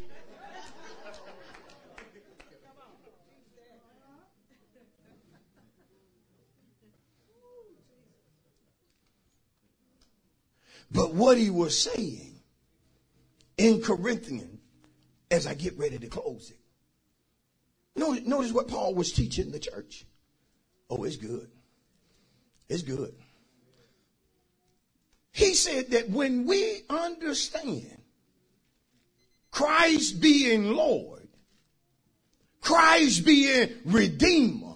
But 10.92 11.14
what 11.14 11.36
he 11.36 11.50
was 11.50 11.76
saying 11.76 12.42
in 13.58 13.82
Corinthians, 13.82 14.60
as 15.32 15.48
I 15.48 15.54
get 15.54 15.76
ready 15.76 15.98
to 15.98 16.06
close 16.06 16.52
it, 16.52 16.60
notice, 17.98 18.24
notice 18.24 18.52
what 18.52 18.68
Paul 18.68 18.94
was 18.94 19.10
teaching 19.10 19.50
the 19.50 19.58
church. 19.58 20.04
Oh, 20.90 21.04
it's 21.04 21.16
good. 21.16 21.48
It's 22.68 22.82
good. 22.82 23.14
He 25.32 25.54
said 25.54 25.92
that 25.92 26.10
when 26.10 26.46
we 26.46 26.82
understand 26.90 28.02
Christ 29.52 30.20
being 30.20 30.72
Lord, 30.72 31.28
Christ 32.60 33.24
being 33.24 33.70
Redeemer, 33.84 34.74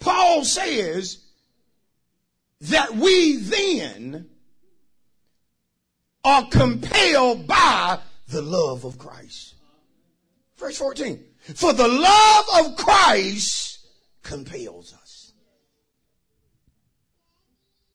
Paul 0.00 0.44
says 0.44 1.18
that 2.62 2.94
we 2.94 3.36
then 3.36 4.28
are 6.24 6.48
compelled 6.48 7.46
by 7.46 8.00
the 8.28 8.42
love 8.42 8.84
of 8.84 8.98
Christ. 8.98 9.54
Verse 10.58 10.76
14. 10.76 11.24
For 11.54 11.72
the 11.72 11.86
love 11.86 12.44
of 12.58 12.76
Christ 12.76 13.75
compels 14.26 14.92
us. 14.92 15.32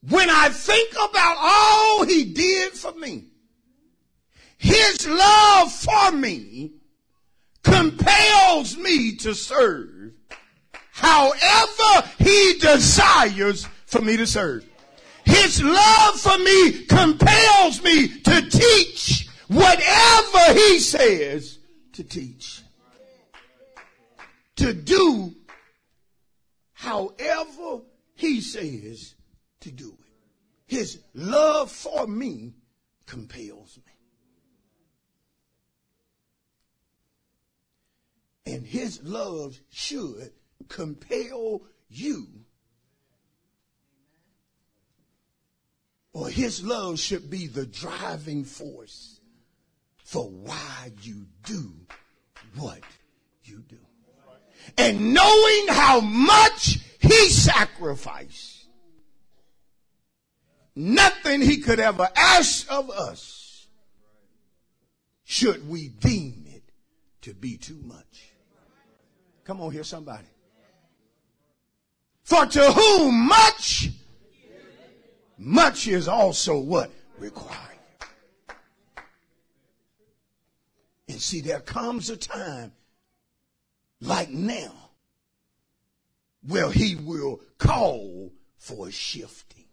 When 0.07 0.29
I 0.29 0.49
think 0.49 0.93
about 0.93 1.35
all 1.37 2.05
he 2.05 2.23
did 2.23 2.71
for 2.71 2.93
me, 2.93 3.25
his 4.57 5.07
love 5.07 5.71
for 5.71 6.11
me 6.13 6.71
compels 7.63 8.77
me 8.77 9.15
to 9.17 9.35
serve 9.35 10.13
however 10.93 12.09
he 12.17 12.57
desires 12.59 13.67
for 13.85 14.01
me 14.01 14.15
to 14.17 14.25
serve. 14.25 14.65
His 15.25 15.61
love 15.61 16.15
for 16.15 16.37
me 16.37 16.85
compels 16.85 17.83
me 17.83 18.07
to 18.07 18.49
teach 18.49 19.27
whatever 19.47 20.53
he 20.53 20.79
says 20.79 21.59
to 21.93 22.03
teach. 22.03 22.61
To 24.55 24.73
do 24.73 25.35
however 26.81 27.83
he 28.15 28.41
says 28.41 29.13
to 29.59 29.71
do 29.71 29.95
it. 29.99 30.15
His 30.65 30.97
love 31.13 31.71
for 31.71 32.07
me 32.07 32.55
compels 33.05 33.77
me. 33.85 33.93
And 38.51 38.65
his 38.65 38.99
love 39.03 39.59
should 39.69 40.31
compel 40.69 41.61
you. 41.87 42.27
Or 46.13 46.29
his 46.29 46.63
love 46.63 46.99
should 46.99 47.29
be 47.29 47.45
the 47.45 47.67
driving 47.67 48.43
force 48.43 49.19
for 50.03 50.27
why 50.27 50.91
you 51.03 51.27
do 51.43 51.73
what 52.55 52.81
you 53.43 53.59
do. 53.69 53.77
And 54.77 55.13
knowing 55.13 55.67
how 55.69 55.99
much 55.99 56.79
he 56.99 57.29
sacrificed, 57.29 58.65
nothing 60.75 61.41
he 61.41 61.57
could 61.57 61.79
ever 61.79 62.09
ask 62.15 62.71
of 62.71 62.89
us 62.89 63.67
should 65.23 65.67
we 65.69 65.87
deem 65.87 66.45
it 66.47 66.63
to 67.21 67.33
be 67.33 67.57
too 67.57 67.79
much. 67.85 68.31
Come 69.43 69.61
on 69.61 69.71
here, 69.71 69.83
somebody. 69.83 70.27
For 72.23 72.45
to 72.45 72.71
whom 72.71 73.27
much, 73.27 73.89
much 75.37 75.87
is 75.87 76.07
also 76.07 76.59
what? 76.59 76.91
Required. 77.17 77.57
And 81.07 81.21
see, 81.21 81.41
there 81.41 81.59
comes 81.59 82.09
a 82.09 82.17
time 82.17 82.71
like 84.01 84.29
now 84.29 84.73
well, 86.47 86.71
he 86.71 86.95
will 86.95 87.41
call 87.57 88.33
for 88.57 88.87
a 88.87 88.91
shifting. 88.91 89.65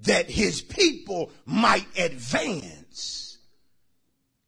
That 0.00 0.30
his 0.30 0.60
people 0.60 1.30
might 1.44 1.86
advance 1.98 3.38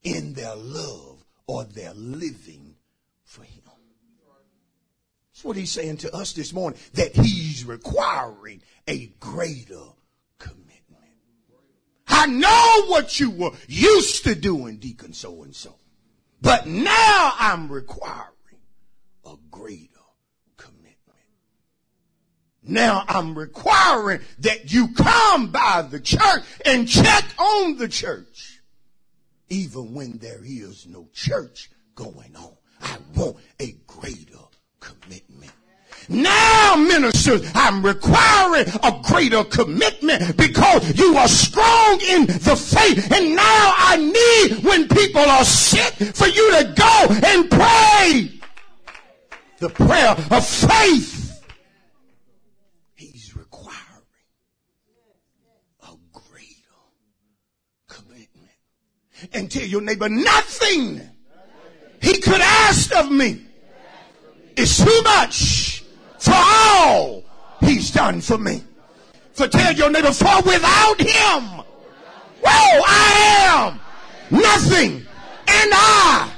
in 0.02 0.34
their 0.34 0.54
love 0.54 1.24
or 1.46 1.64
their 1.64 1.94
living 1.94 2.76
for 3.24 3.42
him. 3.42 3.62
That's 5.32 5.44
what 5.44 5.56
he's 5.56 5.70
saying 5.70 5.98
to 5.98 6.14
us 6.14 6.32
this 6.32 6.54
morning, 6.54 6.80
that 6.94 7.14
he's 7.14 7.64
requiring 7.64 8.62
a 8.88 9.06
greater 9.20 9.84
commitment. 10.38 10.72
I 12.08 12.26
know 12.26 12.86
what 12.86 13.20
you 13.20 13.30
were 13.30 13.50
used 13.68 14.24
to 14.24 14.34
doing, 14.34 14.78
Deacon 14.78 15.12
so 15.12 15.42
and 15.42 15.54
so, 15.54 15.76
but 16.40 16.66
now 16.66 17.32
I'm 17.38 17.68
requiring 17.68 18.32
a 19.24 19.34
greater 19.50 19.90
commitment. 20.56 20.94
Now 22.62 23.04
I'm 23.08 23.36
requiring 23.36 24.20
that 24.40 24.72
you 24.72 24.88
come 24.94 25.48
by 25.50 25.86
the 25.88 26.00
church 26.00 26.42
and 26.64 26.88
check 26.88 27.24
on 27.38 27.76
the 27.76 27.88
church, 27.88 28.60
even 29.48 29.94
when 29.94 30.18
there 30.18 30.42
is 30.44 30.86
no 30.86 31.08
church 31.12 31.70
going 31.94 32.36
on. 32.36 32.52
I 32.80 32.98
want 33.14 33.36
a 33.58 33.72
greater 33.86 34.38
commitment. 34.80 35.52
Now, 36.08 36.76
ministers, 36.76 37.50
I'm 37.54 37.84
requiring 37.84 38.66
a 38.82 39.00
greater 39.02 39.42
commitment 39.44 40.36
because 40.36 40.96
you 40.96 41.16
are 41.16 41.28
strong 41.28 42.00
in 42.08 42.26
the 42.26 42.56
faith. 42.56 43.10
And 43.12 43.34
now 43.34 43.74
I 43.76 43.96
need, 43.96 44.64
when 44.64 44.88
people 44.88 45.22
are 45.22 45.44
sick, 45.44 45.94
for 46.14 46.28
you 46.28 46.52
to 46.52 46.72
go 46.76 47.06
and 47.26 47.50
pray. 47.50 48.32
The 49.58 49.70
prayer 49.70 50.16
of 50.30 50.46
faith. 50.46 51.42
He's 52.94 53.34
requiring 53.34 53.74
a 55.82 55.94
greater 56.12 56.54
commitment. 57.88 58.52
And 59.32 59.50
tell 59.50 59.64
your 59.64 59.80
neighbor, 59.80 60.08
nothing 60.08 61.00
he 62.00 62.20
could 62.20 62.40
ask 62.40 62.94
of 62.94 63.10
me 63.10 63.40
is 64.56 64.76
too 64.78 65.02
much 65.02 65.75
for 66.26 66.34
all 66.34 67.24
he's 67.60 67.90
done 67.90 68.20
for 68.20 68.38
me. 68.38 68.62
For 69.34 69.46
tell 69.46 69.72
your 69.72 69.90
neighbor, 69.90 70.12
for 70.12 70.42
without 70.42 71.00
him, 71.00 71.42
whoa, 72.42 72.82
I 72.86 73.08
am 73.54 73.80
nothing 74.30 75.06
and 75.48 75.70
I 75.74 76.30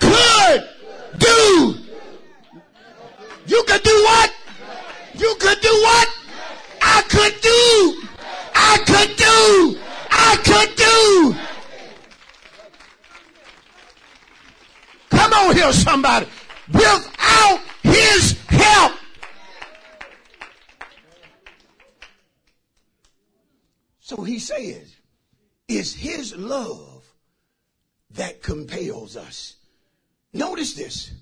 could 0.00 0.68
do. 1.18 1.76
You 3.46 3.62
could 3.68 3.82
do 3.82 3.96
what? 4.08 4.34
You 5.14 5.34
could 5.38 5.60
do 5.60 5.68
what? 5.68 6.08
I 6.82 7.02
could 7.02 7.40
do. 7.40 8.08
I 8.54 8.78
could 8.90 9.16
do. 9.16 9.78
I 10.10 10.36
could 10.48 10.76
do. 10.76 11.36
Come 15.10 15.32
on 15.32 15.54
here, 15.54 15.72
somebody. 15.72 16.26
Without 16.72 17.60
his 17.82 18.32
help. 18.48 18.99
So 24.10 24.24
he 24.24 24.40
says, 24.40 24.96
it's 25.68 25.92
his 25.92 26.34
love 26.34 27.04
that 28.10 28.42
compels 28.42 29.16
us. 29.16 29.54
Notice 30.32 30.74
this 30.74 31.12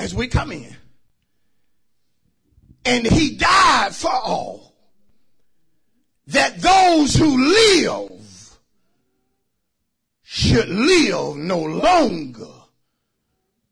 as 0.00 0.12
we 0.12 0.26
come 0.26 0.50
in. 0.50 0.76
And 2.84 3.06
he 3.06 3.36
died 3.36 3.94
for 3.94 4.10
all. 4.10 4.74
That 6.26 6.60
those 6.60 7.14
who 7.14 7.38
live 7.38 8.58
should 10.24 10.70
live 10.70 11.36
no 11.36 11.60
longer 11.60 12.52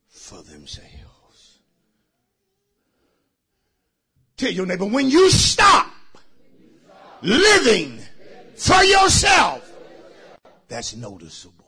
for 0.06 0.40
themselves. 0.44 1.58
Tell 4.36 4.52
your 4.52 4.66
neighbor, 4.66 4.86
when 4.86 5.10
you 5.10 5.30
stop 5.30 5.90
living 7.22 7.99
for 8.60 8.84
yourself, 8.84 9.72
that's 10.68 10.94
noticeable. 10.94 11.64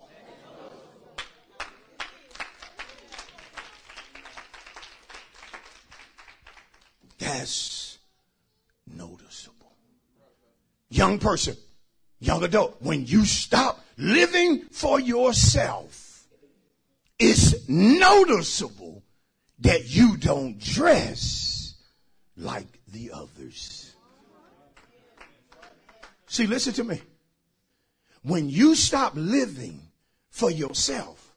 That's 7.19 7.97
noticeable. 8.87 9.73
Young 10.91 11.19
person, 11.19 11.57
young 12.21 12.45
adult, 12.45 12.77
when 12.83 13.07
you 13.07 13.25
stop 13.25 13.83
living 13.97 14.67
for 14.71 15.01
yourself, 15.01 16.27
it's 17.19 17.69
noticeable 17.71 19.03
that 19.61 19.89
you 19.89 20.19
don't 20.19 20.59
dress 20.59 21.75
like 22.37 22.67
the 22.89 23.13
others. 23.13 23.82
See, 26.33 26.47
listen 26.47 26.73
to 26.73 26.85
me. 26.85 26.99
When 28.23 28.49
you 28.49 28.75
stop 28.75 29.13
living 29.17 29.83
for 30.31 30.51
yourself, 30.51 31.35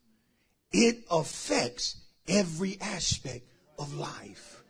it 0.72 1.04
affects 1.12 1.98
every 2.30 2.78
aspect 2.80 3.46
of 3.78 3.94
life. 3.94 4.64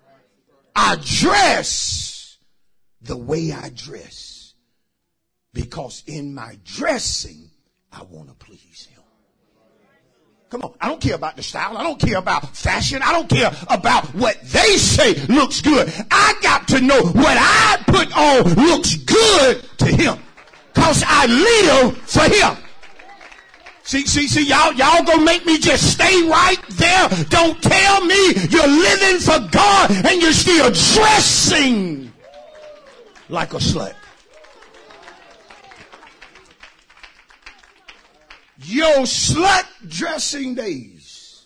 I 0.76 0.98
dress 1.00 2.40
the 3.04 3.16
way 3.16 3.52
I 3.52 3.70
dress 3.70 4.56
because 5.54 6.02
in 6.08 6.34
my 6.34 6.58
dressing, 6.64 7.52
I 7.92 8.02
want 8.02 8.30
to 8.30 8.34
please 8.34 8.88
him. 8.92 8.95
Come 10.50 10.62
on. 10.62 10.74
I 10.80 10.88
don't 10.88 11.02
care 11.02 11.16
about 11.16 11.36
the 11.36 11.44
style. 11.44 11.78
I 11.78 11.84
don't 11.84 12.00
care 12.00 12.18
about 12.18 12.56
fashion. 12.56 13.02
I 13.02 13.12
don't 13.12 13.28
care 13.28 13.52
about 13.68 14.06
what 14.16 14.40
they 14.42 14.78
say 14.78 15.16
looks 15.26 15.62
good. 15.62 15.92
I 16.12 16.36
got 16.42 16.68
to 16.70 16.82
know 16.82 17.02
what 17.02 17.38
I 17.40 17.84
put 17.88 18.16
on 18.16 18.68
looks 18.68 18.96
good 18.96 19.64
to 19.80 19.86
him. 19.86 20.20
Cause 20.76 21.04
I 21.08 21.26
live 21.26 21.98
for 21.98 22.24
him. 22.24 22.58
See, 23.84 24.06
see, 24.06 24.28
see, 24.28 24.46
y'all, 24.46 24.74
y'all 24.74 25.04
gonna 25.04 25.24
make 25.24 25.46
me 25.46 25.60
just 25.60 25.94
stay 25.94 26.28
right 26.28 26.58
there. 26.70 27.10
Don't 27.30 27.62
tell 27.62 28.04
me 28.04 28.34
you're 28.50 28.68
living 28.68 29.20
for 29.20 29.40
God 29.52 29.92
and 29.92 30.22
you're 30.22 30.34
still 30.34 30.72
dressing 30.72 32.12
like 33.30 33.54
a 33.54 33.58
slut. 33.58 33.94
Your 38.68 39.04
slut 39.04 39.66
dressing 39.88 40.56
days 40.56 41.46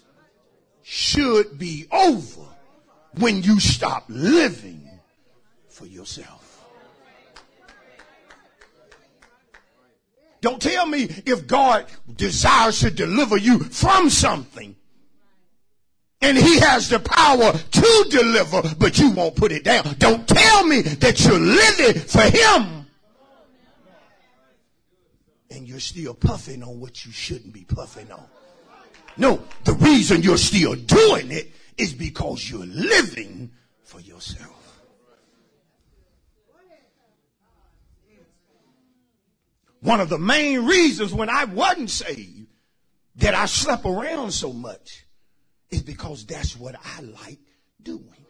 should 0.84 1.60
be 1.60 1.86
over 1.92 2.46
when 3.18 3.44
you 3.44 3.60
stop 3.60 4.06
living 4.08 4.90
for 5.68 5.86
yourself. 5.86 6.66
Don't 10.42 10.62
tell 10.62 10.86
me 10.86 11.10
if 11.26 11.46
God 11.46 11.88
desires 12.16 12.80
to 12.80 12.90
deliver 12.90 13.36
you 13.36 13.60
from 13.66 14.10
something 14.10 14.78
and 16.22 16.38
he 16.38 16.60
has 16.60 16.88
the 16.88 17.00
power 17.00 17.52
to 17.52 18.06
deliver, 18.10 18.62
but 18.78 18.98
you 18.98 19.12
won't 19.12 19.36
put 19.36 19.52
it 19.52 19.66
down. 19.66 19.96
Don't 19.98 20.26
tell 20.26 20.66
me 20.66 20.82
that 20.82 21.20
you're 21.26 21.40
living 21.40 22.02
for 22.02 22.22
him 22.22 22.79
and 25.52 25.68
you're 25.68 25.80
still 25.80 26.14
puffing 26.14 26.64
on 26.64 26.80
what 26.80 27.06
you 27.06 27.12
shouldn't 27.12 27.54
be 27.54 27.66
puffing 27.66 28.12
on. 28.12 28.26
No, 29.18 29.44
the 29.64 29.74
reason 29.74 30.22
you're 30.22 30.38
still 30.38 30.76
doing 30.76 31.32
it 31.32 31.52
is 31.78 31.94
because 31.94 32.50
you're 32.50 32.66
living 32.66 33.52
for 33.84 34.00
yourself. 34.00 34.56
One 39.82 40.02
of 40.02 40.10
the 40.10 40.20
main 40.20 40.66
reasons 40.66 41.14
when 41.14 41.30
I 41.30 41.46
wasn't 41.46 41.90
saved 41.90 42.48
that 43.16 43.34
I 43.34 43.46
slept 43.46 43.86
around 43.86 44.32
so 44.32 44.52
much 44.52 45.06
is 45.70 45.82
because 45.82 46.26
that's 46.26 46.58
what 46.58 46.76
I 46.84 47.02
like 47.02 47.40
doing. 47.82 48.26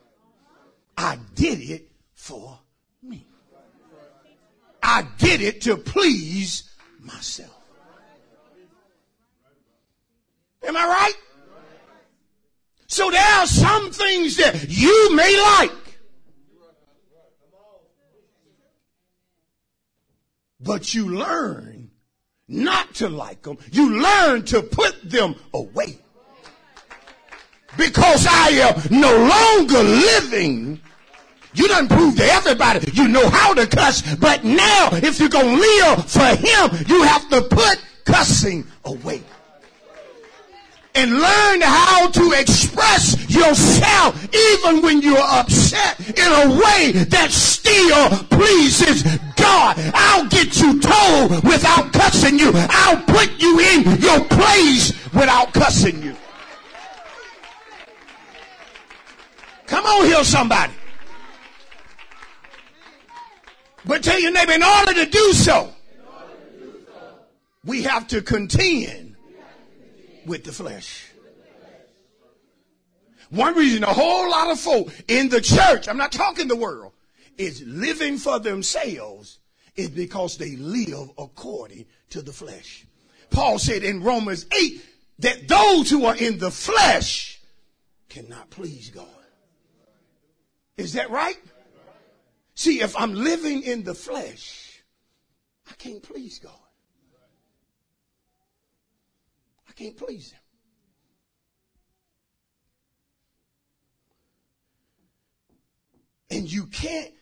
I 0.97 1.17
did 1.35 1.59
it 1.59 1.91
for 2.13 2.59
me. 3.01 3.25
I 4.83 5.07
did 5.17 5.41
it 5.41 5.61
to 5.61 5.77
please 5.77 6.69
myself. 6.99 7.55
Am 10.63 10.75
I 10.75 10.85
right? 10.85 11.13
So 12.87 13.09
there 13.11 13.21
are 13.21 13.47
some 13.47 13.91
things 13.91 14.37
that 14.37 14.67
you 14.67 15.15
may 15.15 15.39
like. 15.41 15.71
But 20.59 20.93
you 20.93 21.15
learn 21.15 21.91
not 22.47 22.95
to 22.95 23.07
like 23.07 23.43
them. 23.43 23.57
You 23.71 24.01
learn 24.01 24.43
to 24.45 24.61
put 24.61 25.09
them 25.09 25.35
away. 25.53 25.99
Because 27.77 28.27
I 28.27 28.49
am 28.49 28.99
no 28.99 29.15
longer 29.15 29.83
living 29.83 30.81
you 31.53 31.67
done 31.67 31.87
proved 31.87 32.17
to 32.17 32.23
everybody 32.23 32.79
you 32.93 33.07
know 33.07 33.27
how 33.29 33.53
to 33.53 33.65
cuss, 33.65 34.15
but 34.15 34.43
now 34.43 34.89
if 34.93 35.19
you're 35.19 35.29
gonna 35.29 35.53
live 35.53 36.05
for 36.09 36.25
him, 36.25 36.85
you 36.87 37.03
have 37.03 37.27
to 37.29 37.41
put 37.41 37.83
cussing 38.05 38.65
away. 38.85 39.21
And 40.95 41.11
learn 41.13 41.61
how 41.61 42.09
to 42.09 42.31
express 42.33 43.29
yourself 43.29 44.27
even 44.35 44.81
when 44.81 45.01
you're 45.01 45.17
upset 45.17 45.99
in 46.09 46.17
a 46.17 46.59
way 46.59 46.91
that 46.91 47.31
still 47.31 48.09
pleases 48.25 49.03
God. 49.35 49.77
I'll 49.93 50.27
get 50.27 50.59
you 50.59 50.79
told 50.81 51.43
without 51.43 51.93
cussing 51.93 52.39
you. 52.39 52.51
I'll 52.53 53.01
put 53.03 53.29
you 53.39 53.59
in 53.59 54.01
your 54.01 54.25
place 54.25 54.91
without 55.13 55.53
cussing 55.53 56.01
you. 56.03 56.15
Come 59.67 59.85
on 59.85 60.05
here, 60.05 60.23
somebody. 60.23 60.73
But 63.85 64.03
tell 64.03 64.19
your 64.19 64.31
neighbor, 64.31 64.53
in 64.53 64.63
order 64.63 64.93
to 64.93 65.05
do 65.05 65.33
so, 65.33 65.73
we 67.65 67.83
have 67.83 68.07
to 68.09 68.21
contend 68.21 69.15
with 70.25 70.43
the 70.43 70.51
flesh. 70.51 71.05
One 73.29 73.55
reason 73.55 73.83
a 73.83 73.93
whole 73.93 74.29
lot 74.29 74.49
of 74.49 74.59
folk 74.59 74.91
in 75.07 75.29
the 75.29 75.41
church, 75.41 75.87
I'm 75.87 75.97
not 75.97 76.11
talking 76.11 76.47
the 76.47 76.55
world, 76.55 76.93
is 77.37 77.63
living 77.65 78.17
for 78.17 78.39
themselves 78.39 79.39
is 79.75 79.89
because 79.89 80.37
they 80.37 80.55
live 80.55 81.11
according 81.17 81.85
to 82.09 82.21
the 82.21 82.33
flesh. 82.33 82.85
Paul 83.29 83.59
said 83.59 83.83
in 83.83 84.03
Romans 84.03 84.45
8 84.51 84.85
that 85.19 85.47
those 85.47 85.89
who 85.89 86.05
are 86.05 86.15
in 86.15 86.39
the 86.39 86.51
flesh 86.51 87.39
cannot 88.09 88.49
please 88.49 88.89
God. 88.89 89.05
Is 90.75 90.93
that 90.93 91.11
right? 91.11 91.37
See, 92.59 92.81
if 92.81 92.97
I'm 92.97 93.13
living 93.13 93.63
in 93.63 93.83
the 93.83 93.93
flesh, 93.93 94.83
I 95.69 95.73
can't 95.75 96.03
please 96.03 96.39
God. 96.39 96.51
I 99.69 99.71
can't 99.71 99.95
please 99.95 100.31
Him. 100.31 100.39
And 106.31 106.51
you 106.51 106.65
can't 106.65 107.13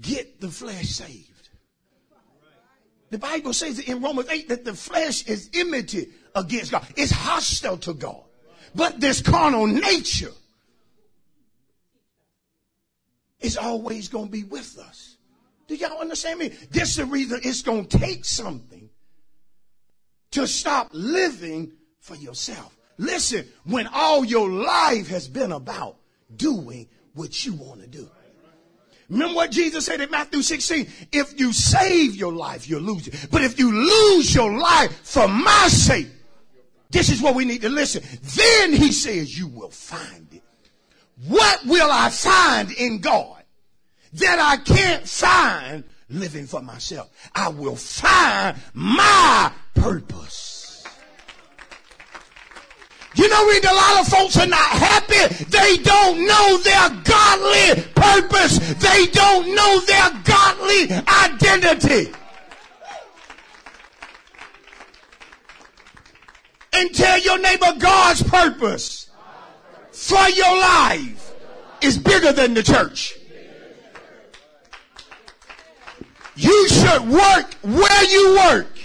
get 0.00 0.40
the 0.40 0.48
flesh 0.48 0.90
saved. 0.90 1.48
The 3.10 3.18
Bible 3.18 3.54
says 3.54 3.80
in 3.80 4.00
Romans 4.00 4.28
8 4.28 4.48
that 4.48 4.64
the 4.64 4.74
flesh 4.74 5.26
is 5.26 5.50
enmity 5.52 6.10
against 6.36 6.70
God. 6.70 6.86
It's 6.94 7.10
hostile 7.10 7.78
to 7.78 7.94
God. 7.94 8.22
But 8.76 9.00
this 9.00 9.22
carnal 9.22 9.66
nature 9.66 10.30
is 13.42 13.56
always 13.56 14.08
going 14.08 14.26
to 14.26 14.32
be 14.32 14.44
with 14.44 14.78
us. 14.78 15.16
Do 15.66 15.74
y'all 15.74 16.00
understand 16.00 16.38
me? 16.38 16.48
This 16.70 16.90
is 16.90 16.96
the 16.96 17.06
reason 17.06 17.40
it's 17.42 17.62
going 17.62 17.86
to 17.86 17.98
take 17.98 18.24
something 18.24 18.90
to 20.32 20.46
stop 20.46 20.88
living 20.92 21.72
for 22.00 22.16
yourself. 22.16 22.76
Listen, 22.98 23.46
when 23.64 23.88
all 23.92 24.24
your 24.24 24.50
life 24.50 25.08
has 25.08 25.28
been 25.28 25.52
about 25.52 25.96
doing 26.36 26.88
what 27.14 27.44
you 27.44 27.54
want 27.54 27.80
to 27.80 27.86
do. 27.86 28.08
Remember 29.08 29.34
what 29.34 29.50
Jesus 29.50 29.84
said 29.84 30.00
in 30.00 30.10
Matthew 30.10 30.40
16? 30.40 30.88
If 31.12 31.38
you 31.38 31.52
save 31.52 32.16
your 32.16 32.32
life, 32.32 32.68
you'll 32.68 32.80
lose 32.80 33.08
it. 33.08 33.28
But 33.30 33.42
if 33.42 33.58
you 33.58 33.70
lose 33.70 34.34
your 34.34 34.56
life 34.56 35.00
for 35.02 35.28
my 35.28 35.68
sake, 35.68 36.08
this 36.90 37.10
is 37.10 37.20
what 37.20 37.34
we 37.34 37.44
need 37.44 37.62
to 37.62 37.68
listen. 37.68 38.02
Then 38.22 38.72
he 38.72 38.92
says 38.92 39.38
you 39.38 39.48
will 39.48 39.70
find 39.70 40.28
it. 40.32 40.42
What 41.28 41.64
will 41.66 41.90
I 41.90 42.08
find 42.08 42.72
in 42.72 42.98
God 42.98 43.42
that 44.14 44.38
I 44.38 44.56
can't 44.56 45.08
find 45.08 45.84
living 46.08 46.46
for 46.46 46.62
myself? 46.62 47.10
I 47.34 47.48
will 47.48 47.76
find 47.76 48.56
my 48.74 49.52
purpose. 49.74 50.84
You 53.14 53.28
know, 53.28 53.50
a 53.50 53.74
lot 53.74 54.00
of 54.00 54.08
folks 54.08 54.36
are 54.38 54.46
not 54.46 54.58
happy. 54.58 55.44
They 55.44 55.76
don't 55.82 56.26
know 56.26 56.58
their 56.58 56.88
godly 57.04 57.82
purpose. 57.94 58.58
They 58.74 59.06
don't 59.12 59.54
know 59.54 59.80
their 59.80 60.10
godly 60.24 60.90
identity. 60.90 62.12
And 66.72 66.94
tell 66.94 67.18
your 67.20 67.38
neighbor 67.38 67.74
God's 67.78 68.22
purpose 68.22 69.01
for 70.02 70.28
your 70.30 70.58
life 70.58 71.32
is 71.80 71.96
bigger 71.96 72.32
than 72.32 72.54
the 72.54 72.62
church. 72.62 73.14
You 76.34 76.68
should 76.68 77.08
work 77.08 77.54
where 77.62 78.04
you 78.10 78.34
work 78.34 78.78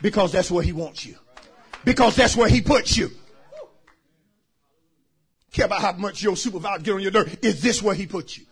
because 0.00 0.32
that's 0.32 0.50
where 0.50 0.62
he 0.62 0.72
wants 0.72 1.04
you. 1.04 1.16
Because 1.84 2.16
that's 2.16 2.34
where 2.34 2.48
he 2.48 2.62
puts 2.62 2.96
you. 2.96 3.10
Care 5.52 5.66
about 5.66 5.82
how 5.82 5.92
much 5.92 6.22
your 6.22 6.34
supervisor 6.34 6.82
get 6.82 6.94
on 6.94 7.00
your 7.02 7.12
nerve. 7.12 7.38
Is 7.42 7.60
this 7.60 7.82
where 7.82 7.94
he 7.94 8.06
puts 8.06 8.38
you? 8.38 8.46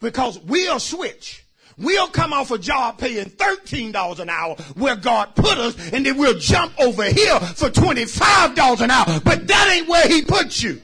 Because 0.00 0.40
we'll 0.40 0.80
switch. 0.80 1.46
We'll 1.78 2.08
come 2.08 2.32
off 2.32 2.50
a 2.50 2.58
job 2.58 2.98
paying 2.98 3.26
$13 3.26 4.18
an 4.18 4.28
hour 4.28 4.56
where 4.74 4.96
God 4.96 5.34
put 5.36 5.58
us 5.58 5.92
and 5.92 6.04
then 6.04 6.16
we'll 6.16 6.38
jump 6.38 6.78
over 6.80 7.04
here 7.04 7.38
for 7.40 7.70
$25 7.70 8.80
an 8.80 8.90
hour. 8.90 9.20
But 9.20 9.46
that 9.46 9.70
ain't 9.72 9.88
where 9.88 10.06
he 10.08 10.22
put 10.22 10.62
you. 10.62 10.82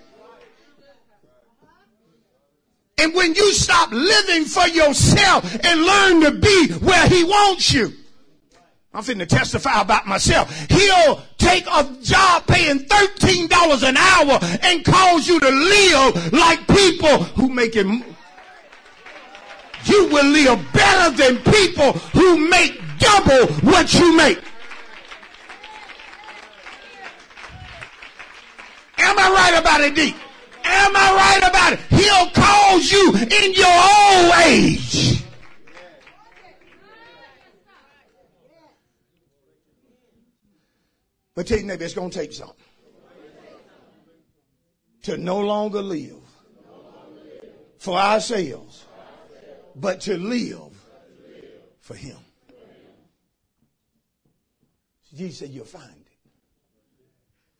And 2.97 3.13
when 3.13 3.35
you 3.35 3.53
stop 3.53 3.91
living 3.91 4.45
for 4.45 4.69
yourself 4.69 5.53
and 5.65 5.83
learn 5.83 6.21
to 6.23 6.31
be 6.31 6.73
where 6.75 7.09
he 7.09 7.25
wants 7.25 7.73
you, 7.73 7.93
I'm 8.93 9.03
finna 9.03 9.27
testify 9.27 9.81
about 9.81 10.07
myself. 10.07 10.55
He'll 10.71 11.21
take 11.37 11.67
a 11.67 11.93
job 12.01 12.47
paying 12.47 12.79
$13 12.79 13.89
an 13.89 13.97
hour 13.97 14.39
and 14.63 14.85
cause 14.85 15.27
you 15.27 15.41
to 15.41 15.51
live 15.51 16.33
like 16.33 16.65
people 16.69 17.25
who 17.35 17.49
make 17.49 17.75
it. 17.75 18.14
You 19.85 20.09
will 20.09 20.27
live 20.27 20.73
better 20.73 21.17
than 21.17 21.39
people 21.39 21.93
who 21.93 22.49
make 22.49 22.81
double 22.99 23.47
what 23.69 23.93
you 23.95 24.17
make. 24.17 24.39
Am 28.99 29.19
I 29.19 29.31
right 29.31 29.61
about 29.61 29.81
it, 29.81 29.95
D? 29.95 30.15
Am 30.65 30.97
I 30.97 31.41
right 31.41 31.51
about 31.51 31.73
it? 31.75 31.81
He'll 31.91 32.31
cause 32.31 32.91
you 32.91 33.15
in 33.15 33.53
your 33.53 33.67
old 33.67 34.33
age. 34.47 35.23
But 41.35 41.49
tell 41.49 41.59
you, 41.59 41.65
neighbor, 41.65 41.85
it's 41.85 41.95
going 41.95 42.11
to 42.11 42.19
take 42.19 42.33
something 42.33 42.55
to 45.03 45.17
no 45.19 45.41
longer 45.41 45.83
live 45.83 46.23
for 47.79 47.99
ourselves, 47.99 48.84
but 49.75 50.01
to 50.03 50.17
live 50.17 50.77
for 51.81 51.95
Him. 51.95 52.17
Jesus 55.15 55.39
said, 55.39 55.51
You'll 55.51 55.65
find 55.65 55.91
it. 55.91 56.31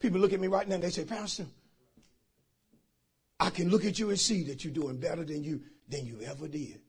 People 0.01 0.21
look 0.21 0.33
at 0.33 0.41
me 0.41 0.49
right 0.49 0.69
now 0.69 0.75
and 0.75 0.85
they 0.85 0.91
say, 0.91 1.05
Pastor, 1.05 1.47
I 3.41 3.51
can 3.51 3.71
look 3.71 3.85
at 3.85 3.99
you 3.99 4.11
and 4.11 4.19
see 4.19 4.45
that 4.45 4.65
you're 4.65 4.73
doing 4.73 4.99
better 4.99 5.25
than 5.25 5.45
you 5.45 5.61
than 5.89 6.07
you 6.07 6.21
ever 6.23 6.49
did. 6.49 6.81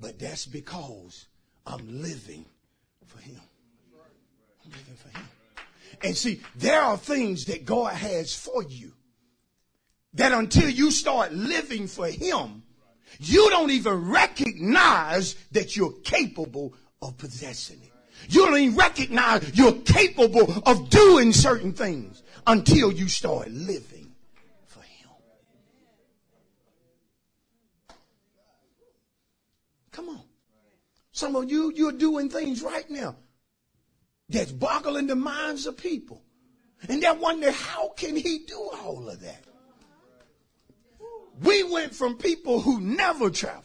But 0.00 0.18
that's 0.18 0.46
because 0.46 1.26
I'm 1.66 2.02
living 2.02 2.44
for 3.06 3.18
him. 3.18 3.40
I'm 4.64 4.70
living 4.70 4.94
for 4.94 5.08
him. 5.18 5.28
And 6.02 6.16
see, 6.16 6.40
there 6.56 6.80
are 6.80 6.96
things 6.96 7.46
that 7.46 7.64
God 7.64 7.94
has 7.94 8.34
for 8.34 8.62
you 8.62 8.92
that 10.14 10.32
until 10.32 10.68
you 10.68 10.90
start 10.90 11.32
living 11.32 11.86
for 11.86 12.06
him, 12.06 12.62
you 13.18 13.48
don't 13.50 13.70
even 13.70 14.10
recognize 14.10 15.34
that 15.52 15.76
you're 15.76 15.94
capable 16.04 16.74
of 17.02 17.16
possessing 17.18 17.80
it. 17.82 17.92
You 18.28 18.46
don't 18.46 18.58
even 18.58 18.76
recognize 18.76 19.56
you're 19.56 19.80
capable 19.82 20.52
of 20.66 20.90
doing 20.90 21.32
certain 21.32 21.72
things 21.72 22.22
until 22.46 22.92
you 22.92 23.08
start 23.08 23.50
living 23.50 24.12
for 24.66 24.80
Him. 24.80 25.10
Come 29.92 30.08
on. 30.10 30.22
Some 31.12 31.36
of 31.36 31.50
you, 31.50 31.72
you're 31.74 31.92
doing 31.92 32.28
things 32.28 32.62
right 32.62 32.88
now 32.90 33.16
that's 34.28 34.52
boggling 34.52 35.06
the 35.06 35.16
minds 35.16 35.66
of 35.66 35.76
people. 35.76 36.22
And 36.88 37.02
they're 37.02 37.14
wondering, 37.14 37.54
how 37.54 37.88
can 37.96 38.14
he 38.14 38.44
do 38.46 38.70
all 38.72 39.08
of 39.08 39.20
that? 39.20 39.44
We 41.42 41.62
went 41.64 41.94
from 41.94 42.18
people 42.18 42.60
who 42.60 42.80
never 42.80 43.30
traveled, 43.30 43.64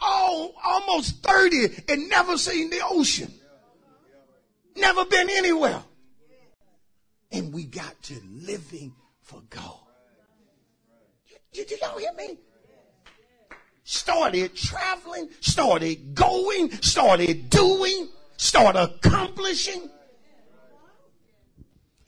oh, 0.00 0.52
almost 0.64 1.22
30 1.22 1.84
and 1.88 2.08
never 2.08 2.36
seen 2.36 2.70
the 2.70 2.80
ocean, 2.84 3.32
never 4.76 5.04
been 5.04 5.30
anywhere. 5.30 5.82
And 7.32 7.52
we 7.52 7.64
got 7.64 8.02
to 8.04 8.20
living 8.28 8.92
for 9.22 9.40
God. 9.48 9.78
Did, 11.52 11.68
did 11.68 11.80
y'all 11.80 11.98
hear 11.98 12.12
me? 12.14 12.38
Started 13.84 14.54
traveling, 14.54 15.30
started 15.40 16.14
going, 16.14 16.70
started 16.82 17.50
doing 17.50 18.08
started 18.40 18.80
accomplishing. 18.80 19.90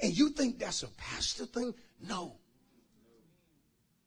And 0.01 0.17
you 0.17 0.31
think 0.31 0.59
that's 0.59 0.83
a 0.83 0.89
pastor 0.89 1.47
thing? 1.47 1.75
No. 2.01 2.37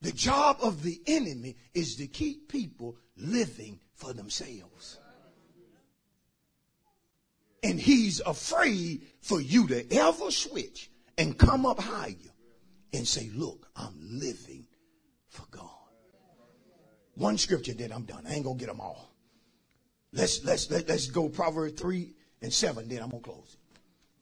The 0.05 0.11
job 0.11 0.59
of 0.61 0.83
the 0.83 1.01
enemy 1.07 1.55
is 1.73 1.95
to 1.95 2.05
keep 2.05 2.47
people 2.47 2.95
living 3.17 3.79
for 3.95 4.13
themselves. 4.13 4.99
And 7.63 7.79
he's 7.79 8.19
afraid 8.19 9.01
for 9.21 9.41
you 9.41 9.67
to 9.67 9.91
ever 9.95 10.29
switch 10.29 10.91
and 11.17 11.35
come 11.35 11.65
up 11.65 11.79
higher 11.79 12.13
and 12.93 13.07
say, 13.07 13.31
look, 13.33 13.67
I'm 13.75 13.95
living 13.99 14.67
for 15.27 15.47
God. 15.49 15.71
One 17.15 17.39
scripture, 17.39 17.73
then 17.73 17.91
I'm 17.91 18.03
done. 18.03 18.27
I 18.27 18.35
ain't 18.35 18.45
gonna 18.45 18.59
get 18.59 18.67
them 18.67 18.81
all. 18.81 19.11
Let's 20.13 20.43
let's 20.43 20.69
let, 20.69 20.81
us 20.81 20.87
let 20.87 20.95
us 20.97 21.07
go 21.07 21.29
Proverbs 21.29 21.81
3 21.81 22.13
and 22.43 22.53
7, 22.53 22.87
then 22.87 23.01
I'm 23.01 23.09
gonna 23.09 23.23
close 23.23 23.57
it. 23.57 23.79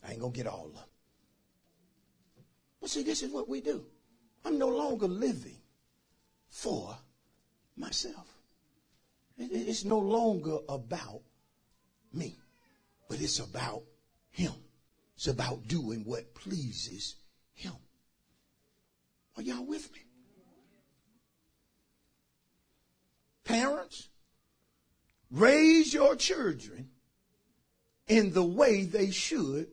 I 0.08 0.12
ain't 0.12 0.22
gonna 0.22 0.32
get 0.32 0.48
all 0.48 0.68
of 0.68 0.76
them. 0.76 0.84
But 2.80 2.90
see, 2.90 3.04
this 3.04 3.22
is 3.22 3.34
what 3.34 3.50
we 3.50 3.60
do. 3.60 3.86
I'm 4.46 4.58
no 4.58 4.70
longer 4.70 5.08
living 5.08 5.58
for 6.54 6.96
myself. 7.76 8.28
It's 9.38 9.84
no 9.84 10.00
longer 10.00 10.60
about 10.70 11.22
me, 12.14 12.38
but 13.10 13.20
it's 13.20 13.40
about 13.40 13.84
him. 14.30 14.54
It's 15.16 15.28
about 15.28 15.68
doing 15.68 16.06
what 16.06 16.34
pleases 16.36 17.16
him. 17.54 17.74
Are 19.36 19.42
y'all 19.42 19.66
with 19.66 19.92
me? 19.92 20.00
Parents, 23.44 24.08
Raise 25.34 25.92
your 25.92 26.16
children 26.16 26.90
in 28.08 28.34
the 28.34 28.44
way 28.44 28.84
they 28.84 29.10
should. 29.10 29.68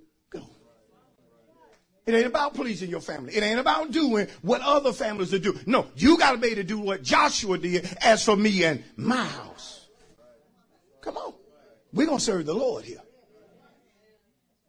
It 2.06 2.14
ain't 2.14 2.26
about 2.26 2.54
pleasing 2.54 2.90
your 2.90 3.00
family. 3.00 3.36
It 3.36 3.42
ain't 3.42 3.60
about 3.60 3.92
doing 3.92 4.26
what 4.42 4.62
other 4.62 4.92
families 4.92 5.34
are 5.34 5.38
doing. 5.38 5.60
No, 5.66 5.86
you 5.94 6.18
got 6.18 6.32
to 6.32 6.38
be 6.38 6.48
able 6.48 6.56
to 6.56 6.64
do 6.64 6.78
what 6.78 7.02
Joshua 7.02 7.58
did 7.58 7.88
as 8.00 8.24
for 8.24 8.36
me 8.36 8.64
and 8.64 8.82
my 8.96 9.24
house. 9.24 9.86
Come 11.02 11.16
on. 11.16 11.34
We're 11.92 12.06
going 12.06 12.18
to 12.18 12.24
serve 12.24 12.46
the 12.46 12.54
Lord 12.54 12.84
here. 12.84 13.02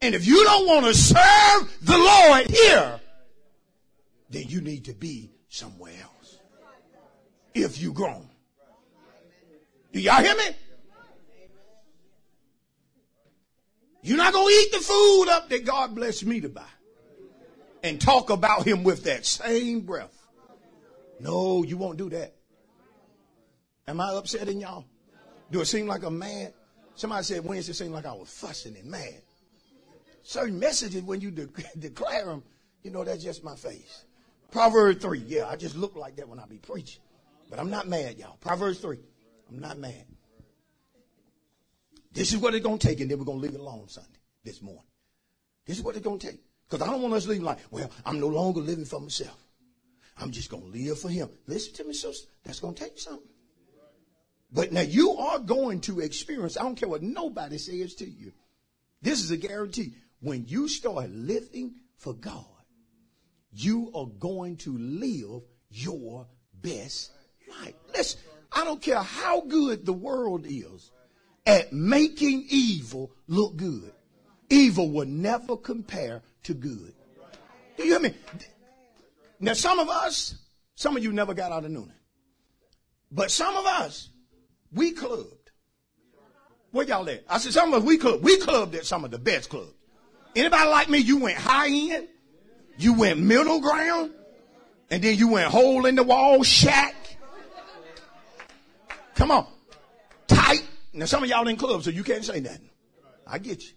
And 0.02 0.16
if 0.16 0.26
you 0.26 0.44
don't 0.44 0.68
want 0.68 0.86
to 0.88 0.94
serve 0.94 1.78
the 1.82 1.98
Lord 1.98 2.50
here, 2.50 3.00
then 4.30 4.44
you 4.48 4.62
need 4.62 4.86
to 4.86 4.94
be 4.94 5.32
somewhere 5.48 5.94
else. 6.02 6.38
If 7.54 7.82
you 7.82 7.94
grown. 7.94 8.28
Do 9.94 10.00
y'all 10.00 10.22
hear 10.22 10.36
me? 10.36 10.56
You're 14.04 14.18
not 14.18 14.34
going 14.34 14.48
to 14.48 14.54
eat 14.54 14.72
the 14.72 14.80
food 14.80 15.26
up 15.30 15.50
that 15.50 15.66
God 15.66 15.94
blessed 15.94 16.26
me 16.26 16.42
to 16.42 16.50
buy 16.50 16.64
and 17.84 18.00
talk 18.00 18.30
about 18.30 18.66
him 18.66 18.84
with 18.84 19.04
that 19.06 19.26
same 19.26 19.82
breath. 19.82 20.18
No, 21.20 21.64
you 21.64 21.78
won't 21.78 21.98
do 21.98 22.10
that. 22.10 22.36
Am 23.88 24.00
I 24.00 24.12
upsetting 24.14 24.62
y'all? 24.62 24.86
Do 25.52 25.62
it 25.62 25.66
seem 25.66 25.88
like 25.88 26.04
I'm 26.04 26.18
mad? 26.18 26.54
Somebody 26.96 27.24
said 27.24 27.44
Wednesday 27.44 27.74
seemed 27.74 27.94
like 27.94 28.06
I 28.06 28.14
was 28.14 28.30
fussing 28.30 28.76
and 28.76 28.90
mad. 28.90 29.22
Certain 30.24 30.60
messages, 30.60 31.02
when 31.02 31.22
you 31.22 31.32
de- 31.32 31.48
declare 31.80 32.26
them, 32.26 32.44
you 32.84 32.92
know, 32.92 33.04
that's 33.04 33.24
just 33.24 33.44
my 33.44 33.56
face. 33.56 34.06
Proverbs 34.52 35.02
3. 35.02 35.20
Yeah, 35.20 35.48
I 35.48 35.56
just 35.56 35.76
look 35.76 35.96
like 35.96 36.18
that 36.18 36.28
when 36.28 36.40
I 36.40 36.46
be 36.46 36.58
preaching. 36.58 37.02
But 37.50 37.60
I'm 37.60 37.70
not 37.70 37.88
mad, 37.88 38.18
y'all. 38.18 38.38
Proverbs 38.40 38.80
3. 38.80 38.98
I'm 39.50 39.60
not 39.60 39.78
mad. 39.78 40.06
This 42.14 42.34
is 42.34 42.40
what 42.40 42.54
it's 42.54 42.64
going 42.64 42.78
to 42.78 42.88
take, 42.88 43.00
and 43.00 43.10
then 43.10 43.18
we're 43.18 43.26
going 43.26 43.40
to 43.40 43.42
leave 43.42 43.56
it 43.56 43.62
alone 43.62 43.88
Sunday, 43.88 44.20
this 44.44 44.62
morning. 44.62 44.84
This 45.66 45.78
is 45.78 45.84
what 45.84 45.96
it's 45.96 46.04
going 46.04 46.20
to 46.20 46.28
take. 46.32 46.42
Because 46.72 46.88
I 46.88 46.90
don't 46.90 47.02
want 47.02 47.14
us 47.16 47.28
leave 47.28 47.44
like, 47.44 47.60
well, 47.70 47.92
I'm 48.06 48.22
no 48.22 48.28
longer 48.28 48.62
living 48.62 48.86
for 48.86 49.02
myself. 49.02 49.38
I'm 50.18 50.32
just 50.32 50.50
going 50.50 50.64
to 50.64 50.70
live 50.70 51.00
for 51.00 51.10
him. 51.10 51.30
Listen 51.46 51.74
to 51.74 51.84
me, 51.84 51.94
sister. 51.94 52.30
That's 52.46 52.62
going 52.62 52.76
to 52.76 52.84
take 52.84 52.98
something. 52.98 53.28
But 54.54 54.72
now 54.72 54.82
you 54.82 55.12
are 55.18 55.40
going 55.40 55.82
to 55.82 56.00
experience, 56.00 56.56
I 56.58 56.64
don't 56.64 56.76
care 56.76 56.88
what 56.88 57.04
nobody 57.04 57.58
says 57.58 57.96
to 57.96 58.10
you. 58.10 58.32
This 59.02 59.22
is 59.22 59.32
a 59.32 59.38
guarantee. 59.38 59.96
When 60.22 60.46
you 60.48 60.70
start 60.70 61.10
living 61.10 61.76
for 61.98 62.14
God, 62.14 62.46
you 63.52 63.92
are 63.94 64.06
going 64.06 64.56
to 64.58 64.78
live 64.78 65.42
your 65.72 66.26
best 66.62 67.12
life. 67.50 67.74
Listen, 67.94 68.22
I 68.52 68.64
don't 68.64 68.82
care 68.82 69.02
how 69.02 69.42
good 69.42 69.86
the 69.86 69.94
world 69.94 70.46
is 70.48 70.90
at 71.46 71.74
making 71.74 72.46
evil 72.50 73.12
look 73.28 73.58
good. 73.58 73.92
Evil 74.50 74.90
will 74.90 75.08
never 75.08 75.58
compare 75.58 76.22
to 76.44 76.54
good. 76.54 76.94
Do 77.78 77.84
you 77.84 77.92
hear 77.92 78.00
me? 78.00 78.14
Now, 79.40 79.54
some 79.54 79.80
of 79.80 79.90
us, 79.90 80.36
some 80.76 80.96
of 80.96 81.04
you 81.04 81.12
never 81.12 81.34
got 81.34 81.52
out 81.52 81.66
of 81.66 81.72
Newnan. 81.72 81.92
But 83.12 83.32
some 83.32 83.56
of 83.56 83.66
us, 83.66 84.10
we 84.72 84.92
clubbed. 84.92 85.52
Where 86.72 86.86
y'all 86.86 87.10
at? 87.10 87.24
I 87.28 87.38
said, 87.38 87.54
some 87.54 87.74
of 87.74 87.82
us, 87.82 87.88
we 87.88 87.98
clubbed. 87.98 88.24
We 88.24 88.38
clubbed 88.38 88.76
at 88.76 88.86
some 88.86 89.04
of 89.04 89.12
the 89.12 89.20
best 89.20 89.50
clubs. 89.50 89.74
Anybody 90.36 90.70
like 90.70 90.90
me, 90.90 91.00
you 91.00 91.20
went 91.20 91.38
high 91.38 91.68
end, 91.68 92.08
you 92.78 92.94
went 92.94 93.20
middle 93.20 93.60
ground, 93.60 94.12
and 94.90 95.04
then 95.04 95.18
you 95.18 95.28
went 95.28 95.50
hole 95.50 95.86
in 95.86 95.96
the 95.96 96.04
wall 96.04 96.44
shack. 96.44 96.96
Come 99.16 99.32
on. 99.32 99.46
Tight 100.28 100.64
now, 100.94 101.06
some 101.06 101.24
of 101.24 101.30
y'all 101.30 101.48
in 101.48 101.56
clubs, 101.56 101.86
so 101.86 101.92
you 101.92 102.04
can't 102.04 102.24
say 102.24 102.40
nothing. 102.40 102.70
I 103.26 103.38
get 103.38 103.62
you. 103.64 103.72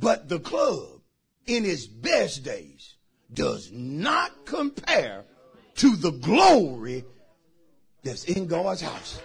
But 0.00 0.28
the 0.28 0.38
club 0.38 1.00
in 1.46 1.64
its 1.64 1.86
best 1.86 2.44
days 2.44 2.94
does 3.32 3.70
not 3.72 4.46
compare 4.46 5.24
to 5.76 5.96
the 5.96 6.12
glory 6.12 7.04
that's 8.02 8.24
in 8.24 8.46
God's 8.46 8.82
house. 8.82 9.20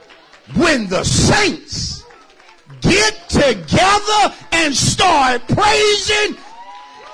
When 0.56 0.88
the 0.88 1.04
saints 1.04 2.04
get 2.82 3.30
together 3.30 4.36
and 4.52 4.76
start 4.76 5.48
praising 5.48 6.38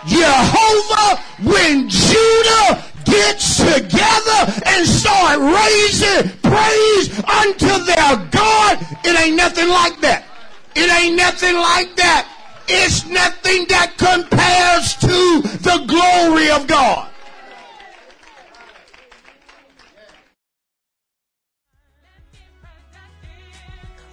Jehovah, 0.08 1.22
when 1.44 1.90
Judah 1.90 2.84
gets 3.04 3.58
together 3.58 4.54
and 4.66 4.88
start 4.88 5.40
raising 5.40 6.32
praise 6.42 7.24
unto 7.24 7.84
their 7.86 8.16
God, 8.32 8.78
it 9.04 9.20
ain't 9.20 9.36
nothing 9.36 9.68
like 9.68 10.00
that. 10.02 10.24
It 10.76 10.90
ain't 10.90 11.18
nothing 11.18 11.56
like 11.56 11.96
that. 11.98 12.39
It's 12.72 13.08
nothing 13.08 13.66
that 13.70 13.98
compares 13.98 14.96
to 14.98 15.42
the 15.58 15.84
glory 15.88 16.52
of 16.52 16.68
God. 16.68 17.10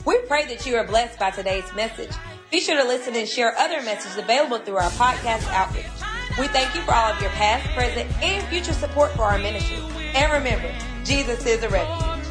We 0.07 0.19
pray 0.27 0.47
that 0.47 0.65
you 0.65 0.77
are 0.77 0.87
blessed 0.87 1.19
by 1.19 1.33
today's 1.33 1.71
message. 1.75 2.13
Be 2.51 2.61
sure 2.61 2.81
to 2.81 2.89
listen 2.89 3.15
and 3.15 3.29
share 3.29 3.55
other 3.59 3.83
messages 3.83 4.17
available 4.17 4.59
through 4.59 4.77
our 4.77 4.91
podcast 4.93 5.47
outreach. 5.49 5.85
We 6.39 6.47
thank 6.49 6.75
you 6.75 6.81
for 6.83 6.95
all 6.95 7.13
of 7.13 7.21
your 7.21 7.31
past, 7.33 7.67
present, 7.75 8.11
and 8.23 8.47
future 8.49 8.73
support 8.73 9.11
for 9.13 9.23
our 9.23 9.39
ministry. 9.39 9.79
And 10.15 10.33
remember, 10.33 10.73
Jesus 11.05 11.45
is 11.45 11.63
a 11.63 11.69
refuge. 11.69 12.26